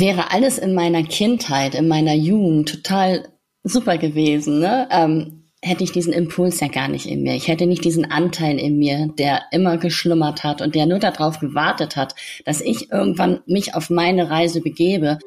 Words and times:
wäre 0.00 0.30
alles 0.32 0.58
in 0.58 0.74
meiner 0.74 1.02
Kindheit, 1.02 1.74
in 1.74 1.88
meiner 1.88 2.14
Jugend 2.14 2.68
total 2.68 3.28
super 3.62 3.98
gewesen, 3.98 4.60
ne? 4.60 4.88
Ähm, 4.90 5.42
hätte 5.62 5.82
ich 5.82 5.90
diesen 5.90 6.12
Impuls 6.12 6.60
ja 6.60 6.68
gar 6.68 6.88
nicht 6.88 7.06
in 7.06 7.22
mir. 7.22 7.34
Ich 7.34 7.48
hätte 7.48 7.66
nicht 7.66 7.84
diesen 7.84 8.10
Anteil 8.10 8.58
in 8.58 8.78
mir, 8.78 9.08
der 9.18 9.42
immer 9.50 9.78
geschlummert 9.78 10.44
hat 10.44 10.62
und 10.62 10.74
der 10.74 10.86
nur 10.86 10.98
darauf 10.98 11.40
gewartet 11.40 11.96
hat, 11.96 12.14
dass 12.44 12.60
ich 12.60 12.92
irgendwann 12.92 13.40
mich 13.46 13.74
auf 13.74 13.90
meine 13.90 14.30
Reise 14.30 14.60
begebe. 14.60 15.18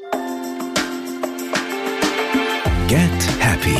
Get 2.87 2.99
Happy. 3.39 3.77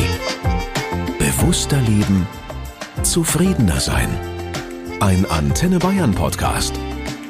Bewusster 1.18 1.80
leben. 1.80 2.26
Zufriedener 3.02 3.80
sein. 3.80 4.08
Ein 5.00 5.24
Antenne 5.30 5.78
Bayern 5.78 6.14
Podcast 6.14 6.74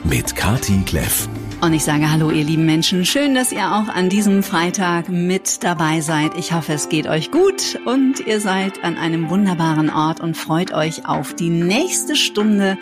mit 0.02 0.34
Kati 0.34 0.82
Kleff. 0.84 1.28
Und 1.62 1.74
ich 1.74 1.84
sage 1.84 2.10
Hallo, 2.10 2.30
ihr 2.30 2.42
lieben 2.44 2.64
Menschen. 2.64 3.04
Schön, 3.04 3.34
dass 3.34 3.52
ihr 3.52 3.74
auch 3.74 3.88
an 3.88 4.08
diesem 4.08 4.42
Freitag 4.42 5.10
mit 5.10 5.62
dabei 5.62 6.00
seid. 6.00 6.34
Ich 6.38 6.54
hoffe, 6.54 6.72
es 6.72 6.88
geht 6.88 7.06
euch 7.06 7.30
gut 7.30 7.78
und 7.84 8.20
ihr 8.20 8.40
seid 8.40 8.82
an 8.82 8.96
einem 8.96 9.28
wunderbaren 9.28 9.90
Ort 9.90 10.20
und 10.20 10.38
freut 10.38 10.72
euch 10.72 11.06
auf 11.06 11.34
die 11.34 11.50
nächste 11.50 12.16
Stunde 12.16 12.78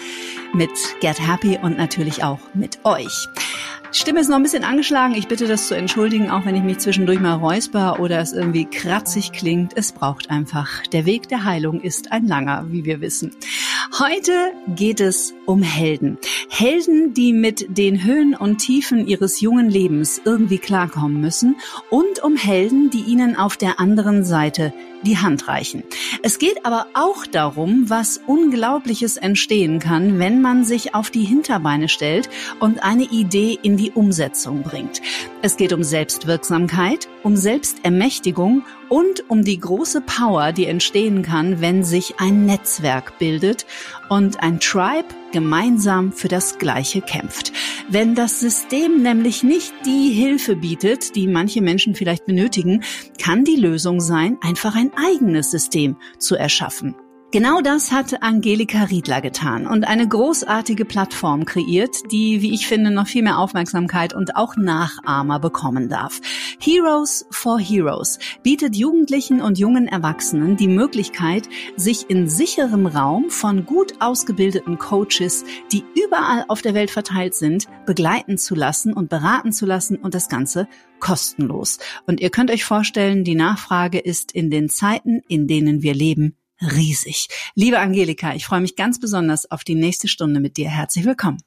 mit 0.52 0.70
Get 1.00 1.18
Happy 1.18 1.58
und 1.60 1.76
natürlich 1.76 2.22
auch 2.22 2.38
mit 2.54 2.78
euch. 2.84 3.26
Stimme 3.90 4.20
ist 4.20 4.28
noch 4.28 4.36
ein 4.36 4.42
bisschen 4.42 4.64
angeschlagen. 4.64 5.14
Ich 5.14 5.28
bitte 5.28 5.46
das 5.46 5.66
zu 5.66 5.74
entschuldigen, 5.74 6.30
auch 6.30 6.44
wenn 6.44 6.54
ich 6.54 6.62
mich 6.62 6.78
zwischendurch 6.78 7.20
mal 7.20 7.34
räusper 7.34 8.00
oder 8.00 8.20
es 8.20 8.34
irgendwie 8.34 8.66
kratzig 8.66 9.32
klingt. 9.32 9.72
Es 9.76 9.92
braucht 9.92 10.30
einfach. 10.30 10.86
Der 10.88 11.06
Weg 11.06 11.28
der 11.28 11.44
Heilung 11.44 11.80
ist 11.80 12.12
ein 12.12 12.26
langer, 12.26 12.66
wie 12.68 12.84
wir 12.84 13.00
wissen. 13.00 13.30
Heute 13.98 14.52
geht 14.76 15.00
es 15.00 15.32
um 15.46 15.62
Helden. 15.62 16.18
Helden, 16.50 17.14
die 17.14 17.32
mit 17.32 17.78
den 17.78 18.04
Höhen 18.04 18.34
und 18.36 18.58
Tiefen 18.58 19.06
ihres 19.06 19.40
jungen 19.40 19.70
Lebens 19.70 20.20
irgendwie 20.22 20.58
klarkommen 20.58 21.20
müssen 21.20 21.56
und 21.88 22.22
um 22.22 22.36
Helden, 22.36 22.90
die 22.90 23.00
ihnen 23.00 23.36
auf 23.36 23.56
der 23.56 23.80
anderen 23.80 24.24
Seite 24.24 24.74
die 25.02 25.18
Hand 25.18 25.48
reichen. 25.48 25.84
Es 26.22 26.38
geht 26.38 26.66
aber 26.66 26.86
auch 26.94 27.24
darum, 27.26 27.88
was 27.88 28.20
Unglaubliches 28.26 29.16
entstehen 29.16 29.78
kann, 29.78 30.18
wenn 30.18 30.42
man 30.42 30.64
sich 30.64 30.94
auf 30.94 31.10
die 31.10 31.24
Hinterbeine 31.24 31.88
stellt 31.88 32.28
und 32.60 32.82
eine 32.82 33.04
Idee 33.04 33.58
in 33.62 33.77
die 33.78 33.92
Umsetzung 33.92 34.62
bringt. 34.62 35.00
Es 35.40 35.56
geht 35.56 35.72
um 35.72 35.82
Selbstwirksamkeit, 35.82 37.08
um 37.22 37.36
Selbstermächtigung 37.36 38.64
und 38.90 39.30
um 39.30 39.44
die 39.44 39.58
große 39.58 40.02
Power, 40.02 40.52
die 40.52 40.66
entstehen 40.66 41.22
kann, 41.22 41.62
wenn 41.62 41.84
sich 41.84 42.16
ein 42.18 42.44
Netzwerk 42.44 43.18
bildet 43.18 43.64
und 44.10 44.42
ein 44.42 44.60
Tribe 44.60 45.08
gemeinsam 45.32 46.12
für 46.12 46.28
das 46.28 46.58
Gleiche 46.58 47.00
kämpft. 47.00 47.52
Wenn 47.88 48.14
das 48.14 48.40
System 48.40 49.02
nämlich 49.02 49.42
nicht 49.42 49.72
die 49.86 50.10
Hilfe 50.10 50.56
bietet, 50.56 51.16
die 51.16 51.26
manche 51.26 51.62
Menschen 51.62 51.94
vielleicht 51.94 52.26
benötigen, 52.26 52.82
kann 53.22 53.44
die 53.44 53.56
Lösung 53.56 54.00
sein, 54.00 54.36
einfach 54.42 54.74
ein 54.76 54.90
eigenes 54.94 55.50
System 55.50 55.96
zu 56.18 56.36
erschaffen. 56.36 56.94
Genau 57.30 57.60
das 57.60 57.92
hat 57.92 58.22
Angelika 58.22 58.84
Riedler 58.84 59.20
getan 59.20 59.66
und 59.66 59.86
eine 59.86 60.08
großartige 60.08 60.86
Plattform 60.86 61.44
kreiert, 61.44 62.10
die, 62.10 62.40
wie 62.40 62.54
ich 62.54 62.66
finde, 62.66 62.90
noch 62.90 63.06
viel 63.06 63.22
mehr 63.22 63.36
Aufmerksamkeit 63.36 64.14
und 64.14 64.34
auch 64.34 64.56
Nachahmer 64.56 65.38
bekommen 65.38 65.90
darf. 65.90 66.22
Heroes 66.58 67.26
for 67.30 67.60
Heroes 67.60 68.18
bietet 68.42 68.76
Jugendlichen 68.76 69.42
und 69.42 69.58
jungen 69.58 69.88
Erwachsenen 69.88 70.56
die 70.56 70.68
Möglichkeit, 70.68 71.50
sich 71.76 72.08
in 72.08 72.30
sicherem 72.30 72.86
Raum 72.86 73.28
von 73.28 73.66
gut 73.66 73.92
ausgebildeten 74.00 74.78
Coaches, 74.78 75.44
die 75.70 75.84
überall 76.02 76.46
auf 76.48 76.62
der 76.62 76.72
Welt 76.72 76.90
verteilt 76.90 77.34
sind, 77.34 77.66
begleiten 77.84 78.38
zu 78.38 78.54
lassen 78.54 78.94
und 78.94 79.10
beraten 79.10 79.52
zu 79.52 79.66
lassen 79.66 79.96
und 79.96 80.14
das 80.14 80.30
Ganze 80.30 80.66
kostenlos. 80.98 81.78
Und 82.06 82.20
ihr 82.20 82.30
könnt 82.30 82.50
euch 82.50 82.64
vorstellen, 82.64 83.22
die 83.22 83.34
Nachfrage 83.34 83.98
ist 83.98 84.32
in 84.32 84.50
den 84.50 84.70
Zeiten, 84.70 85.20
in 85.28 85.46
denen 85.46 85.82
wir 85.82 85.92
leben, 85.92 86.34
riesig. 86.60 87.28
Liebe 87.54 87.78
Angelika, 87.78 88.34
ich 88.34 88.46
freue 88.46 88.60
mich 88.60 88.76
ganz 88.76 89.00
besonders 89.00 89.50
auf 89.50 89.64
die 89.64 89.74
nächste 89.74 90.08
Stunde 90.08 90.40
mit 90.40 90.56
dir. 90.56 90.68
Herzlich 90.68 91.04
willkommen. 91.04 91.38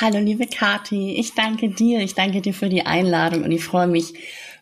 Hallo, 0.00 0.18
liebe 0.18 0.46
Kathi. 0.46 1.16
Ich 1.16 1.34
danke 1.34 1.68
dir. 1.68 2.00
Ich 2.00 2.14
danke 2.14 2.40
dir 2.40 2.54
für 2.54 2.68
die 2.68 2.86
Einladung 2.86 3.44
und 3.44 3.52
ich 3.52 3.62
freue 3.62 3.86
mich 3.86 4.14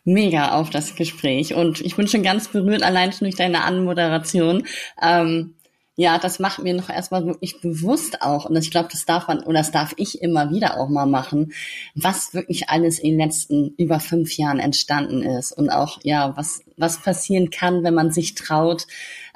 mega 0.03 0.51
auf 0.51 0.69
das 0.69 0.95
Gespräch. 0.95 1.53
Und 1.53 1.81
ich 1.81 1.95
bin 1.95 2.07
schon 2.07 2.23
ganz 2.23 2.49
berührt, 2.49 2.83
allein 2.83 3.11
schon 3.11 3.25
durch 3.25 3.35
deine 3.35 3.63
Anmoderation. 3.63 4.65
Ähm, 5.01 5.55
ja, 5.95 6.17
das 6.17 6.39
macht 6.39 6.63
mir 6.63 6.73
noch 6.73 6.89
erstmal 6.89 7.25
wirklich 7.25 7.59
bewusst 7.59 8.21
auch. 8.21 8.45
Und 8.45 8.55
ich 8.55 8.71
glaube, 8.71 8.87
das 8.89 9.05
darf 9.05 9.27
man 9.27 9.43
oder 9.43 9.59
das 9.59 9.71
darf 9.71 9.93
ich 9.97 10.21
immer 10.21 10.49
wieder 10.49 10.79
auch 10.79 10.87
mal 10.87 11.05
machen, 11.05 11.51
was 11.93 12.33
wirklich 12.33 12.69
alles 12.69 12.99
in 12.99 13.11
den 13.11 13.19
letzten 13.19 13.73
über 13.77 13.99
fünf 13.99 14.37
Jahren 14.37 14.59
entstanden 14.59 15.23
ist 15.23 15.51
und 15.51 15.69
auch, 15.69 15.99
ja, 16.03 16.37
was, 16.37 16.61
was 16.77 17.01
passieren 17.01 17.49
kann, 17.49 17.83
wenn 17.83 17.93
man 17.93 18.11
sich 18.11 18.35
traut, 18.35 18.87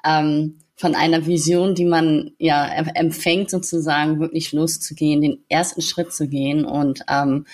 ähm, 0.06 0.60
von 0.76 0.96
einer 0.96 1.26
Vision, 1.26 1.76
die 1.76 1.86
man 1.86 2.32
ja 2.40 2.66
empfängt, 2.66 3.50
sozusagen 3.50 4.20
wirklich 4.20 4.52
loszugehen, 4.54 5.22
den 5.22 5.44
ersten 5.48 5.82
Schritt 5.82 6.12
zu 6.12 6.28
gehen 6.28 6.66
und 6.66 7.04
ähm, 7.10 7.46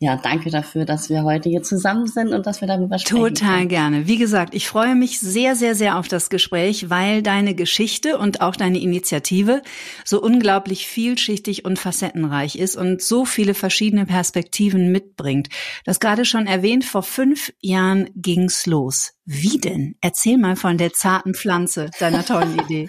ja, 0.00 0.16
danke 0.16 0.50
dafür, 0.50 0.84
dass 0.84 1.08
wir 1.08 1.24
heute 1.24 1.48
hier 1.48 1.64
zusammen 1.64 2.06
sind 2.06 2.32
und 2.32 2.46
dass 2.46 2.60
wir 2.60 2.68
darüber 2.68 3.00
sprechen. 3.00 3.16
Total 3.16 3.56
können. 3.56 3.68
gerne. 3.68 4.06
Wie 4.06 4.16
gesagt, 4.16 4.54
ich 4.54 4.68
freue 4.68 4.94
mich 4.94 5.18
sehr, 5.18 5.56
sehr, 5.56 5.74
sehr 5.74 5.98
auf 5.98 6.06
das 6.06 6.30
Gespräch, 6.30 6.88
weil 6.88 7.20
deine 7.20 7.56
Geschichte 7.56 8.16
und 8.16 8.40
auch 8.40 8.54
deine 8.54 8.78
Initiative 8.78 9.60
so 10.04 10.22
unglaublich 10.22 10.86
vielschichtig 10.86 11.64
und 11.64 11.80
facettenreich 11.80 12.54
ist 12.56 12.76
und 12.76 13.02
so 13.02 13.24
viele 13.24 13.54
verschiedene 13.54 14.06
Perspektiven 14.06 14.92
mitbringt. 14.92 15.48
Das 15.84 15.98
gerade 15.98 16.24
schon 16.24 16.46
erwähnt, 16.46 16.84
vor 16.84 17.02
fünf 17.02 17.52
Jahren 17.60 18.08
ging's 18.14 18.66
los. 18.66 19.14
Wie 19.24 19.58
denn? 19.58 19.96
Erzähl 20.00 20.38
mal 20.38 20.54
von 20.54 20.78
der 20.78 20.92
zarten 20.92 21.34
Pflanze 21.34 21.90
deiner 21.98 22.24
tollen 22.24 22.56
Idee. 22.64 22.88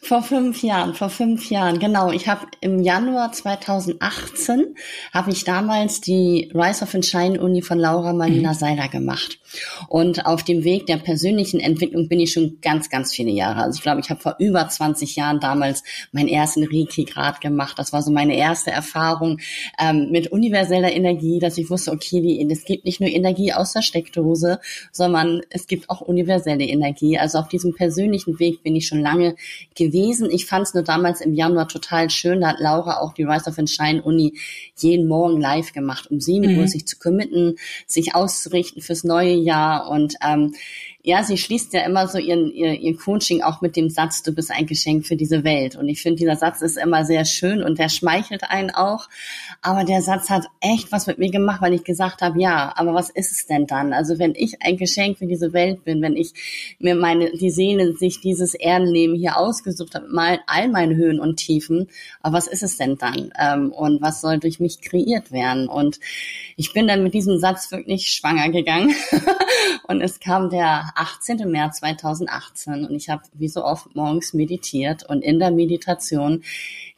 Vor 0.00 0.22
fünf 0.22 0.62
Jahren, 0.62 0.94
vor 0.94 1.08
fünf 1.08 1.50
Jahren, 1.50 1.78
genau. 1.78 2.10
Ich 2.10 2.28
habe 2.28 2.46
im 2.60 2.82
Januar 2.82 3.32
2018 3.32 4.74
habe 5.12 5.30
ich 5.30 5.44
damals 5.44 6.00
die 6.00 6.50
Rise 6.54 6.84
of 6.84 6.94
Shine 7.04 7.40
Uni 7.40 7.62
von 7.62 7.78
Laura 7.78 8.12
Marlina 8.12 8.50
mhm. 8.50 8.54
Seiler 8.54 8.88
gemacht. 8.88 9.38
Und 9.88 10.26
auf 10.26 10.42
dem 10.42 10.64
Weg 10.64 10.86
der 10.86 10.96
persönlichen 10.96 11.60
Entwicklung 11.60 12.08
bin 12.08 12.20
ich 12.20 12.32
schon 12.32 12.58
ganz, 12.60 12.90
ganz 12.90 13.12
viele 13.12 13.30
Jahre. 13.30 13.62
Also 13.62 13.76
ich 13.76 13.82
glaube, 13.82 14.00
ich 14.00 14.10
habe 14.10 14.20
vor 14.20 14.36
über 14.38 14.68
20 14.68 15.16
Jahren 15.16 15.40
damals 15.40 15.82
meinen 16.12 16.28
ersten 16.28 16.64
Reiki-Grad 16.64 17.40
gemacht. 17.40 17.78
Das 17.78 17.92
war 17.92 18.02
so 18.02 18.10
meine 18.10 18.36
erste 18.36 18.70
Erfahrung 18.70 19.38
ähm, 19.78 20.08
mit 20.10 20.32
universeller 20.32 20.92
Energie, 20.92 21.38
dass 21.38 21.58
ich 21.58 21.70
wusste, 21.70 21.92
okay, 21.92 22.20
die, 22.20 22.46
es 22.50 22.64
gibt 22.64 22.84
nicht 22.84 23.00
nur 23.00 23.10
Energie 23.10 23.52
aus 23.52 23.72
der 23.72 23.82
Steckdose, 23.82 24.60
sondern 24.92 25.40
es 25.50 25.66
gibt 25.66 25.88
auch 25.90 26.00
universelle 26.00 26.64
Energie. 26.64 27.18
Also 27.18 27.38
auf 27.38 27.48
diesem 27.48 27.74
persönlichen 27.74 28.38
Weg 28.38 28.62
bin 28.62 28.76
ich 28.76 28.86
schon 28.86 29.00
lange 29.00 29.36
gewesen. 29.74 30.30
Ich 30.30 30.46
fand 30.46 30.66
es 30.66 30.74
nur 30.74 30.82
damals 30.82 31.20
im 31.20 31.34
Januar 31.34 31.68
total 31.68 32.10
schön. 32.10 32.40
Da 32.40 32.48
hat 32.48 32.60
Laura 32.60 33.00
auch 33.00 33.14
die 33.14 33.24
Rise 33.24 33.48
of 33.50 33.56
Shine 33.68 34.02
Uni 34.02 34.38
jeden 34.76 35.08
Morgen 35.08 35.40
live 35.40 35.72
gemacht, 35.72 36.10
um 36.10 36.20
sieben 36.20 36.52
mhm. 36.52 36.60
Uhr 36.60 36.68
sich 36.68 36.86
zu 36.86 36.98
committen, 36.98 37.56
sich 37.86 38.14
auszurichten 38.14 38.82
fürs 38.82 39.04
neue 39.04 39.34
Jahr 39.34 39.88
und 39.88 40.14
ähm, 40.22 40.54
ja, 41.06 41.22
sie 41.22 41.36
schließt 41.36 41.74
ja 41.74 41.82
immer 41.82 42.08
so 42.08 42.16
ihren, 42.16 42.50
ihr, 42.50 42.80
ihr 42.80 42.96
Coaching 42.96 43.42
auch 43.42 43.60
mit 43.60 43.76
dem 43.76 43.90
Satz, 43.90 44.22
du 44.22 44.32
bist 44.32 44.50
ein 44.50 44.64
Geschenk 44.64 45.06
für 45.06 45.16
diese 45.16 45.44
Welt. 45.44 45.76
Und 45.76 45.86
ich 45.86 46.00
finde, 46.00 46.20
dieser 46.20 46.36
Satz 46.36 46.62
ist 46.62 46.78
immer 46.78 47.04
sehr 47.04 47.26
schön 47.26 47.62
und 47.62 47.78
der 47.78 47.90
schmeichelt 47.90 48.42
einen 48.44 48.70
auch. 48.70 49.10
Aber 49.60 49.84
der 49.84 50.00
Satz 50.00 50.30
hat 50.30 50.46
echt 50.62 50.92
was 50.92 51.06
mit 51.06 51.18
mir 51.18 51.30
gemacht, 51.30 51.60
weil 51.60 51.74
ich 51.74 51.84
gesagt 51.84 52.22
habe, 52.22 52.40
ja, 52.40 52.72
aber 52.74 52.94
was 52.94 53.10
ist 53.10 53.32
es 53.32 53.46
denn 53.46 53.66
dann? 53.66 53.92
Also 53.92 54.18
wenn 54.18 54.34
ich 54.34 54.62
ein 54.62 54.78
Geschenk 54.78 55.18
für 55.18 55.26
diese 55.26 55.52
Welt 55.52 55.84
bin, 55.84 56.00
wenn 56.00 56.16
ich 56.16 56.32
mir 56.78 56.94
meine, 56.94 57.32
die 57.32 57.50
Seele 57.50 57.92
sich 57.92 58.22
dieses 58.22 58.54
Erdenleben 58.54 59.14
hier 59.14 59.36
ausgesucht 59.36 59.94
habe, 59.94 60.08
mal 60.08 60.40
all 60.46 60.70
meine 60.70 60.96
Höhen 60.96 61.20
und 61.20 61.36
Tiefen, 61.36 61.88
aber 62.22 62.38
was 62.38 62.46
ist 62.46 62.62
es 62.62 62.78
denn 62.78 62.96
dann? 62.96 63.30
Ähm, 63.38 63.72
und 63.72 64.00
was 64.00 64.22
soll 64.22 64.38
durch 64.38 64.58
mich 64.58 64.80
kreiert 64.80 65.32
werden? 65.32 65.68
Und 65.68 66.00
ich 66.56 66.72
bin 66.72 66.88
dann 66.88 67.02
mit 67.02 67.12
diesem 67.12 67.38
Satz 67.38 67.70
wirklich 67.70 68.06
schwanger 68.08 68.48
gegangen. 68.48 68.94
und 69.86 70.00
es 70.00 70.18
kam 70.18 70.48
der 70.48 70.93
18. 70.94 71.50
März 71.50 71.78
2018 71.78 72.86
und 72.86 72.94
ich 72.94 73.08
habe 73.08 73.22
wie 73.34 73.48
so 73.48 73.64
oft 73.64 73.94
morgens 73.94 74.34
meditiert 74.34 75.04
und 75.08 75.22
in 75.22 75.38
der 75.38 75.50
Meditation 75.50 76.42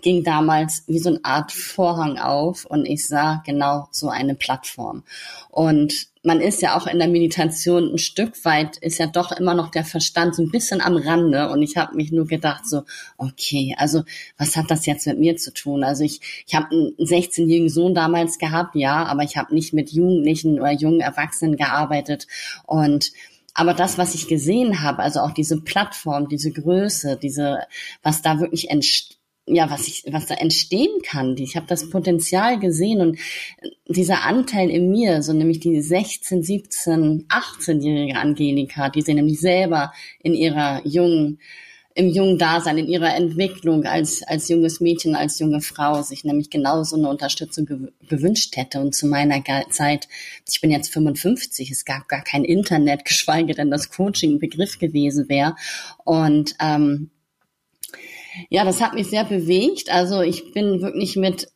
ging 0.02 0.24
damals 0.24 0.84
wie 0.86 0.98
so 0.98 1.10
eine 1.10 1.24
Art 1.24 1.52
Vorhang 1.52 2.18
auf 2.18 2.64
und 2.64 2.86
ich 2.86 3.06
sah 3.06 3.42
genau 3.46 3.88
so 3.90 4.08
eine 4.08 4.34
Plattform. 4.34 5.02
Und 5.50 6.08
man 6.26 6.40
ist 6.40 6.60
ja 6.60 6.76
auch 6.76 6.88
in 6.88 6.98
der 6.98 7.06
Meditation 7.06 7.92
ein 7.92 7.98
Stück 7.98 8.44
weit, 8.44 8.78
ist 8.78 8.98
ja 8.98 9.06
doch 9.06 9.30
immer 9.30 9.54
noch 9.54 9.70
der 9.70 9.84
Verstand 9.84 10.34
so 10.34 10.42
ein 10.42 10.50
bisschen 10.50 10.80
am 10.80 10.96
Rande. 10.96 11.50
Und 11.50 11.62
ich 11.62 11.76
habe 11.76 11.94
mich 11.94 12.10
nur 12.10 12.26
gedacht, 12.26 12.66
so, 12.66 12.82
okay, 13.16 13.76
also 13.78 14.02
was 14.36 14.56
hat 14.56 14.68
das 14.68 14.86
jetzt 14.86 15.06
mit 15.06 15.20
mir 15.20 15.36
zu 15.36 15.54
tun? 15.54 15.84
Also 15.84 16.02
ich, 16.02 16.20
ich 16.44 16.56
habe 16.56 16.66
einen 16.72 16.96
16-jährigen 16.98 17.68
Sohn 17.68 17.94
damals 17.94 18.38
gehabt, 18.38 18.74
ja, 18.74 19.04
aber 19.04 19.22
ich 19.22 19.36
habe 19.36 19.54
nicht 19.54 19.72
mit 19.72 19.90
Jugendlichen 19.90 20.58
oder 20.58 20.72
jungen 20.72 21.00
Erwachsenen 21.00 21.56
gearbeitet. 21.56 22.26
Und 22.66 23.12
aber 23.56 23.72
das, 23.72 23.96
was 23.96 24.14
ich 24.14 24.28
gesehen 24.28 24.82
habe, 24.82 25.02
also 25.02 25.20
auch 25.20 25.32
diese 25.32 25.62
Plattform, 25.62 26.28
diese 26.28 26.52
Größe, 26.52 27.18
diese, 27.20 27.60
was 28.02 28.20
da 28.20 28.38
wirklich 28.38 28.70
entsteht, 28.70 29.16
ja, 29.48 29.70
was 29.70 29.86
ich, 29.86 30.04
was 30.10 30.26
da 30.26 30.34
entstehen 30.34 31.02
kann. 31.02 31.36
Ich 31.38 31.56
habe 31.56 31.66
das 31.68 31.88
Potenzial 31.88 32.58
gesehen 32.58 33.00
und 33.00 33.18
dieser 33.86 34.24
Anteil 34.24 34.70
in 34.70 34.90
mir, 34.90 35.22
so 35.22 35.32
nämlich 35.32 35.60
die 35.60 35.80
16, 35.80 36.42
17, 36.42 37.28
18-jährige 37.28 38.16
Angelika, 38.16 38.90
die 38.90 39.02
sie 39.02 39.14
nämlich 39.14 39.40
selber 39.40 39.92
in 40.20 40.34
ihrer 40.34 40.84
jungen 40.84 41.38
im 41.96 42.10
jungen 42.10 42.36
Dasein, 42.36 42.76
in 42.76 42.88
ihrer 42.88 43.16
Entwicklung 43.16 43.84
als, 43.86 44.22
als 44.22 44.48
junges 44.48 44.80
Mädchen, 44.80 45.16
als 45.16 45.38
junge 45.38 45.62
Frau 45.62 46.02
sich 46.02 46.24
nämlich 46.24 46.50
genauso 46.50 46.96
eine 46.96 47.08
Unterstützung 47.08 47.64
gew 47.64 47.88
gewünscht 48.06 48.54
hätte. 48.56 48.80
Und 48.80 48.94
zu 48.94 49.06
meiner 49.06 49.42
Zeit, 49.70 50.06
ich 50.46 50.60
bin 50.60 50.70
jetzt 50.70 50.92
55, 50.92 51.70
es 51.70 51.86
gab 51.86 52.06
gar 52.06 52.22
kein 52.22 52.44
Internet, 52.44 53.04
geschweige 53.06 53.54
denn 53.54 53.70
das 53.70 53.90
Coaching 53.90 54.34
ein 54.34 54.38
Begriff 54.38 54.78
gewesen 54.78 55.30
wäre. 55.30 55.56
Und 56.04 56.54
ähm, 56.60 57.10
ja, 58.50 58.66
das 58.66 58.82
hat 58.82 58.92
mich 58.92 59.08
sehr 59.08 59.24
bewegt. 59.24 59.90
Also 59.90 60.20
ich 60.20 60.52
bin 60.52 60.82
wirklich 60.82 61.16
mit 61.16 61.48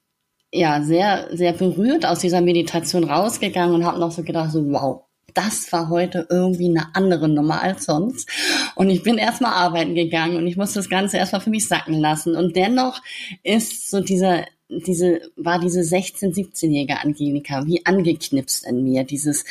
ja 0.52 0.82
sehr 0.82 1.28
sehr 1.36 1.52
berührt 1.52 2.06
aus 2.06 2.20
dieser 2.20 2.40
Meditation 2.40 3.04
rausgegangen 3.04 3.74
und 3.74 3.84
habe 3.84 4.00
noch 4.00 4.10
so 4.10 4.22
gedacht 4.24 4.50
so 4.50 4.64
wow 4.70 5.04
das 5.34 5.72
war 5.72 5.88
heute 5.88 6.26
irgendwie 6.30 6.68
eine 6.68 6.94
andere 6.94 7.28
Nummer 7.28 7.62
als 7.62 7.84
sonst. 7.84 8.28
Und 8.74 8.90
ich 8.90 9.02
bin 9.02 9.18
erstmal 9.18 9.52
arbeiten 9.52 9.94
gegangen 9.94 10.36
und 10.36 10.46
ich 10.46 10.56
musste 10.56 10.78
das 10.78 10.88
Ganze 10.88 11.16
erstmal 11.16 11.40
für 11.40 11.50
mich 11.50 11.68
sacken 11.68 11.94
lassen. 11.94 12.36
Und 12.36 12.56
dennoch 12.56 13.00
ist 13.42 13.90
so 13.90 14.00
dieser, 14.00 14.44
diese, 14.68 15.20
war 15.36 15.58
diese 15.58 15.80
16-, 15.80 16.34
17-jährige 16.34 17.00
Angelika 17.00 17.66
wie 17.66 17.84
angeknipst 17.84 18.66
in 18.66 18.84
mir. 18.84 19.04
Dieses, 19.04 19.44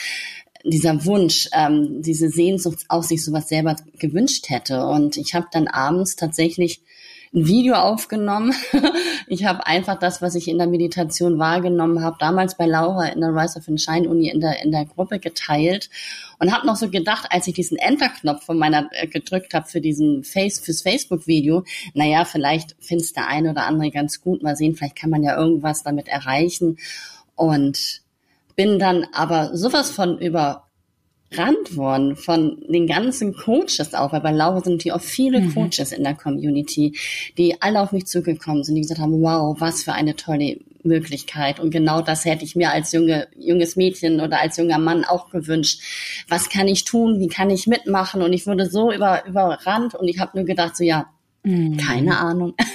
dieser 0.63 1.05
Wunsch, 1.05 1.49
ähm, 1.53 2.01
diese 2.01 2.29
Sehnsucht 2.29 2.85
aus 2.89 3.09
sich 3.09 3.23
sowas 3.23 3.49
selber 3.49 3.75
gewünscht 3.97 4.49
hätte. 4.49 4.85
Und 4.85 5.17
ich 5.17 5.33
habe 5.33 5.47
dann 5.51 5.67
abends 5.67 6.15
tatsächlich 6.15 6.81
ein 7.33 7.45
Video 7.47 7.75
aufgenommen. 7.75 8.53
ich 9.27 9.45
habe 9.45 9.65
einfach 9.67 9.99
das, 9.99 10.21
was 10.21 10.35
ich 10.35 10.47
in 10.47 10.57
der 10.57 10.67
Meditation 10.67 11.37
wahrgenommen 11.37 12.03
habe, 12.03 12.17
damals 12.19 12.57
bei 12.57 12.65
Laura 12.65 13.07
in 13.07 13.21
der 13.21 13.29
Rise 13.29 13.59
of 13.59 13.65
Shine 13.79 14.09
Uni 14.09 14.29
in 14.29 14.39
der, 14.39 14.63
in 14.63 14.71
der 14.71 14.85
Gruppe 14.85 15.19
geteilt 15.19 15.89
und 16.39 16.51
habe 16.51 16.65
noch 16.65 16.75
so 16.75 16.89
gedacht, 16.89 17.27
als 17.29 17.47
ich 17.47 17.53
diesen 17.53 17.77
Enter-Knopf 17.77 18.45
von 18.45 18.57
meiner 18.57 18.89
äh, 18.91 19.07
gedrückt 19.07 19.53
habe 19.53 19.67
für 19.67 19.81
diesen 19.81 20.23
Face, 20.23 20.59
fürs 20.59 20.81
Facebook-Video, 20.81 21.63
naja, 21.93 22.25
vielleicht 22.25 22.75
findest 22.79 23.15
der 23.15 23.27
eine 23.27 23.51
oder 23.51 23.65
andere 23.65 23.91
ganz 23.91 24.21
gut, 24.21 24.41
mal 24.41 24.55
sehen, 24.55 24.75
vielleicht 24.75 24.95
kann 24.95 25.09
man 25.09 25.23
ja 25.23 25.37
irgendwas 25.37 25.83
damit 25.83 26.07
erreichen. 26.07 26.77
Und 27.35 28.01
bin 28.55 28.79
dann 28.79 29.07
aber 29.13 29.55
sowas 29.55 29.89
von 29.89 30.19
über 30.19 30.69
worden 31.75 32.15
von 32.15 32.63
den 32.67 32.87
ganzen 32.87 33.35
Coaches 33.35 33.93
auch, 33.93 34.11
weil 34.11 34.21
bei 34.21 34.31
Laura 34.31 34.61
sind 34.61 34.81
hier 34.81 34.95
auch 34.95 35.01
viele 35.01 35.41
mhm. 35.41 35.53
Coaches 35.53 35.91
in 35.91 36.03
der 36.03 36.15
Community, 36.15 36.97
die 37.37 37.61
alle 37.61 37.81
auf 37.81 37.91
mich 37.91 38.07
zugekommen 38.07 38.63
sind, 38.63 38.75
die 38.75 38.81
gesagt 38.81 38.99
haben, 38.99 39.21
wow, 39.21 39.55
was 39.59 39.83
für 39.83 39.93
eine 39.93 40.15
tolle 40.15 40.57
Möglichkeit. 40.83 41.59
Und 41.59 41.71
genau 41.71 42.01
das 42.01 42.25
hätte 42.25 42.43
ich 42.43 42.55
mir 42.55 42.71
als 42.71 42.91
junge, 42.91 43.27
junges 43.37 43.75
Mädchen 43.75 44.21
oder 44.21 44.39
als 44.41 44.57
junger 44.57 44.79
Mann 44.79 45.03
auch 45.03 45.29
gewünscht. 45.29 45.81
Was 46.27 46.49
kann 46.49 46.67
ich 46.67 46.83
tun? 46.83 47.19
Wie 47.19 47.27
kann 47.27 47.49
ich 47.49 47.67
mitmachen? 47.67 48.21
Und 48.21 48.33
ich 48.33 48.47
wurde 48.47 48.69
so 48.69 48.91
über, 48.91 49.25
überrannt 49.25 49.95
und 49.95 50.07
ich 50.07 50.19
habe 50.19 50.37
nur 50.37 50.45
gedacht, 50.45 50.75
so 50.75 50.83
ja, 50.83 51.07
mhm. 51.43 51.77
keine 51.77 52.17
Ahnung. 52.17 52.55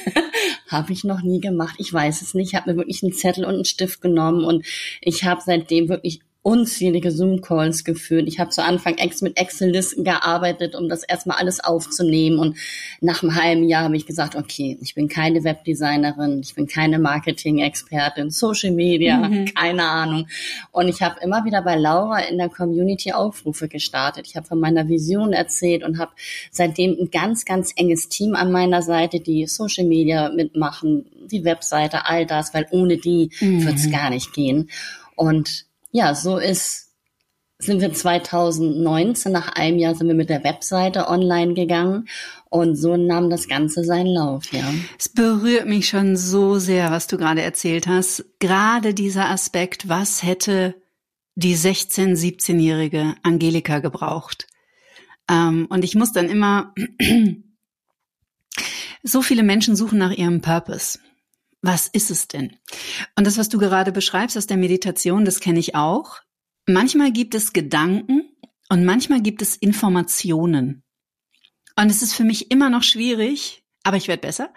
habe 0.69 0.93
ich 0.93 1.05
noch 1.05 1.23
nie 1.23 1.41
gemacht. 1.41 1.77
Ich 1.79 1.93
weiß 1.93 2.23
es 2.23 2.35
nicht. 2.35 2.49
Ich 2.49 2.55
habe 2.55 2.71
mir 2.71 2.77
wirklich 2.77 3.03
einen 3.03 3.13
Zettel 3.13 3.45
und 3.45 3.55
einen 3.55 3.65
Stift 3.65 4.01
genommen 4.01 4.45
und 4.45 4.67
ich 5.01 5.25
habe 5.25 5.41
seitdem 5.45 5.89
wirklich 5.89 6.21
unzählige 6.45 7.11
Zoom-Calls 7.11 7.85
geführt. 7.85 8.29
Ich 8.29 8.39
habe 8.39 8.51
zu 8.51 8.63
Anfang 8.63 8.99
ex 8.99 9.23
mit 9.23 9.39
Excel-Listen 9.39 10.05
gearbeitet, 10.05 10.75
um 10.75 10.91
das 10.91 11.03
erstmal 11.03 11.39
alles 11.39 11.65
aufzunehmen. 11.65 12.39
Und 12.39 12.59
nach 13.01 13.23
einem 13.23 13.35
halben 13.35 13.65
Jahr 13.65 13.85
habe 13.85 13.97
ich 13.97 14.05
gesagt, 14.05 14.37
okay, 14.37 14.77
ich 14.83 14.95
bin 14.95 15.09
keine 15.09 15.43
Webdesignerin, 15.43 16.41
ich 16.41 16.55
bin 16.55 16.67
keine 16.67 16.99
Marketing-Expertin, 16.99 18.31
Social 18.31 18.73
Media, 18.73 19.17
mhm. 19.17 19.47
keine 19.55 19.85
Ahnung. 19.85 20.29
Und 20.71 20.89
ich 20.89 21.01
habe 21.01 21.19
immer 21.23 21.47
wieder 21.47 21.63
bei 21.63 21.77
Laura 21.77 22.19
in 22.19 22.37
der 22.37 22.51
Community 22.51 23.13
Aufrufe 23.13 23.67
gestartet. 23.67 24.27
Ich 24.27 24.37
habe 24.37 24.47
von 24.47 24.61
meiner 24.61 24.87
Vision 24.87 25.33
erzählt 25.33 25.83
und 25.83 25.99
habe 25.99 26.13
seitdem 26.51 26.95
ein 27.01 27.11
ganz, 27.11 27.47
ganz 27.47 27.73
enges 27.75 28.11
Team 28.11 28.35
an 28.35 28.53
meiner 28.53 28.83
Seite, 28.83 29.19
die 29.19 29.47
Social 29.47 29.87
Media 29.87 30.29
mitmachen, 30.29 31.07
die 31.31 31.43
Webseite, 31.45 32.05
all 32.05 32.27
das, 32.27 32.53
weil 32.53 32.67
ohne 32.71 32.99
die 32.99 33.31
mhm. 33.41 33.65
wird 33.65 33.77
es 33.77 33.91
gar 33.91 34.11
nicht 34.11 34.35
gehen. 34.35 34.69
Und 35.17 35.65
ja, 35.95 36.13
so 36.17 36.39
ist, 36.39 36.93
sind 37.59 37.81
wir 37.81 37.93
2019, 37.93 39.31
nach 39.31 39.55
einem 39.55 39.79
Jahr 39.79 39.95
sind 39.95 40.09
wir 40.09 40.15
mit 40.15 40.29
der 40.29 40.43
Webseite 40.43 41.09
online 41.09 41.55
gegangen 41.55 42.09
und 42.51 42.75
so 42.75 42.97
nahm 42.97 43.31
das 43.31 43.47
Ganze 43.47 43.85
seinen 43.85 44.09
Lauf, 44.09 44.53
ja. 44.53 44.65
Es 44.99 45.09
berührt 45.09 45.67
mich 45.67 45.89
schon 45.89 46.17
so 46.17 46.59
sehr, 46.59 46.91
was 46.91 47.07
du 47.07 47.17
gerade 47.17 47.43
erzählt 47.43 47.87
hast. 47.87 48.25
Gerade 48.41 48.93
dieser 48.93 49.31
Aspekt, 49.31 49.89
was 49.89 50.25
hätte 50.25 50.75
die 51.37 51.57
16-, 51.57 52.17
17-jährige 52.17 53.15
Angelika 53.23 53.79
gebraucht? 53.79 54.49
Ähm, 55.31 55.67
und 55.71 55.85
ich 55.85 55.95
muss 55.95 56.13
dann 56.13 56.29
immer, 56.29 56.75
so 59.05 59.23
viele 59.23 59.45
Menschen 59.45 59.77
suchen 59.77 59.99
nach 59.99 60.13
ihrem 60.13 60.41
Purpose. 60.41 60.99
Was 61.67 61.89
ist 61.89 62.11
es 62.11 62.29
denn? 62.29 62.59
Und 63.17 63.27
das, 63.27 63.39
was 63.39 63.49
du 63.49 63.57
gerade 63.57 63.91
beschreibst 63.91 64.37
aus 64.37 64.47
der 64.47 64.59
Meditation, 64.59 65.25
das 65.25 65.41
kenne 65.41 65.59
ich 65.59 65.75
auch. 65.75 66.21
Manchmal 66.67 67.11
gibt 67.11 67.35
es 67.35 67.55
Gedanken 67.55 68.37
und 68.69 68.85
manchmal 68.85 69.23
gibt 69.23 69.41
es 69.41 69.57
Informationen. 69.57 70.83
Und 71.75 71.91
es 71.91 72.03
ist 72.03 72.13
für 72.13 72.25
mich 72.25 72.51
immer 72.51 72.69
noch 72.69 72.83
schwierig, 72.83 73.65
aber 73.83 73.97
ich 73.97 74.09
werde 74.09 74.21
besser, 74.21 74.53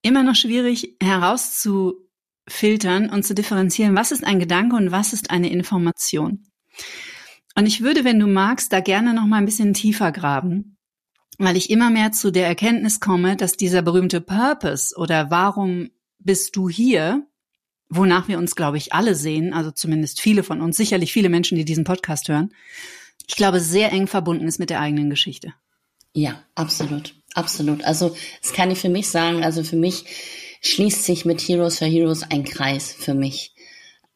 immer 0.00 0.22
noch 0.22 0.36
schwierig 0.36 0.96
herauszufiltern 1.02 3.10
und 3.10 3.26
zu 3.26 3.34
differenzieren, 3.34 3.94
was 3.94 4.10
ist 4.10 4.24
ein 4.24 4.40
Gedanke 4.40 4.76
und 4.76 4.90
was 4.90 5.12
ist 5.12 5.30
eine 5.30 5.50
Information. 5.50 6.46
Und 7.56 7.66
ich 7.66 7.82
würde, 7.82 8.04
wenn 8.04 8.20
du 8.20 8.26
magst, 8.26 8.72
da 8.72 8.80
gerne 8.80 9.12
noch 9.12 9.26
mal 9.26 9.36
ein 9.36 9.44
bisschen 9.44 9.74
tiefer 9.74 10.12
graben, 10.12 10.78
weil 11.36 11.58
ich 11.58 11.68
immer 11.68 11.90
mehr 11.90 12.10
zu 12.10 12.30
der 12.30 12.46
Erkenntnis 12.46 13.00
komme, 13.00 13.36
dass 13.36 13.58
dieser 13.58 13.82
berühmte 13.82 14.22
Purpose 14.22 14.96
oder 14.96 15.30
warum 15.30 15.90
bist 16.28 16.56
du 16.56 16.68
hier, 16.68 17.26
wonach 17.88 18.28
wir 18.28 18.36
uns, 18.36 18.54
glaube 18.54 18.76
ich, 18.76 18.92
alle 18.92 19.14
sehen, 19.14 19.54
also 19.54 19.70
zumindest 19.70 20.20
viele 20.20 20.42
von 20.42 20.60
uns, 20.60 20.76
sicherlich 20.76 21.10
viele 21.10 21.30
Menschen, 21.30 21.56
die 21.56 21.64
diesen 21.64 21.84
Podcast 21.84 22.28
hören, 22.28 22.52
ich 23.26 23.34
glaube, 23.34 23.60
sehr 23.60 23.92
eng 23.92 24.06
verbunden 24.06 24.46
ist 24.46 24.58
mit 24.58 24.68
der 24.68 24.80
eigenen 24.80 25.08
Geschichte. 25.08 25.54
Ja, 26.12 26.44
absolut, 26.54 27.14
absolut. 27.32 27.82
Also 27.82 28.14
das 28.42 28.52
kann 28.52 28.70
ich 28.70 28.78
für 28.78 28.90
mich 28.90 29.08
sagen. 29.08 29.42
Also 29.42 29.64
für 29.64 29.76
mich 29.76 30.04
schließt 30.60 31.02
sich 31.02 31.24
mit 31.24 31.40
Heroes 31.40 31.78
for 31.78 31.88
Heroes 31.88 32.24
ein 32.24 32.44
Kreis 32.44 32.92
für 32.92 33.14
mich. 33.14 33.54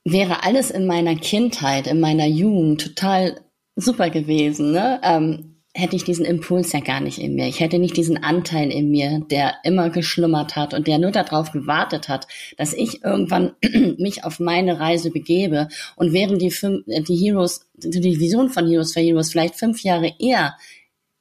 Wäre 0.05 0.45
alles 0.45 0.71
in 0.71 0.85
meiner 0.85 1.17
Kindheit, 1.17 1.87
in 1.87 1.99
meiner 1.99 2.27
Jugend 2.27 2.83
total 2.83 3.41
super 3.75 4.11
gewesen, 4.11 4.73
ne? 4.73 5.01
Ähm, 5.03 5.52
hätte 5.75 5.97
ich 5.97 6.05
diesen 6.05 6.27
Impuls 6.27 6.73
ja 6.73 6.81
gar 6.81 7.01
nicht 7.01 7.19
in 7.19 7.35
mir. 7.35 7.49
Ich 7.49 7.61
hätte 7.61 7.79
nicht 7.79 7.97
diesen 7.97 8.23
Anteil 8.23 8.71
in 8.71 8.91
mir, 8.91 9.21
der 9.31 9.55
immer 9.65 9.89
geschlummert 9.89 10.55
hat 10.55 10.75
und 10.75 10.87
der 10.87 10.99
nur 10.99 11.13
darauf 11.13 11.51
gewartet 11.51 12.09
hat, 12.09 12.27
dass 12.59 12.75
ich 12.75 13.03
irgendwann 13.03 13.53
mich 13.99 14.25
auf 14.25 14.39
meine 14.39 14.79
Reise 14.81 15.11
begebe. 15.11 15.69
Und 15.97 16.13
während 16.13 16.43
die, 16.43 16.53
äh, 16.89 17.03
die 17.03 17.17
Heroes, 17.17 17.67
die 17.75 18.21
Vision 18.21 18.51
von 18.51 18.69
Heroes 18.69 18.93
for 18.93 19.03
Heroes 19.03 19.31
vielleicht 19.31 19.55
fünf 19.55 19.83
Jahre 19.83 20.13
eher 20.19 20.57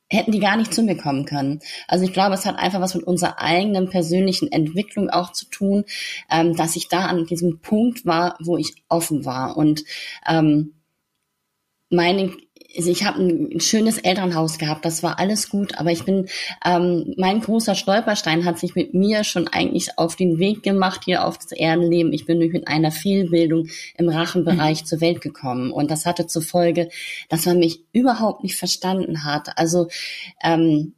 hätten 0.10 0.34
die 0.34 0.40
gar 0.40 0.58
nicht 0.58 0.74
zu 0.74 0.84
mir 0.84 0.98
kommen 0.98 1.24
können. 1.24 1.62
Also 1.88 2.04
ich 2.04 2.12
glaube, 2.12 2.36
es 2.36 2.46
hat 2.46 2.58
einfach 2.58 2.82
was 2.82 2.96
mit 2.96 3.06
unserer 3.06 3.40
eigenen 3.40 3.90
persönlichen 3.90 4.52
Entwicklung 4.52 5.10
auch 5.10 5.32
zu 5.32 5.46
tun, 5.46 5.86
ähm, 6.30 6.54
dass 6.54 6.76
ich 6.76 6.90
da 6.90 7.06
an 7.06 7.26
diesem 7.26 7.60
Punkt 7.62 8.06
war, 8.06 8.36
wo 8.42 8.58
ich 8.58 8.74
offen 8.90 9.24
war 9.24 9.56
und 9.56 9.86
ähm, 10.28 10.74
meine 11.90 12.32
also 12.76 12.90
ich 12.90 13.04
habe 13.04 13.22
ein 13.22 13.60
schönes 13.60 13.98
Elternhaus 13.98 14.58
gehabt, 14.58 14.86
das 14.86 15.04
war 15.04 15.20
alles 15.20 15.50
gut, 15.50 15.78
aber 15.78 15.92
ich 15.92 16.04
bin, 16.04 16.28
ähm, 16.66 17.14
mein 17.18 17.42
großer 17.42 17.76
Stolperstein 17.76 18.46
hat 18.46 18.60
sich 18.60 18.76
mit 18.76 18.94
mir 18.94 19.24
schon 19.24 19.48
eigentlich 19.48 19.98
auf 19.98 20.16
den 20.16 20.40
Weg 20.40 20.64
gemacht 20.64 21.02
hier 21.06 21.26
auf 21.26 21.38
das 21.38 21.52
Erdenleben. 21.52 22.14
Ich 22.14 22.26
bin 22.26 22.40
durch 22.40 22.54
mit 22.54 22.68
einer 22.68 22.92
Fehlbildung 22.92 23.68
im 23.98 24.10
Rachenbereich 24.10 24.82
mhm. 24.82 24.86
zur 24.86 25.02
Welt 25.02 25.22
gekommen 25.22 25.72
und 25.72 25.92
das 25.92 26.06
hatte 26.06 26.28
zur 26.28 26.42
Folge, 26.42 26.90
dass 27.30 27.46
man 27.46 27.60
mich 27.60 27.84
überhaupt 27.94 28.44
nicht 28.44 28.56
verstanden 28.56 29.24
hat. 29.24 29.58
Also 29.58 29.88
ähm, 30.44 30.94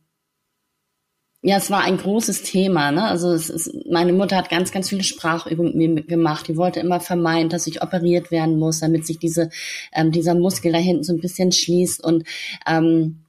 ja, 1.46 1.58
es 1.58 1.70
war 1.70 1.82
ein 1.82 1.98
großes 1.98 2.44
Thema. 2.44 2.92
Ne? 2.92 3.04
Also 3.04 3.34
es 3.34 3.50
ist, 3.50 3.86
meine 3.92 4.14
Mutter 4.14 4.38
hat 4.38 4.50
ganz, 4.50 4.72
ganz 4.72 4.88
viele 4.88 5.04
Sprachübungen 5.04 5.78
mit 5.78 5.96
mir 5.96 6.04
gemacht. 6.04 6.48
Die 6.48 6.56
wollte 6.56 6.80
immer 6.80 7.02
vermeiden, 7.02 7.50
dass 7.50 7.68
ich 7.68 7.84
operiert 7.84 8.32
werden 8.32 8.58
muss, 8.58 8.80
damit 8.80 9.06
sich 9.06 9.20
diese, 9.20 9.50
ähm, 9.92 10.12
dieser 10.12 10.36
Muskel 10.36 10.72
da 10.72 10.78
hinten 10.78 11.04
so 11.04 11.12
ein 11.12 11.20
bisschen 11.20 11.52
schließt. 11.52 12.02
Und 12.02 12.24
ähm, 12.66 13.26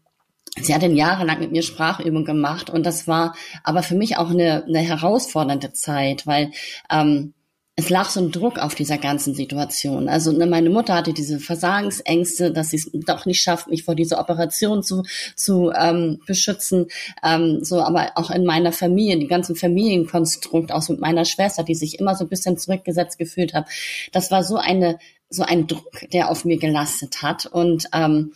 sie 0.60 0.72
hat 0.72 0.84
dann 0.84 0.94
jahrelang 0.94 1.40
mit 1.40 1.50
mir 1.50 1.62
Sprachübungen 1.62 2.24
gemacht. 2.24 2.70
Und 2.70 2.86
das 2.86 3.08
war 3.08 3.34
aber 3.64 3.82
für 3.82 3.96
mich 3.96 4.16
auch 4.16 4.30
eine, 4.30 4.64
eine 4.64 4.78
herausfordernde 4.78 5.72
Zeit, 5.72 6.24
weil 6.24 6.52
ähm, 6.88 7.33
es 7.76 7.90
lag 7.90 8.08
so 8.08 8.20
ein 8.20 8.30
Druck 8.30 8.58
auf 8.58 8.76
dieser 8.76 8.98
ganzen 8.98 9.34
Situation. 9.34 10.08
Also 10.08 10.30
ne, 10.30 10.46
meine 10.46 10.70
Mutter 10.70 10.94
hatte 10.94 11.12
diese 11.12 11.40
Versagensängste, 11.40 12.52
dass 12.52 12.70
sie 12.70 12.76
es 12.76 12.90
doch 12.92 13.26
nicht 13.26 13.42
schafft, 13.42 13.66
mich 13.68 13.82
vor 13.82 13.96
dieser 13.96 14.20
Operation 14.20 14.84
zu, 14.84 15.02
zu 15.34 15.72
ähm, 15.76 16.20
beschützen. 16.24 16.86
Ähm, 17.24 17.64
so, 17.64 17.80
aber 17.80 18.12
auch 18.14 18.30
in 18.30 18.44
meiner 18.44 18.70
Familie, 18.70 19.18
die 19.18 19.26
ganzen 19.26 19.56
Familienkonstrukt, 19.56 20.70
auch 20.70 20.88
mit 20.88 21.00
meiner 21.00 21.24
Schwester, 21.24 21.64
die 21.64 21.74
sich 21.74 21.98
immer 21.98 22.14
so 22.14 22.24
ein 22.24 22.30
bisschen 22.30 22.56
zurückgesetzt 22.58 23.18
gefühlt 23.18 23.54
hat. 23.54 23.66
Das 24.12 24.30
war 24.30 24.44
so 24.44 24.56
eine 24.56 24.98
so 25.28 25.42
ein 25.42 25.66
Druck, 25.66 26.08
der 26.12 26.30
auf 26.30 26.44
mir 26.44 26.58
gelastet 26.58 27.22
hat 27.22 27.46
und 27.46 27.86
ähm, 27.92 28.34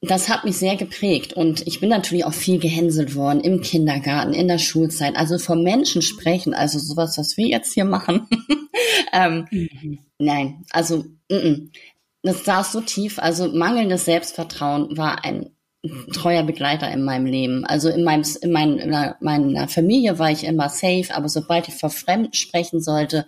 das 0.00 0.28
hat 0.28 0.44
mich 0.44 0.56
sehr 0.56 0.76
geprägt 0.76 1.32
und 1.32 1.66
ich 1.66 1.80
bin 1.80 1.88
natürlich 1.88 2.24
auch 2.24 2.32
viel 2.32 2.60
gehänselt 2.60 3.16
worden 3.16 3.40
im 3.40 3.62
Kindergarten, 3.62 4.32
in 4.32 4.46
der 4.46 4.58
Schulzeit. 4.58 5.16
Also 5.16 5.38
vor 5.38 5.56
Menschen 5.56 6.02
sprechen, 6.02 6.54
also 6.54 6.78
sowas, 6.78 7.18
was 7.18 7.36
wir 7.36 7.48
jetzt 7.48 7.72
hier 7.72 7.84
machen. 7.84 8.28
ähm, 9.12 9.48
mhm. 9.50 9.98
Nein, 10.18 10.64
also 10.70 10.98
mm 11.30 11.34
-mm. 11.34 11.68
das 12.22 12.44
saß 12.44 12.72
so 12.72 12.80
tief. 12.80 13.18
Also 13.18 13.48
mangelndes 13.48 14.04
Selbstvertrauen 14.04 14.96
war 14.96 15.24
ein 15.24 15.50
treuer 16.12 16.42
Begleiter 16.42 16.90
in 16.90 17.04
meinem 17.04 17.26
Leben. 17.26 17.64
Also 17.64 17.88
in 17.88 18.04
meinem, 18.04 18.24
in, 18.40 18.52
mein, 18.52 18.78
in 18.78 18.90
meiner 19.20 19.68
Familie 19.68 20.18
war 20.18 20.30
ich 20.30 20.44
immer 20.44 20.68
safe, 20.68 21.08
aber 21.14 21.28
sobald 21.28 21.68
ich 21.68 21.74
vor 21.74 21.90
Fremden 21.90 22.34
sprechen 22.34 22.80
sollte, 22.80 23.26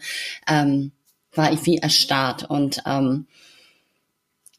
ähm, 0.48 0.92
war 1.32 1.52
ich 1.52 1.64
wie 1.66 1.78
erstarrt 1.78 2.48
und 2.50 2.82
ähm, 2.86 3.26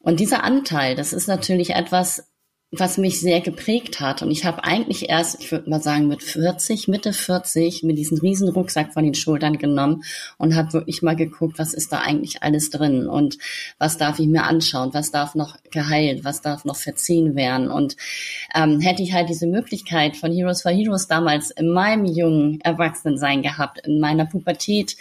und 0.02 0.20
dieser 0.20 0.44
Anteil, 0.44 0.94
das 0.94 1.12
ist 1.12 1.28
natürlich 1.28 1.70
etwas, 1.70 2.32
was 2.74 2.96
mich 2.96 3.20
sehr 3.20 3.42
geprägt 3.42 4.00
hat. 4.00 4.22
Und 4.22 4.30
ich 4.30 4.46
habe 4.46 4.64
eigentlich 4.64 5.10
erst, 5.10 5.38
ich 5.40 5.52
würde 5.52 5.68
mal 5.68 5.82
sagen, 5.82 6.08
mit 6.08 6.22
40, 6.22 6.88
Mitte 6.88 7.12
40, 7.12 7.82
mir 7.82 7.92
diesen 7.92 8.16
riesen 8.16 8.48
Rucksack 8.48 8.94
von 8.94 9.04
den 9.04 9.12
Schultern 9.12 9.58
genommen 9.58 10.04
und 10.38 10.56
habe 10.56 10.72
wirklich 10.72 11.02
mal 11.02 11.14
geguckt, 11.14 11.58
was 11.58 11.74
ist 11.74 11.92
da 11.92 12.00
eigentlich 12.00 12.42
alles 12.42 12.70
drin 12.70 13.06
und 13.06 13.36
was 13.78 13.98
darf 13.98 14.18
ich 14.18 14.26
mir 14.26 14.44
anschauen, 14.44 14.94
was 14.94 15.10
darf 15.10 15.34
noch 15.34 15.58
geheilt, 15.70 16.24
was 16.24 16.40
darf 16.40 16.64
noch 16.64 16.76
verziehen 16.76 17.36
werden. 17.36 17.70
Und 17.70 17.98
ähm, 18.54 18.80
hätte 18.80 19.02
ich 19.02 19.12
halt 19.12 19.28
diese 19.28 19.46
Möglichkeit 19.46 20.16
von 20.16 20.32
Heroes 20.32 20.62
for 20.62 20.72
Heroes 20.72 21.06
damals 21.06 21.50
in 21.50 21.68
meinem 21.68 22.06
jungen 22.06 22.58
Erwachsenensein 22.62 23.42
gehabt, 23.42 23.86
in 23.86 24.00
meiner 24.00 24.24
Pubertät, 24.24 24.96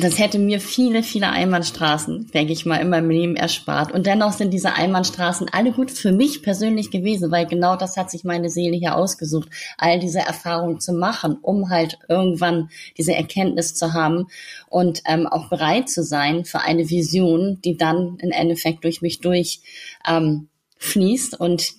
das 0.00 0.20
hätte 0.20 0.38
mir 0.38 0.60
viele, 0.60 1.02
viele 1.02 1.28
Einbahnstraßen, 1.28 2.30
denke 2.30 2.52
ich 2.52 2.64
mal, 2.64 2.76
in 2.76 2.88
meinem 2.88 3.10
Leben 3.10 3.34
erspart. 3.34 3.90
Und 3.90 4.06
dennoch 4.06 4.32
sind 4.32 4.52
diese 4.52 4.74
Einbahnstraßen 4.74 5.48
alle 5.50 5.72
gut 5.72 5.90
für 5.90 6.12
mich 6.12 6.40
persönlich 6.40 6.92
gewesen, 6.92 7.32
weil 7.32 7.46
genau 7.46 7.74
das 7.74 7.96
hat 7.96 8.08
sich 8.08 8.22
meine 8.22 8.48
Seele 8.48 8.76
hier 8.76 8.94
ausgesucht, 8.94 9.48
all 9.76 9.98
diese 9.98 10.20
Erfahrungen 10.20 10.78
zu 10.78 10.92
machen, 10.92 11.36
um 11.42 11.68
halt 11.68 11.98
irgendwann 12.08 12.70
diese 12.96 13.12
Erkenntnis 13.12 13.74
zu 13.74 13.92
haben 13.92 14.28
und 14.68 15.02
ähm, 15.04 15.26
auch 15.26 15.48
bereit 15.48 15.90
zu 15.90 16.04
sein 16.04 16.44
für 16.44 16.60
eine 16.60 16.88
Vision, 16.88 17.58
die 17.64 17.76
dann 17.76 18.18
im 18.20 18.30
Endeffekt 18.30 18.84
durch 18.84 19.02
mich 19.02 19.18
durch 19.18 19.62
ähm, 20.08 20.46
fließt 20.76 21.40
und 21.40 21.74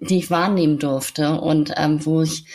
die 0.00 0.18
ich 0.18 0.28
wahrnehmen 0.28 0.80
durfte 0.80 1.40
und 1.40 1.72
ähm, 1.76 2.04
wo 2.04 2.22
ich 2.22 2.46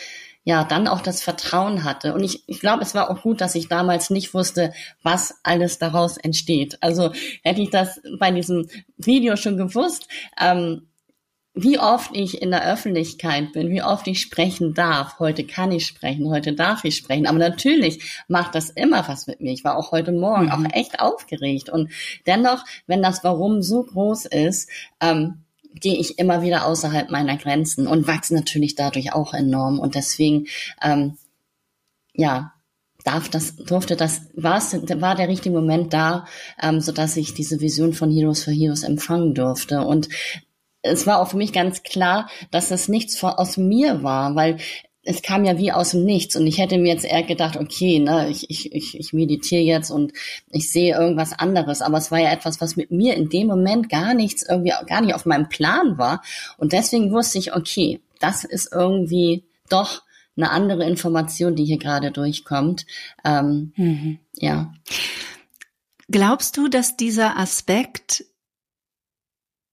ja 0.44 0.64
dann 0.64 0.88
auch 0.88 1.00
das 1.00 1.22
Vertrauen 1.22 1.84
hatte. 1.84 2.14
Und 2.14 2.24
ich, 2.24 2.48
ich 2.48 2.60
glaube, 2.60 2.82
es 2.82 2.94
war 2.94 3.10
auch 3.10 3.22
gut, 3.22 3.40
dass 3.40 3.54
ich 3.54 3.68
damals 3.68 4.10
nicht 4.10 4.32
wusste, 4.34 4.72
was 5.02 5.34
alles 5.42 5.78
daraus 5.78 6.16
entsteht. 6.16 6.78
Also 6.80 7.12
hätte 7.42 7.60
ich 7.60 7.70
das 7.70 8.00
bei 8.18 8.30
diesem 8.30 8.68
Video 8.96 9.36
schon 9.36 9.56
gewusst, 9.56 10.08
ähm, 10.40 10.86
wie 11.52 11.78
oft 11.78 12.16
ich 12.16 12.40
in 12.40 12.52
der 12.52 12.64
Öffentlichkeit 12.64 13.52
bin, 13.52 13.70
wie 13.70 13.82
oft 13.82 14.06
ich 14.06 14.20
sprechen 14.20 14.72
darf. 14.72 15.18
Heute 15.18 15.44
kann 15.44 15.72
ich 15.72 15.86
sprechen, 15.86 16.30
heute 16.30 16.54
darf 16.54 16.84
ich 16.84 16.96
sprechen. 16.96 17.26
Aber 17.26 17.38
natürlich 17.38 18.22
macht 18.28 18.54
das 18.54 18.70
immer 18.70 19.06
was 19.08 19.26
mit 19.26 19.40
mir. 19.40 19.52
Ich 19.52 19.64
war 19.64 19.76
auch 19.76 19.90
heute 19.90 20.12
Morgen 20.12 20.46
mhm. 20.46 20.52
auch 20.52 20.72
echt 20.72 21.00
aufgeregt. 21.00 21.68
Und 21.68 21.90
dennoch, 22.26 22.64
wenn 22.86 23.02
das 23.02 23.24
Warum 23.24 23.62
so 23.62 23.82
groß 23.82 24.26
ist, 24.26 24.70
ähm, 25.00 25.44
gehe 25.74 25.96
ich 25.96 26.18
immer 26.18 26.42
wieder 26.42 26.66
außerhalb 26.66 27.10
meiner 27.10 27.36
Grenzen 27.36 27.86
und 27.86 28.06
wachse 28.06 28.34
natürlich 28.34 28.74
dadurch 28.74 29.12
auch 29.12 29.34
enorm. 29.34 29.78
Und 29.78 29.94
deswegen, 29.94 30.46
ähm, 30.82 31.16
ja, 32.12 32.52
darf 33.04 33.28
das, 33.28 33.56
durfte 33.56 33.96
das, 33.96 34.22
war, 34.34 34.60
war 34.60 35.14
der 35.14 35.28
richtige 35.28 35.54
Moment 35.54 35.92
da, 35.92 36.26
ähm, 36.60 36.80
so 36.80 36.92
dass 36.92 37.16
ich 37.16 37.34
diese 37.34 37.60
Vision 37.60 37.92
von 37.92 38.10
Heroes 38.10 38.44
for 38.44 38.52
Heroes 38.52 38.82
empfangen 38.82 39.34
durfte. 39.34 39.80
Und 39.82 40.08
es 40.82 41.06
war 41.06 41.20
auch 41.20 41.28
für 41.28 41.36
mich 41.36 41.52
ganz 41.52 41.82
klar, 41.82 42.28
dass 42.50 42.70
es 42.70 42.88
nichts 42.88 43.22
aus 43.22 43.56
mir 43.56 44.02
war, 44.02 44.34
weil 44.34 44.58
es 45.10 45.22
kam 45.22 45.44
ja 45.44 45.58
wie 45.58 45.72
aus 45.72 45.90
dem 45.90 46.04
Nichts 46.04 46.36
und 46.36 46.46
ich 46.46 46.58
hätte 46.58 46.78
mir 46.78 46.92
jetzt 46.92 47.04
eher 47.04 47.24
gedacht, 47.24 47.56
okay, 47.56 47.98
ne, 47.98 48.28
ich, 48.30 48.48
ich, 48.48 48.72
ich, 48.72 48.98
ich 48.98 49.12
meditiere 49.12 49.62
jetzt 49.62 49.90
und 49.90 50.12
ich 50.50 50.70
sehe 50.70 50.96
irgendwas 50.96 51.32
anderes, 51.32 51.82
aber 51.82 51.98
es 51.98 52.10
war 52.10 52.20
ja 52.20 52.30
etwas, 52.30 52.60
was 52.60 52.76
mit 52.76 52.90
mir 52.90 53.16
in 53.16 53.28
dem 53.28 53.48
Moment 53.48 53.88
gar 53.88 54.14
nichts, 54.14 54.46
irgendwie 54.48 54.72
gar 54.86 55.00
nicht 55.00 55.14
auf 55.14 55.26
meinem 55.26 55.48
Plan 55.48 55.98
war 55.98 56.22
und 56.58 56.72
deswegen 56.72 57.10
wusste 57.10 57.38
ich, 57.38 57.54
okay, 57.54 58.00
das 58.20 58.44
ist 58.44 58.72
irgendwie 58.72 59.44
doch 59.68 60.02
eine 60.36 60.50
andere 60.50 60.88
Information, 60.88 61.56
die 61.56 61.64
hier 61.64 61.78
gerade 61.78 62.12
durchkommt. 62.12 62.86
Ähm, 63.24 63.72
mhm. 63.76 64.18
Ja. 64.34 64.72
Glaubst 66.08 66.56
du, 66.56 66.68
dass 66.68 66.96
dieser 66.96 67.36
Aspekt 67.36 68.24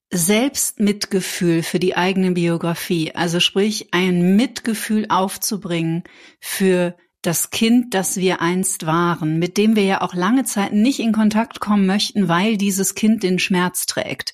Selbstmitgefühl 0.09 1.63
für 1.63 1.79
die 1.79 1.97
eigene 1.97 2.31
Biografie, 2.31 3.13
also 3.13 3.39
sprich 3.39 3.89
ein 3.91 4.35
Mitgefühl 4.35 5.05
aufzubringen 5.09 6.03
für 6.39 6.95
das 7.21 7.49
Kind, 7.49 7.93
das 7.93 8.17
wir 8.17 8.41
einst 8.41 8.85
waren, 8.85 9.37
mit 9.37 9.57
dem 9.57 9.75
wir 9.75 9.83
ja 9.83 10.01
auch 10.01 10.13
lange 10.13 10.45
Zeit 10.45 10.71
nicht 10.71 10.99
in 10.99 11.11
Kontakt 11.11 11.59
kommen 11.59 11.85
möchten, 11.85 12.29
weil 12.29 12.57
dieses 12.57 12.95
Kind 12.95 13.23
den 13.23 13.37
Schmerz 13.37 13.85
trägt, 13.85 14.33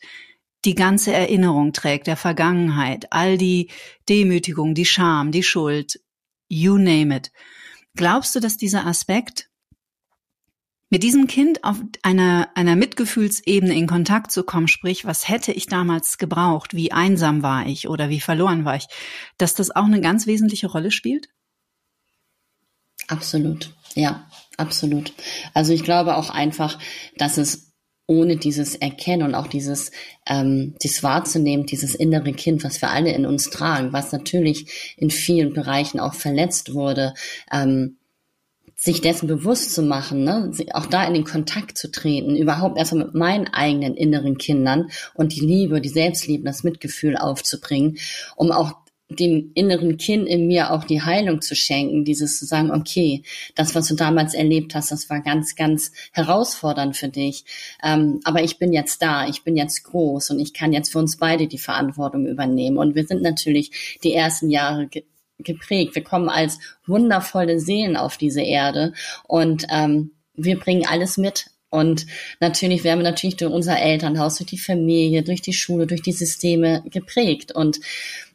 die 0.66 0.76
ganze 0.76 1.12
Erinnerung 1.12 1.74
trägt 1.74 2.08
der 2.08 2.18
Vergangenheit, 2.18 3.12
all 3.12 3.38
die 3.38 3.70
Demütigung, 4.08 4.76
die 4.76 4.86
Scham, 4.86 5.32
die 5.32 5.44
Schuld, 5.44 6.00
you 6.50 6.78
name 6.78 7.16
it. 7.16 7.32
Glaubst 7.96 8.36
du, 8.36 8.40
dass 8.40 8.58
dieser 8.58 8.86
Aspekt 8.86 9.50
mit 10.94 11.02
diesem 11.02 11.26
Kind 11.26 11.64
auf 11.64 11.78
einer, 12.04 12.50
einer 12.54 12.76
Mitgefühlsebene 12.76 13.76
in 13.76 13.88
Kontakt 13.88 14.32
zu 14.32 14.44
kommen, 14.44 14.68
sprich, 14.68 15.06
was 15.06 15.28
hätte 15.28 15.52
ich 15.52 15.66
damals 15.66 16.20
gebraucht, 16.20 16.76
wie 16.76 16.92
einsam 16.92 17.42
war 17.42 17.66
ich 17.66 17.88
oder 17.88 18.10
wie 18.10 18.20
verloren 18.20 18.64
war 18.64 18.76
ich, 18.76 18.86
dass 19.40 19.56
das 19.56 19.76
auch 19.76 19.86
eine 19.86 20.02
ganz 20.02 20.28
wesentliche 20.28 20.68
Rolle 20.68 20.92
spielt? 20.92 21.30
Absolut, 23.08 23.74
ja, 23.96 24.30
absolut. 24.58 25.14
Also 25.56 25.74
ich 25.74 25.82
glaube 25.82 26.16
auch 26.16 26.30
einfach, 26.30 26.78
dass 27.18 27.40
es 27.40 27.74
ohne 28.06 28.38
dieses 28.38 28.76
Erkennen 28.76 29.24
und 29.24 29.34
auch 29.34 29.48
dieses, 29.48 29.90
ähm, 30.28 30.76
dieses 30.84 31.02
wahrzunehmen, 31.02 31.66
dieses 31.66 31.96
innere 31.96 32.34
Kind, 32.34 32.64
was 32.64 32.84
wir 32.84 32.92
alle 32.92 33.12
in 33.14 33.26
uns 33.26 33.50
tragen, 33.50 33.94
was 33.94 34.12
natürlich 34.12 34.96
in 34.96 35.10
vielen 35.10 35.54
Bereichen 35.54 36.00
auch 36.00 36.14
verletzt 36.14 36.76
wurde, 36.76 37.16
ähm, 37.52 37.98
sich 38.84 39.00
dessen 39.00 39.28
bewusst 39.28 39.74
zu 39.74 39.82
machen, 39.82 40.26
ne? 40.26 40.52
auch 40.74 40.88
da 40.88 41.06
in 41.06 41.14
den 41.14 41.24
Kontakt 41.24 41.78
zu 41.78 41.90
treten, 41.90 42.36
überhaupt 42.36 42.78
erstmal 42.78 43.06
mit 43.06 43.16
meinen 43.16 43.48
eigenen 43.48 43.96
inneren 43.96 44.38
Kindern 44.38 44.90
und 45.14 45.34
die 45.34 45.40
Liebe, 45.40 45.80
die 45.80 45.88
Selbstliebe, 45.88 46.44
das 46.44 46.66
Mitgefühl 46.66 47.16
aufzubringen, 47.16 47.98
um 48.36 48.52
auch 48.52 48.74
dem 49.08 49.52
inneren 49.54 49.96
Kind 49.96 50.28
in 50.28 50.48
mir 50.48 50.72
auch 50.72 50.84
die 50.84 51.02
Heilung 51.02 51.40
zu 51.40 51.56
schenken, 51.56 52.04
dieses 52.04 52.38
zu 52.38 52.46
sagen, 52.46 52.72
okay, 52.72 53.24
das, 53.56 53.74
was 53.74 53.88
du 53.88 53.96
damals 53.96 54.34
erlebt 54.34 54.76
hast, 54.76 54.92
das 54.92 55.10
war 55.10 55.22
ganz, 55.22 55.56
ganz 55.56 55.94
herausfordernd 56.12 56.98
für 56.98 57.08
dich. 57.08 57.46
Ähm, 57.82 58.20
aber 58.26 58.44
ich 58.44 58.60
bin 58.60 58.74
jetzt 58.74 59.02
da, 59.02 59.28
ich 59.28 59.46
bin 59.46 59.56
jetzt 59.56 59.84
groß 59.84 60.32
und 60.32 60.40
ich 60.40 60.54
kann 60.54 60.74
jetzt 60.74 60.92
für 60.92 61.00
uns 61.00 61.16
beide 61.16 61.48
die 61.48 61.58
Verantwortung 61.58 62.26
übernehmen. 62.26 62.78
Und 62.78 62.96
wir 62.96 63.06
sind 63.06 63.22
natürlich 63.22 64.00
die 64.04 64.14
ersten 64.14 64.50
Jahre 64.50 64.90
geprägt. 65.40 65.96
Wir 65.96 66.04
kommen 66.04 66.30
als 66.30 66.60
wundervolle 66.86 67.60
Seelen 67.60 67.98
auf 67.98 68.18
diese 68.18 68.42
Erde 68.42 68.94
und 69.28 69.66
ähm, 69.70 70.12
wir 70.36 70.60
bringen 70.60 70.86
alles 70.86 71.18
mit. 71.18 71.48
Und 71.70 72.06
natürlich 72.40 72.84
werden 72.84 73.00
wir 73.00 73.10
natürlich 73.10 73.38
durch 73.38 73.52
unser 73.52 73.80
Elternhaus, 73.80 74.38
durch 74.38 74.50
die 74.50 74.60
Familie, 74.60 75.24
durch 75.24 75.42
die 75.42 75.54
Schule, 75.54 75.88
durch 75.88 76.04
die 76.04 76.12
Systeme 76.12 76.84
geprägt. 76.86 77.52
Und 77.52 77.80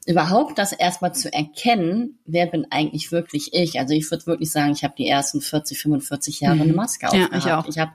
überhaupt 0.09 0.59
das 0.59 0.73
erstmal 0.73 1.15
zu 1.15 1.31
erkennen, 1.31 2.19
wer 2.25 2.47
bin 2.47 2.67
eigentlich 2.71 3.13
wirklich 3.13 3.53
ich. 3.53 3.79
Also 3.79 3.93
ich 3.93 4.11
würde 4.11 4.25
wirklich 4.25 4.51
sagen, 4.51 4.73
ich 4.73 4.83
habe 4.83 4.95
die 4.97 5.07
ersten 5.07 5.43
40, 5.43 5.79
45 5.79 6.41
Jahre 6.41 6.63
eine 6.63 6.73
mhm. 6.73 6.77
Maske 6.77 7.09
ja, 7.13 7.29
Ich, 7.37 7.45
auch. 7.53 7.69
ich 7.69 7.79
habe 7.79 7.93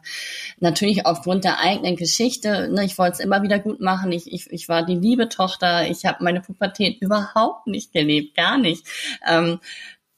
natürlich 0.60 1.08
aufgrund 1.08 1.44
der 1.44 1.60
eigenen 1.60 1.96
Geschichte, 1.96 2.70
ne, 2.72 2.86
ich 2.86 3.00
wollte 3.00 3.14
es 3.14 3.20
immer 3.20 3.42
wieder 3.42 3.58
gut 3.58 3.82
machen. 3.82 4.12
Ich, 4.12 4.32
ich, 4.32 4.52
ich 4.52 4.70
war 4.70 4.86
die 4.86 4.94
liebe 4.94 5.28
Tochter. 5.28 5.90
Ich 5.90 6.06
habe 6.06 6.24
meine 6.24 6.42
Pubertät 6.42 7.02
überhaupt 7.02 7.66
nicht 7.66 7.92
gelebt, 7.94 8.38
gar 8.38 8.60
nicht. 8.60 8.86
Ähm, 9.28 9.60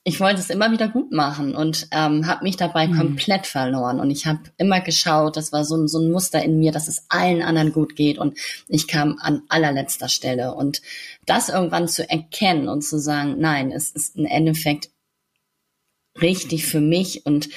ich 0.07 0.19
wollte 0.19 0.39
es 0.39 0.51
immer 0.51 0.71
wieder 0.71 0.88
gut 0.88 1.12
machen 1.12 1.55
und 1.55 1.88
ähm, 1.89 2.27
habe 2.27 2.43
mich 2.43 2.57
dabei 2.57 2.85
mhm. 2.88 2.95
komplett 2.95 3.47
verloren. 3.47 4.00
Und 4.00 4.12
ich 4.12 4.27
habe 4.27 4.39
immer 4.57 4.79
geschaut, 4.79 5.35
das 5.35 5.51
war 5.51 5.65
so 5.65 5.75
ein, 5.75 5.88
so 5.88 5.97
ein 5.97 6.12
Muster 6.12 6.43
in 6.43 6.59
mir, 6.59 6.71
dass 6.71 6.88
es 6.88 7.07
allen 7.09 7.41
anderen 7.41 7.74
gut 7.74 7.95
geht. 7.95 8.19
Und 8.19 8.38
ich 8.67 8.88
kam 8.88 9.17
an 9.19 9.41
allerletzter 9.50 10.07
Stelle. 10.07 10.53
Und 10.53 10.83
das 11.25 11.50
irgendwann 11.50 11.88
zu 11.88 12.07
erkennen 12.07 12.69
und 12.69 12.83
zu 12.83 13.00
sagen, 13.00 13.38
nein, 13.39 13.71
es 13.71 13.89
ist 13.89 14.15
im 14.15 14.27
Endeffekt 14.27 14.91
richtig 16.21 16.67
für 16.67 16.81
mich 16.81 17.25
und 17.25 17.50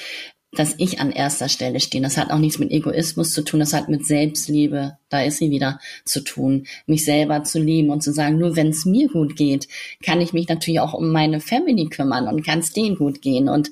dass 0.51 0.75
ich 0.79 0.99
an 0.99 1.11
erster 1.11 1.47
Stelle 1.47 1.79
stehe. 1.79 2.01
Das 2.01 2.17
hat 2.17 2.31
auch 2.31 2.39
nichts 2.39 2.57
mit 2.57 2.71
Egoismus 2.71 3.33
zu 3.33 3.43
tun, 3.43 3.59
das 3.59 3.73
hat 3.73 3.87
mit 3.87 4.05
Selbstliebe, 4.05 4.97
da 5.09 5.21
ist 5.21 5.37
sie 5.37 5.51
wieder, 5.51 5.79
zu 6.05 6.23
tun, 6.23 6.65
mich 6.87 7.05
selber 7.05 7.43
zu 7.43 7.59
lieben 7.59 7.91
und 7.91 8.01
zu 8.01 8.11
sagen, 8.11 8.39
nur 8.39 8.55
wenn 8.55 8.69
es 8.69 8.85
mir 8.85 9.07
gut 9.09 9.35
geht, 9.35 9.67
kann 10.03 10.21
ich 10.21 10.33
mich 10.33 10.47
natürlich 10.47 10.79
auch 10.79 10.93
um 10.93 11.11
meine 11.11 11.39
Family 11.39 11.87
kümmern 11.87 12.27
und 12.27 12.43
kann 12.43 12.59
es 12.59 12.73
denen 12.73 12.95
gut 12.95 13.21
gehen. 13.21 13.47
Und 13.47 13.69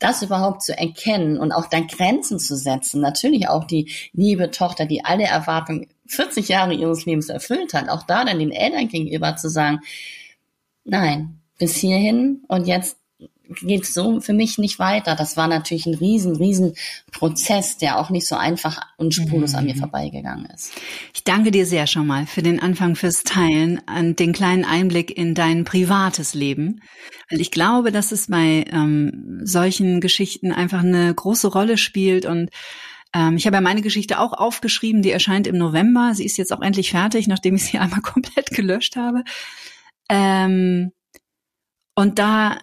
das 0.00 0.22
überhaupt 0.22 0.62
zu 0.62 0.76
erkennen 0.76 1.38
und 1.38 1.52
auch 1.52 1.66
da 1.66 1.80
Grenzen 1.80 2.40
zu 2.40 2.56
setzen, 2.56 3.00
natürlich 3.00 3.48
auch 3.48 3.64
die 3.64 3.90
liebe 4.12 4.50
Tochter, 4.50 4.86
die 4.86 5.04
alle 5.04 5.24
Erwartungen 5.24 5.86
40 6.08 6.48
Jahre 6.48 6.74
ihres 6.74 7.04
Lebens 7.04 7.28
erfüllt 7.28 7.72
hat, 7.72 7.88
auch 7.88 8.02
da 8.02 8.24
dann 8.24 8.38
den 8.38 8.52
Eltern 8.52 8.88
gegenüber 8.88 9.36
zu 9.36 9.48
sagen, 9.48 9.80
nein, 10.84 11.40
bis 11.58 11.76
hierhin 11.76 12.42
und 12.48 12.66
jetzt 12.66 12.98
geht 13.62 13.86
so 13.86 14.20
für 14.20 14.32
mich 14.32 14.58
nicht 14.58 14.78
weiter. 14.78 15.14
Das 15.14 15.36
war 15.36 15.48
natürlich 15.48 15.86
ein 15.86 15.94
riesen, 15.94 16.36
riesen 16.36 16.74
Prozess, 17.12 17.78
der 17.78 17.98
auch 17.98 18.10
nicht 18.10 18.26
so 18.26 18.36
einfach 18.36 18.80
und 18.96 19.14
spurlos 19.14 19.52
mhm. 19.52 19.58
an 19.58 19.64
mir 19.64 19.74
mhm. 19.74 19.78
vorbeigegangen 19.78 20.46
ist. 20.46 20.72
Ich 21.14 21.24
danke 21.24 21.50
dir 21.50 21.66
sehr 21.66 21.86
schon 21.86 22.06
mal 22.06 22.26
für 22.26 22.42
den 22.42 22.60
Anfang, 22.60 22.96
fürs 22.96 23.22
Teilen 23.22 23.80
und 23.98 24.18
den 24.18 24.32
kleinen 24.32 24.64
Einblick 24.64 25.16
in 25.16 25.34
dein 25.34 25.64
privates 25.64 26.34
Leben. 26.34 26.80
Weil 27.30 27.40
ich 27.40 27.50
glaube, 27.50 27.92
dass 27.92 28.12
es 28.12 28.28
bei 28.28 28.64
ähm, 28.70 29.40
solchen 29.42 30.00
Geschichten 30.00 30.52
einfach 30.52 30.80
eine 30.80 31.14
große 31.14 31.48
Rolle 31.48 31.78
spielt 31.78 32.26
und 32.26 32.50
ähm, 33.14 33.36
ich 33.36 33.46
habe 33.46 33.56
ja 33.56 33.60
meine 33.60 33.82
Geschichte 33.82 34.20
auch 34.20 34.32
aufgeschrieben, 34.32 35.02
die 35.02 35.10
erscheint 35.10 35.46
im 35.46 35.56
November. 35.56 36.12
Sie 36.14 36.24
ist 36.24 36.36
jetzt 36.36 36.52
auch 36.52 36.60
endlich 36.60 36.90
fertig, 36.90 37.28
nachdem 37.28 37.56
ich 37.56 37.64
sie 37.64 37.78
einmal 37.78 38.02
komplett 38.02 38.50
gelöscht 38.50 38.96
habe. 38.96 39.24
Ähm, 40.08 40.92
und 41.94 42.18
da 42.18 42.58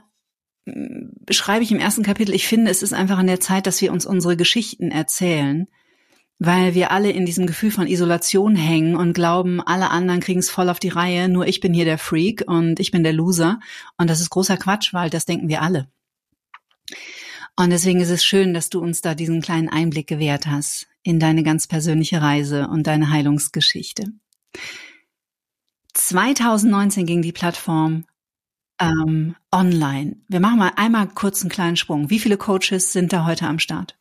beschreibe 0.65 1.63
ich 1.63 1.71
im 1.71 1.79
ersten 1.79 2.03
Kapitel, 2.03 2.33
ich 2.33 2.47
finde, 2.47 2.71
es 2.71 2.83
ist 2.83 2.93
einfach 2.93 3.17
an 3.17 3.27
der 3.27 3.39
Zeit, 3.39 3.67
dass 3.67 3.81
wir 3.81 3.91
uns 3.91 4.05
unsere 4.05 4.37
Geschichten 4.37 4.91
erzählen, 4.91 5.67
weil 6.39 6.73
wir 6.73 6.91
alle 6.91 7.11
in 7.11 7.25
diesem 7.25 7.47
Gefühl 7.47 7.71
von 7.71 7.87
Isolation 7.87 8.55
hängen 8.55 8.95
und 8.95 9.13
glauben, 9.13 9.61
alle 9.61 9.89
anderen 9.91 10.19
kriegen 10.19 10.39
es 10.39 10.49
voll 10.49 10.69
auf 10.69 10.79
die 10.79 10.89
Reihe, 10.89 11.29
nur 11.29 11.47
ich 11.47 11.59
bin 11.59 11.73
hier 11.73 11.85
der 11.85 11.97
Freak 11.97 12.43
und 12.47 12.79
ich 12.79 12.91
bin 12.91 13.03
der 13.03 13.13
Loser. 13.13 13.59
Und 13.97 14.09
das 14.09 14.19
ist 14.19 14.29
großer 14.29 14.57
Quatsch, 14.57 14.93
weil 14.93 15.09
das 15.09 15.25
denken 15.25 15.47
wir 15.47 15.61
alle. 15.61 15.87
Und 17.55 17.69
deswegen 17.69 18.01
ist 18.01 18.09
es 18.09 18.25
schön, 18.25 18.53
dass 18.53 18.69
du 18.69 18.81
uns 18.81 19.01
da 19.01 19.15
diesen 19.15 19.41
kleinen 19.41 19.69
Einblick 19.69 20.07
gewährt 20.07 20.47
hast 20.47 20.87
in 21.03 21.19
deine 21.19 21.43
ganz 21.43 21.67
persönliche 21.67 22.21
Reise 22.21 22.67
und 22.67 22.87
deine 22.87 23.09
Heilungsgeschichte. 23.11 24.05
2019 25.93 27.05
ging 27.05 27.21
die 27.21 27.31
Plattform 27.31 28.05
ähm, 28.79 29.35
online. 29.51 30.17
Wir 30.27 30.39
machen 30.39 30.59
mal 30.59 30.71
einmal 30.75 31.07
kurz 31.07 31.41
einen 31.41 31.49
kleinen 31.49 31.77
Sprung. 31.77 32.09
Wie 32.09 32.19
viele 32.19 32.37
Coaches 32.37 32.93
sind 32.93 33.13
da 33.13 33.25
heute 33.25 33.47
am 33.47 33.59
Start? 33.59 33.95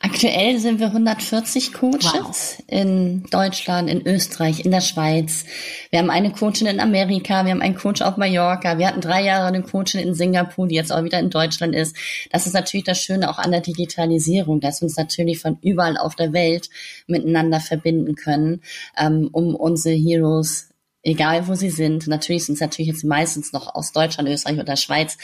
Aktuell 0.00 0.58
sind 0.58 0.80
wir 0.80 0.88
140 0.88 1.72
Coaches 1.72 2.12
wow. 2.12 2.62
in 2.66 3.24
Deutschland, 3.30 3.88
in 3.88 4.06
Österreich, 4.06 4.62
in 4.62 4.70
der 4.70 4.82
Schweiz. 4.82 5.46
Wir 5.88 5.98
haben 5.98 6.10
eine 6.10 6.30
Coachin 6.30 6.66
in 6.66 6.78
Amerika, 6.78 7.44
wir 7.46 7.52
haben 7.52 7.62
einen 7.62 7.74
Coach 7.74 8.02
auf 8.02 8.18
Mallorca, 8.18 8.76
wir 8.76 8.86
hatten 8.86 9.00
drei 9.00 9.24
Jahre 9.24 9.46
eine 9.46 9.62
Coachin 9.62 10.00
in 10.00 10.14
Singapur, 10.14 10.68
die 10.68 10.74
jetzt 10.74 10.92
auch 10.92 11.04
wieder 11.04 11.20
in 11.20 11.30
Deutschland 11.30 11.74
ist. 11.74 11.96
Das 12.30 12.46
ist 12.46 12.52
natürlich 12.52 12.84
das 12.84 13.00
Schöne 13.00 13.30
auch 13.30 13.38
an 13.38 13.50
der 13.50 13.62
Digitalisierung, 13.62 14.60
dass 14.60 14.82
wir 14.82 14.86
uns 14.86 14.98
natürlich 14.98 15.40
von 15.40 15.56
überall 15.62 15.96
auf 15.96 16.14
der 16.16 16.34
Welt 16.34 16.68
miteinander 17.06 17.60
verbinden 17.60 18.14
können, 18.14 18.60
ähm, 18.98 19.30
um 19.32 19.54
unsere 19.54 19.94
Heroes 19.94 20.68
egal 21.04 21.46
wo 21.46 21.54
sie 21.54 21.70
sind. 21.70 22.06
Natürlich 22.08 22.46
sind 22.46 22.54
es 22.54 22.60
natürlich 22.60 22.88
jetzt 22.88 23.04
meistens 23.04 23.52
noch 23.52 23.74
aus 23.74 23.92
Deutschland, 23.92 24.28
Österreich 24.28 24.58
oder 24.58 24.76
Schweiz. 24.76 25.16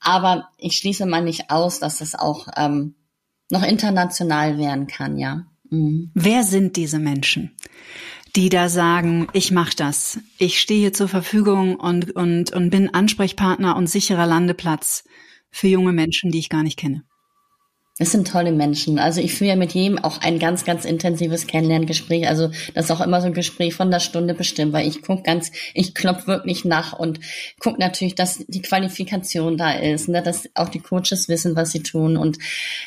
Aber 0.00 0.48
ich 0.56 0.76
schließe 0.78 1.04
mal 1.04 1.22
nicht 1.22 1.50
aus, 1.50 1.78
dass 1.78 1.98
das 1.98 2.14
auch 2.14 2.48
ähm, 2.56 2.94
noch 3.50 3.62
international 3.62 4.58
werden 4.58 4.86
kann, 4.86 5.18
ja. 5.18 5.46
Mhm. 5.68 6.10
Wer 6.14 6.44
sind 6.44 6.76
diese 6.76 6.98
Menschen? 6.98 7.56
die 8.36 8.50
da 8.50 8.68
sagen, 8.68 9.28
ich 9.32 9.50
mache 9.50 9.74
das, 9.76 10.20
ich 10.36 10.60
stehe 10.60 10.92
zur 10.92 11.08
Verfügung 11.08 11.76
und, 11.76 12.14
und, 12.14 12.52
und 12.52 12.68
bin 12.68 12.92
Ansprechpartner 12.92 13.76
und 13.76 13.86
sicherer 13.86 14.26
Landeplatz 14.26 15.04
für 15.50 15.68
junge 15.68 15.94
Menschen, 15.94 16.30
die 16.30 16.38
ich 16.38 16.50
gar 16.50 16.62
nicht 16.62 16.78
kenne. 16.78 17.04
Es 17.98 18.12
sind 18.12 18.28
tolle 18.28 18.52
Menschen. 18.52 18.98
Also 18.98 19.22
ich 19.22 19.32
führe 19.32 19.50
ja 19.50 19.56
mit 19.56 19.72
jedem 19.72 19.98
auch 19.98 20.20
ein 20.20 20.38
ganz, 20.38 20.66
ganz 20.66 20.84
intensives 20.84 21.46
Kennenlerngespräch. 21.46 22.28
Also 22.28 22.50
das 22.74 22.86
ist 22.86 22.90
auch 22.90 23.00
immer 23.00 23.22
so 23.22 23.28
ein 23.28 23.32
Gespräch 23.32 23.74
von 23.74 23.90
der 23.90 24.00
Stunde 24.00 24.34
bestimmt, 24.34 24.74
weil 24.74 24.86
ich 24.86 25.00
gucke 25.00 25.22
ganz, 25.22 25.50
ich 25.72 25.94
klopfe 25.94 26.26
wirklich 26.26 26.66
nach 26.66 26.92
und 26.92 27.20
gucke 27.58 27.80
natürlich, 27.80 28.14
dass 28.14 28.44
die 28.48 28.60
Qualifikation 28.60 29.56
da 29.56 29.72
ist, 29.72 30.10
ne, 30.10 30.22
dass 30.22 30.46
auch 30.54 30.68
die 30.68 30.80
Coaches 30.80 31.28
wissen, 31.28 31.56
was 31.56 31.72
sie 31.72 31.82
tun. 31.82 32.18
Und 32.18 32.38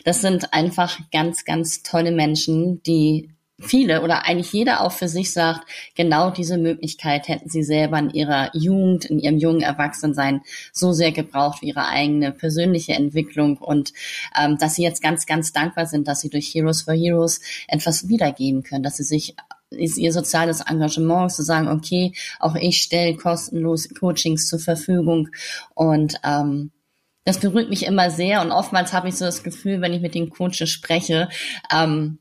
das 0.05 0.21
sind 0.21 0.53
einfach 0.53 0.99
ganz, 1.11 1.43
ganz 1.43 1.81
tolle 1.81 2.11
Menschen, 2.11 2.83
die 2.83 3.31
viele 3.59 4.01
oder 4.01 4.25
eigentlich 4.25 4.51
jeder 4.53 4.81
auch 4.81 4.91
für 4.91 5.07
sich 5.07 5.33
sagt, 5.33 5.67
genau 5.95 6.29
diese 6.29 6.57
Möglichkeit 6.57 7.27
hätten 7.27 7.49
sie 7.49 7.63
selber 7.63 7.99
in 7.99 8.09
ihrer 8.09 8.55
Jugend, 8.55 9.05
in 9.05 9.19
ihrem 9.19 9.37
jungen 9.37 9.61
Erwachsensein 9.61 10.41
so 10.71 10.91
sehr 10.93 11.11
gebraucht 11.11 11.59
für 11.59 11.65
ihre 11.65 11.87
eigene 11.87 12.31
persönliche 12.31 12.93
Entwicklung 12.93 13.57
und 13.57 13.93
ähm, 14.39 14.57
dass 14.57 14.75
sie 14.75 14.83
jetzt 14.83 15.01
ganz, 15.01 15.25
ganz 15.25 15.51
dankbar 15.51 15.85
sind, 15.85 16.07
dass 16.07 16.21
sie 16.21 16.29
durch 16.29 16.53
Heroes 16.53 16.83
for 16.83 16.93
Heroes 16.93 17.41
etwas 17.67 18.07
wiedergeben 18.07 18.63
können, 18.63 18.83
dass 18.83 18.97
sie 18.97 19.03
sich 19.03 19.35
ist 19.71 19.99
ihr 19.99 20.11
soziales 20.11 20.61
Engagement 20.61 21.31
zu 21.31 21.43
sagen, 21.43 21.67
okay, 21.67 22.13
auch 22.39 22.55
ich 22.55 22.81
stelle 22.81 23.15
kostenlos 23.15 23.87
Coachings 23.99 24.47
zur 24.47 24.59
Verfügung 24.59 25.29
und 25.75 26.15
ähm, 26.23 26.71
das 27.23 27.39
berührt 27.39 27.69
mich 27.69 27.85
immer 27.85 28.09
sehr 28.09 28.41
und 28.41 28.51
oftmals 28.51 28.93
habe 28.93 29.09
ich 29.09 29.15
so 29.15 29.25
das 29.25 29.43
Gefühl, 29.43 29.81
wenn 29.81 29.93
ich 29.93 30.01
mit 30.01 30.15
den 30.15 30.31
Coaches 30.31 30.69
spreche, 30.69 31.29
ähm, 31.71 32.17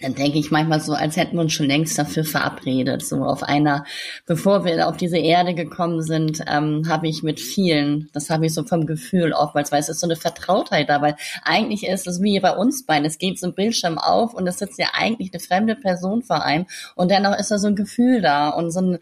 dann 0.00 0.14
denke 0.14 0.38
ich 0.38 0.50
manchmal 0.50 0.80
so, 0.80 0.92
als 0.92 1.16
hätten 1.16 1.36
wir 1.36 1.42
uns 1.42 1.52
schon 1.52 1.66
längst 1.66 1.98
dafür 1.98 2.24
verabredet. 2.24 3.04
So 3.04 3.24
auf 3.24 3.42
einer, 3.42 3.84
bevor 4.26 4.64
wir 4.64 4.88
auf 4.88 4.96
diese 4.96 5.18
Erde 5.18 5.54
gekommen 5.54 6.02
sind, 6.02 6.40
ähm, 6.46 6.84
habe 6.88 7.08
ich 7.08 7.22
mit 7.22 7.40
vielen, 7.40 8.08
das 8.12 8.30
habe 8.30 8.46
ich 8.46 8.54
so 8.54 8.64
vom 8.64 8.86
Gefühl 8.86 9.32
oftmals, 9.32 9.72
weil 9.72 9.80
es 9.80 9.88
ist 9.88 10.00
so 10.00 10.06
eine 10.06 10.16
Vertrautheit 10.16 10.88
da, 10.88 11.02
weil 11.02 11.16
eigentlich 11.42 11.86
ist 11.86 12.06
es 12.06 12.22
wie 12.22 12.38
bei 12.40 12.54
uns 12.54 12.86
beiden. 12.86 13.04
Es 13.04 13.18
geht 13.18 13.38
so 13.38 13.48
ein 13.48 13.54
Bildschirm 13.54 13.98
auf 13.98 14.34
und 14.34 14.46
es 14.46 14.58
sitzt 14.58 14.78
ja 14.78 14.88
eigentlich 14.92 15.32
eine 15.32 15.40
fremde 15.40 15.74
Person 15.74 16.22
vor 16.22 16.44
einem 16.44 16.66
und 16.94 17.10
dennoch 17.10 17.36
ist 17.38 17.50
da 17.50 17.58
so 17.58 17.68
ein 17.68 17.76
Gefühl 17.76 18.20
da 18.20 18.50
und 18.50 18.70
so 18.70 18.80
ein, 18.80 18.98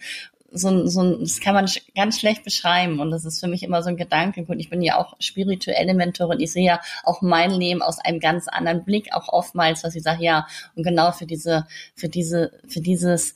so, 0.51 0.87
so 0.87 1.19
das 1.19 1.41
kann 1.41 1.55
man 1.55 1.69
ganz 1.95 2.19
schlecht 2.19 2.45
beschreiben 2.45 3.01
und 3.01 3.11
das 3.11 3.25
ist 3.25 3.41
für 3.41 3.49
mich 3.49 3.63
immer 3.63 3.83
so 3.83 3.91
ein 3.91 3.97
Gedanke. 3.97 4.45
Gut, 4.45 4.57
ich 4.59 4.71
bin 4.71 4.83
ja 4.83 4.97
auch 4.97 5.15
spirituelle 5.21 5.95
Mentorin. 5.95 6.41
Ich 6.41 6.53
sehe 6.53 6.65
ja 6.65 6.81
auch 7.05 7.21
mein 7.23 7.51
Leben 7.51 7.83
aus 7.83 7.99
einem 7.99 8.21
ganz 8.21 8.49
anderen 8.49 8.85
Blick, 8.85 9.13
auch 9.13 9.29
oftmals, 9.29 9.83
dass 9.83 9.95
ich 9.95 10.03
sage, 10.03 10.25
ja, 10.25 10.47
und 10.75 10.85
genau 10.85 11.13
für 11.13 11.27
diese, 11.27 11.67
für 11.95 12.09
diese, 12.09 12.53
für 12.67 12.81
dieses, 12.81 13.35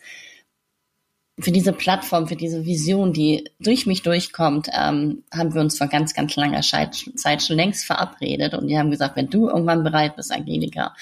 für 1.39 1.53
diese 1.53 1.73
Plattform, 1.73 2.29
für 2.29 2.37
diese 2.37 2.65
Vision, 2.65 3.13
die 3.13 3.51
durch 3.59 3.87
mich 3.87 4.03
durchkommt, 4.03 4.69
ähm, 4.73 5.25
haben 5.33 5.55
wir 5.55 5.61
uns 5.61 5.79
vor 5.79 5.89
ganz, 5.89 6.15
ganz 6.15 6.37
langer 6.37 6.61
Zeit 6.61 7.43
schon 7.43 7.57
längst 7.57 7.85
verabredet 7.85 8.55
und 8.55 8.69
die 8.69 8.79
haben 8.79 8.91
gesagt, 8.91 9.17
wenn 9.17 9.31
du 9.31 9.49
irgendwann 9.49 9.85
bereit 9.85 10.17
bist, 10.17 10.33
Angelika, 10.33 10.95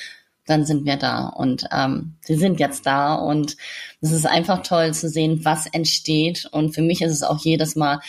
dann 0.50 0.66
sind 0.66 0.84
wir 0.84 0.96
da. 0.96 1.28
Und 1.28 1.66
ähm, 1.72 2.16
sie 2.20 2.34
sind 2.34 2.58
jetzt 2.58 2.84
da 2.84 3.14
und 3.14 3.56
es 4.00 4.10
ist 4.10 4.26
einfach 4.26 4.62
toll 4.62 4.92
zu 4.92 5.08
sehen, 5.08 5.44
was 5.44 5.66
entsteht. 5.66 6.46
Und 6.50 6.74
für 6.74 6.82
mich 6.82 7.02
ist 7.02 7.12
es 7.12 7.22
auch 7.22 7.38
jedes 7.38 7.76
Mal 7.76 8.00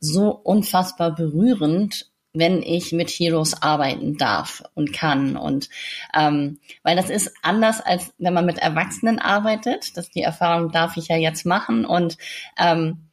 so 0.00 0.30
unfassbar 0.30 1.14
berührend, 1.14 2.06
wenn 2.32 2.62
ich 2.62 2.92
mit 2.92 3.10
Heroes 3.10 3.62
arbeiten 3.62 4.16
darf 4.16 4.62
und 4.74 4.92
kann. 4.92 5.36
Und 5.36 5.68
ähm, 6.14 6.60
weil 6.84 6.94
das 6.94 7.10
ist 7.10 7.32
anders, 7.42 7.80
als 7.80 8.12
wenn 8.18 8.34
man 8.34 8.46
mit 8.46 8.58
Erwachsenen 8.58 9.18
arbeitet. 9.18 9.96
Das 9.96 10.10
die 10.10 10.22
Erfahrung 10.22 10.70
darf 10.70 10.96
ich 10.96 11.08
ja 11.08 11.16
jetzt 11.16 11.46
machen. 11.46 11.84
Und 11.84 12.16
ähm, 12.58 13.08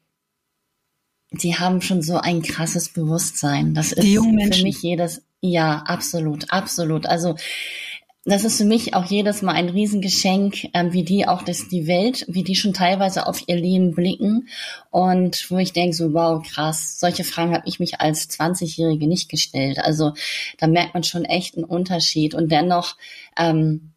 die 1.32 1.58
haben 1.58 1.82
schon 1.82 2.04
so 2.04 2.17
ein 2.17 2.43
krasses 2.43 2.89
Bewusstsein. 2.89 3.74
Das 3.74 3.91
ist 3.91 4.06
für 4.06 4.63
mich 4.63 4.82
jedes, 4.84 5.24
ja, 5.41 5.80
absolut, 5.88 6.52
absolut. 6.52 7.08
Also 7.08 7.36
das 8.26 8.44
ist 8.44 8.58
für 8.58 8.66
mich 8.66 8.96
auch 8.96 9.06
jedes 9.06 9.44
Mal 9.44 9.54
ein 9.54 9.70
Riesengeschenk, 9.70 10.70
ähm, 10.74 10.94
wie 10.94 11.04
die 11.04 11.28
auch 11.28 11.44
das, 11.44 11.68
die 11.68 11.86
Welt, 11.86 12.26
wie 12.28 12.44
die 12.44 12.56
schon 12.56 12.74
teilweise 12.74 13.28
auf 13.28 13.44
ihr 13.48 13.56
Leben 13.56 13.94
blicken 13.94 14.50
und 14.90 15.50
wo 15.52 15.60
ich 15.60 15.74
denke 15.74 15.96
so, 15.96 16.12
wow, 16.14 16.42
krass, 16.44 17.00
solche 17.00 17.24
Fragen 17.24 17.54
habe 17.54 17.68
ich 17.68 17.80
mich 17.80 18.02
als 18.02 18.28
20-Jährige 18.32 19.08
nicht 19.08 19.30
gestellt. 19.30 19.78
Also 19.78 20.14
da 20.58 20.66
merkt 20.66 20.96
man 20.96 21.04
schon 21.04 21.24
echt 21.24 21.56
einen 21.56 21.66
Unterschied 21.66 22.34
und 22.34 22.52
dennoch 22.52 22.98
ähm, 23.38 23.94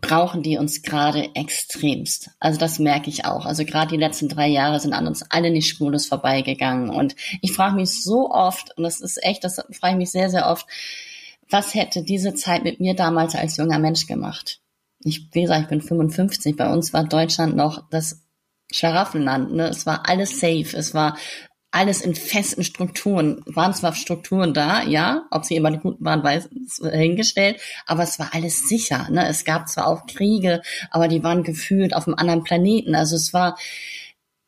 brauchen 0.00 0.42
die 0.42 0.58
uns 0.58 0.82
gerade 0.82 1.30
extremst. 1.34 2.30
Also 2.40 2.58
das 2.58 2.80
merke 2.80 3.08
ich 3.08 3.24
auch. 3.24 3.46
Also 3.46 3.64
gerade 3.64 3.90
die 3.90 3.96
letzten 3.96 4.28
drei 4.28 4.48
Jahre 4.48 4.80
sind 4.80 4.94
an 4.94 5.06
uns 5.06 5.22
alle 5.30 5.50
nicht 5.50 5.68
spurlos 5.68 6.06
vorbeigegangen 6.06 6.90
und 6.90 7.14
ich 7.40 7.52
frage 7.52 7.76
mich 7.76 8.02
so 8.02 8.30
oft 8.32 8.76
und 8.76 8.82
das 8.82 9.00
ist 9.00 9.22
echt, 9.22 9.44
das 9.44 9.62
frage 9.70 9.94
ich 9.94 9.98
mich 9.98 10.10
sehr, 10.10 10.28
sehr 10.28 10.48
oft, 10.48 10.66
was 11.50 11.74
hätte 11.74 12.02
diese 12.02 12.34
Zeit 12.34 12.64
mit 12.64 12.80
mir 12.80 12.94
damals 12.94 13.34
als 13.34 13.56
junger 13.56 13.78
Mensch 13.78 14.06
gemacht? 14.06 14.60
Ich, 15.00 15.28
wie 15.32 15.42
gesagt, 15.42 15.62
ich 15.62 15.68
bin 15.68 15.80
55. 15.80 16.56
Bei 16.56 16.72
uns 16.72 16.92
war 16.92 17.04
Deutschland 17.04 17.56
noch 17.56 17.88
das 17.90 18.22
Schlaraffenland. 18.70 19.52
Ne? 19.52 19.68
Es 19.68 19.86
war 19.86 20.08
alles 20.08 20.40
safe. 20.40 20.76
Es 20.76 20.92
war 20.94 21.16
alles 21.70 22.00
in 22.00 22.14
festen 22.14 22.64
Strukturen. 22.64 23.42
Waren 23.46 23.74
zwar 23.74 23.94
Strukturen 23.94 24.54
da, 24.54 24.82
ja, 24.82 25.26
ob 25.30 25.44
sie 25.44 25.56
immer 25.56 25.76
gut 25.76 25.96
waren, 26.00 26.22
weiß 26.22 26.48
hingestellt, 26.90 27.60
aber 27.86 28.02
es 28.04 28.18
war 28.18 28.30
alles 28.32 28.68
sicher. 28.68 29.06
Ne? 29.10 29.26
Es 29.28 29.44
gab 29.44 29.68
zwar 29.68 29.86
auch 29.86 30.06
Kriege, 30.06 30.62
aber 30.90 31.08
die 31.08 31.22
waren 31.22 31.42
gefühlt 31.42 31.94
auf 31.94 32.06
einem 32.06 32.16
anderen 32.16 32.42
Planeten. 32.42 32.94
Also 32.94 33.16
es 33.16 33.34
war, 33.34 33.58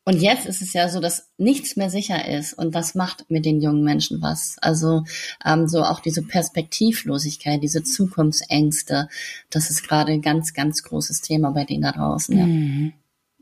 und 0.03 0.19
jetzt 0.19 0.47
ist 0.47 0.61
es 0.61 0.73
ja 0.73 0.89
so, 0.89 0.99
dass 0.99 1.29
nichts 1.37 1.75
mehr 1.75 1.91
sicher 1.91 2.27
ist 2.27 2.53
und 2.53 2.73
das 2.73 2.95
macht 2.95 3.29
mit 3.29 3.45
den 3.45 3.61
jungen 3.61 3.83
Menschen 3.83 4.21
was. 4.21 4.57
Also 4.59 5.03
ähm, 5.45 5.67
so 5.67 5.83
auch 5.83 5.99
diese 5.99 6.23
Perspektivlosigkeit, 6.23 7.61
diese 7.61 7.83
Zukunftsängste, 7.83 9.09
das 9.51 9.69
ist 9.69 9.87
gerade 9.87 10.11
ein 10.11 10.23
ganz, 10.23 10.53
ganz 10.53 10.81
großes 10.81 11.21
Thema 11.21 11.51
bei 11.51 11.65
denen 11.65 11.83
da 11.83 11.91
draußen. 11.91 12.37
Ja. 12.37 12.45
Mhm. 12.45 12.93